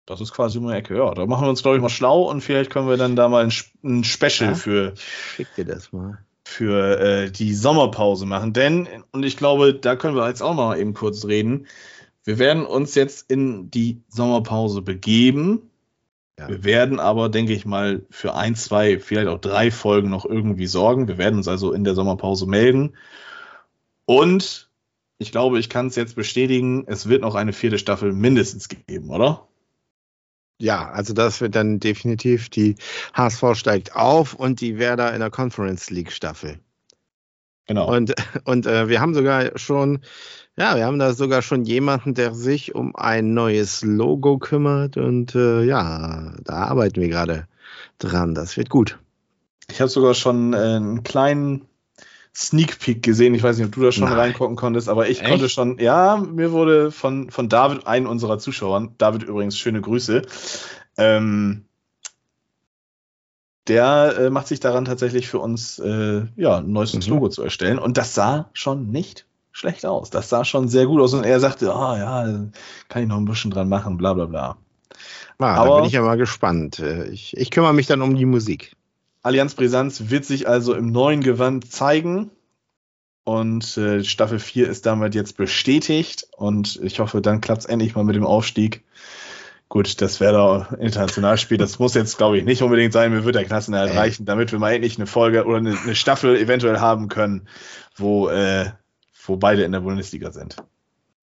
Das 0.06 0.20
ist 0.20 0.32
quasi 0.32 0.58
um 0.58 0.68
die 0.68 0.74
Ecke. 0.74 0.96
Ja, 0.96 1.12
da 1.14 1.26
machen 1.26 1.44
wir 1.44 1.50
uns, 1.50 1.62
glaube 1.62 1.76
ich, 1.76 1.82
mal 1.82 1.88
schlau 1.88 2.30
und 2.30 2.40
vielleicht 2.40 2.70
können 2.70 2.88
wir 2.88 2.96
dann 2.96 3.16
da 3.16 3.28
mal 3.28 3.44
ein, 3.44 3.52
ein 3.84 4.04
Special 4.04 4.50
Ja. 4.50 4.54
für 4.54 4.94
Schick 4.96 5.48
dir 5.56 5.64
das 5.64 5.92
mal. 5.92 6.18
für 6.44 7.00
äh, 7.00 7.30
die 7.30 7.54
Sommerpause 7.54 8.24
machen. 8.24 8.52
Denn, 8.52 8.88
und 9.12 9.24
ich 9.24 9.36
glaube, 9.36 9.74
da 9.74 9.96
können 9.96 10.14
wir 10.16 10.28
jetzt 10.28 10.42
auch 10.42 10.54
noch 10.54 10.68
mal 10.68 10.78
eben 10.78 10.94
kurz 10.94 11.24
reden. 11.24 11.66
Wir 12.24 12.38
werden 12.38 12.64
uns 12.66 12.94
jetzt 12.94 13.30
in 13.30 13.70
die 13.70 14.00
Sommerpause 14.08 14.80
begeben. 14.82 15.70
Ja. 16.38 16.48
Wir 16.48 16.64
werden 16.64 17.00
aber, 17.00 17.28
denke 17.28 17.52
ich 17.52 17.66
mal, 17.66 18.02
für 18.10 18.34
ein, 18.34 18.54
zwei, 18.54 18.98
vielleicht 19.00 19.28
auch 19.28 19.40
drei 19.40 19.70
Folgen 19.70 20.10
noch 20.10 20.24
irgendwie 20.24 20.66
sorgen. 20.66 21.08
Wir 21.08 21.18
werden 21.18 21.36
uns 21.36 21.48
also 21.48 21.72
in 21.72 21.82
der 21.82 21.94
Sommerpause 21.94 22.46
melden. 22.46 22.96
Und 24.04 24.68
ich 25.18 25.32
glaube, 25.32 25.58
ich 25.58 25.68
kann 25.68 25.86
es 25.86 25.96
jetzt 25.96 26.14
bestätigen, 26.14 26.84
es 26.86 27.08
wird 27.08 27.22
noch 27.22 27.34
eine 27.34 27.52
vierte 27.52 27.78
Staffel 27.78 28.12
mindestens 28.12 28.68
geben, 28.68 29.10
oder? 29.10 29.48
Ja, 30.58 30.90
also 30.90 31.12
das 31.12 31.40
wird 31.40 31.54
dann 31.54 31.80
definitiv 31.80 32.48
die 32.48 32.76
HSV 33.14 33.54
steigt 33.54 33.94
auf 33.94 34.34
und 34.34 34.60
die 34.60 34.78
Werder 34.78 35.12
in 35.12 35.20
der 35.20 35.30
Conference 35.30 35.90
League 35.90 36.12
Staffel. 36.12 36.58
Genau. 37.66 37.94
Und, 37.94 38.14
und 38.44 38.66
äh, 38.66 38.88
wir 38.88 39.00
haben 39.00 39.14
sogar 39.14 39.58
schon, 39.58 40.00
ja, 40.56 40.76
wir 40.76 40.86
haben 40.86 40.98
da 40.98 41.12
sogar 41.12 41.42
schon 41.42 41.64
jemanden, 41.64 42.14
der 42.14 42.34
sich 42.34 42.74
um 42.74 42.94
ein 42.96 43.34
neues 43.34 43.82
Logo 43.82 44.38
kümmert. 44.38 44.96
Und 44.96 45.34
äh, 45.34 45.64
ja, 45.64 46.32
da 46.44 46.54
arbeiten 46.54 47.00
wir 47.00 47.08
gerade 47.08 47.48
dran. 47.98 48.34
Das 48.34 48.56
wird 48.56 48.70
gut. 48.70 48.98
Ich 49.68 49.80
habe 49.80 49.90
sogar 49.90 50.14
schon 50.14 50.54
äh, 50.54 50.56
einen 50.56 51.02
kleinen 51.02 51.66
Sneak 52.36 52.78
Peek 52.78 53.02
gesehen. 53.02 53.34
Ich 53.34 53.42
weiß 53.42 53.56
nicht, 53.56 53.66
ob 53.66 53.72
du 53.72 53.80
da 53.82 53.92
schon 53.92 54.04
Nein. 54.04 54.18
reingucken 54.18 54.56
konntest, 54.56 54.90
aber 54.90 55.08
ich 55.08 55.20
Echt? 55.20 55.28
konnte 55.30 55.48
schon, 55.48 55.78
ja, 55.78 56.18
mir 56.18 56.52
wurde 56.52 56.90
von, 56.92 57.30
von 57.30 57.48
David, 57.48 57.86
einen 57.86 58.06
unserer 58.06 58.38
Zuschauern, 58.38 58.94
David 58.98 59.22
übrigens, 59.22 59.58
schöne 59.58 59.80
Grüße, 59.80 60.20
ähm, 60.98 61.64
der 63.68 64.16
äh, 64.18 64.30
macht 64.30 64.48
sich 64.48 64.60
daran 64.60 64.84
tatsächlich 64.84 65.28
für 65.28 65.38
uns 65.38 65.78
äh, 65.78 66.26
ja, 66.36 66.58
ein 66.58 66.70
neues 66.70 66.94
Mhm. 66.94 67.12
Logo 67.12 67.28
zu 67.30 67.42
erstellen. 67.42 67.78
Und 67.78 67.96
das 67.96 68.14
sah 68.14 68.50
schon 68.52 68.90
nicht 68.90 69.26
schlecht 69.50 69.86
aus. 69.86 70.10
Das 70.10 70.28
sah 70.28 70.44
schon 70.44 70.68
sehr 70.68 70.86
gut 70.86 71.00
aus. 71.00 71.14
Und 71.14 71.24
er 71.24 71.40
sagte, 71.40 71.74
ah 71.74 71.96
ja, 71.98 72.44
kann 72.88 73.02
ich 73.02 73.08
noch 73.08 73.16
ein 73.16 73.24
bisschen 73.24 73.50
dran 73.50 73.68
machen, 73.68 73.96
bla 73.96 74.12
bla 74.14 74.26
bla. 74.26 74.56
Ah, 75.38 75.64
da 75.64 75.70
bin 75.76 75.84
ich 75.84 75.92
ja 75.92 76.02
mal 76.02 76.16
gespannt. 76.16 76.78
Äh, 76.80 77.08
Ich, 77.08 77.36
ich 77.36 77.50
kümmere 77.50 77.72
mich 77.74 77.86
dann 77.86 78.02
um 78.02 78.14
die 78.14 78.26
Musik. 78.26 78.76
Allianz 79.26 79.54
Brisanz 79.54 80.04
wird 80.08 80.24
sich 80.24 80.48
also 80.48 80.74
im 80.74 80.92
neuen 80.92 81.20
Gewand 81.20 81.70
zeigen. 81.72 82.30
Und 83.24 83.76
äh, 83.76 84.04
Staffel 84.04 84.38
4 84.38 84.68
ist 84.68 84.86
damit 84.86 85.16
jetzt 85.16 85.36
bestätigt. 85.36 86.28
Und 86.36 86.78
ich 86.80 87.00
hoffe, 87.00 87.20
dann 87.20 87.40
klappt 87.40 87.62
es 87.62 87.66
endlich 87.66 87.96
mal 87.96 88.04
mit 88.04 88.14
dem 88.14 88.24
Aufstieg. 88.24 88.84
Gut, 89.68 90.00
das 90.00 90.20
wäre 90.20 90.32
da 90.32 90.76
Internationalspiel. 90.76 91.58
Das 91.58 91.80
muss 91.80 91.94
jetzt, 91.94 92.18
glaube 92.18 92.38
ich, 92.38 92.44
nicht 92.44 92.62
unbedingt 92.62 92.92
sein. 92.92 93.10
Mir 93.10 93.24
wird 93.24 93.34
der 93.34 93.44
Klassenerhalt 93.44 93.92
Nee. 93.94 93.98
reichen, 93.98 94.26
damit 94.26 94.52
wir 94.52 94.60
mal 94.60 94.72
endlich 94.72 94.96
eine 94.96 95.08
Folge 95.08 95.44
oder 95.44 95.56
eine, 95.56 95.76
eine 95.76 95.96
Staffel 95.96 96.36
eventuell 96.36 96.78
haben 96.78 97.08
können, 97.08 97.48
wo, 97.96 98.28
äh, 98.28 98.70
wo 99.24 99.36
beide 99.36 99.64
in 99.64 99.72
der 99.72 99.80
Bundesliga 99.80 100.30
sind. 100.30 100.56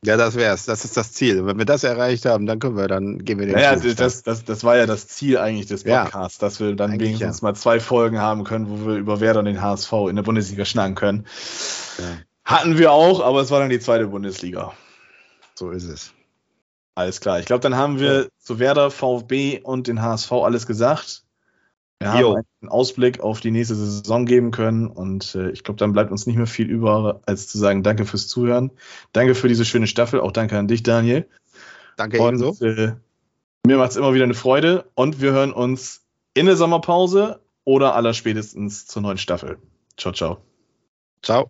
Ja, 0.05 0.17
das 0.17 0.35
wär's. 0.35 0.65
Das 0.65 0.83
ist 0.83 0.97
das 0.97 1.13
Ziel. 1.13 1.45
Wenn 1.45 1.57
wir 1.57 1.65
das 1.65 1.83
erreicht 1.83 2.25
haben, 2.25 2.45
dann 2.45 2.59
können 2.59 2.75
wir, 2.75 2.87
dann 2.87 3.23
gehen 3.23 3.39
wir 3.39 3.45
den 3.45 3.55
Naja, 3.55 3.75
das, 3.75 4.23
das, 4.23 4.43
das 4.43 4.63
war 4.63 4.77
ja 4.77 4.85
das 4.85 5.07
Ziel 5.07 5.37
eigentlich 5.37 5.67
des 5.67 5.83
Ja. 5.83 6.03
Podcasts, 6.03 6.37
dass 6.37 6.59
wir 6.59 6.75
dann 6.75 6.99
wenigstens 6.99 7.41
mal 7.41 7.55
zwei 7.55 7.79
Folgen 7.79 8.19
haben 8.19 8.43
können, 8.43 8.69
wo 8.69 8.87
wir 8.87 8.95
über 8.95 9.19
Werder 9.19 9.39
und 9.39 9.45
den 9.45 9.61
HSV 9.61 9.91
in 10.09 10.15
der 10.15 10.23
Bundesliga 10.23 10.65
schnacken 10.65 10.95
können. 10.95 11.25
Ja. 11.97 12.05
Hatten 12.45 12.77
wir 12.77 12.91
auch, 12.91 13.21
aber 13.21 13.41
es 13.41 13.51
war 13.51 13.59
dann 13.59 13.69
die 13.69 13.79
zweite 13.79 14.07
Bundesliga. 14.07 14.73
So 15.55 15.71
ist 15.71 15.85
es. 15.85 16.13
Alles 16.95 17.21
klar. 17.21 17.39
Ich 17.39 17.45
glaube, 17.45 17.61
dann 17.61 17.75
haben 17.75 17.99
wir 17.99 18.27
zu 18.37 18.59
Werder, 18.59 18.91
VfB 18.91 19.61
und 19.63 19.87
den 19.87 20.01
HSV 20.01 20.31
alles 20.33 20.67
gesagt. 20.67 21.23
Haben 22.11 22.43
einen 22.61 22.69
Ausblick 22.69 23.21
auf 23.21 23.39
die 23.39 23.51
nächste 23.51 23.75
Saison 23.75 24.25
geben 24.25 24.51
können 24.51 24.87
und 24.87 25.35
äh, 25.35 25.49
ich 25.51 25.63
glaube, 25.63 25.77
dann 25.77 25.93
bleibt 25.93 26.11
uns 26.11 26.25
nicht 26.27 26.37
mehr 26.37 26.47
viel 26.47 26.69
über, 26.69 27.21
als 27.25 27.47
zu 27.47 27.57
sagen, 27.57 27.83
danke 27.83 28.05
fürs 28.05 28.27
Zuhören. 28.27 28.71
Danke 29.11 29.35
für 29.35 29.47
diese 29.47 29.65
schöne 29.65 29.87
Staffel. 29.87 30.19
Auch 30.19 30.31
danke 30.31 30.57
an 30.57 30.67
dich, 30.67 30.83
Daniel. 30.83 31.27
Danke 31.97 32.21
Und 32.21 32.41
ebenso. 32.41 32.65
äh, 32.65 32.93
mir 33.65 33.77
macht 33.77 33.91
es 33.91 33.97
immer 33.97 34.13
wieder 34.13 34.25
eine 34.25 34.33
Freude 34.33 34.85
und 34.95 35.21
wir 35.21 35.31
hören 35.31 35.53
uns 35.53 36.01
in 36.33 36.47
der 36.47 36.57
Sommerpause 36.57 37.39
oder 37.63 37.95
allerspätestens 37.95 38.87
zur 38.87 39.01
neuen 39.01 39.17
Staffel. 39.17 39.57
Ciao, 39.97 40.13
ciao. 40.13 40.37
Ciao. 41.21 41.49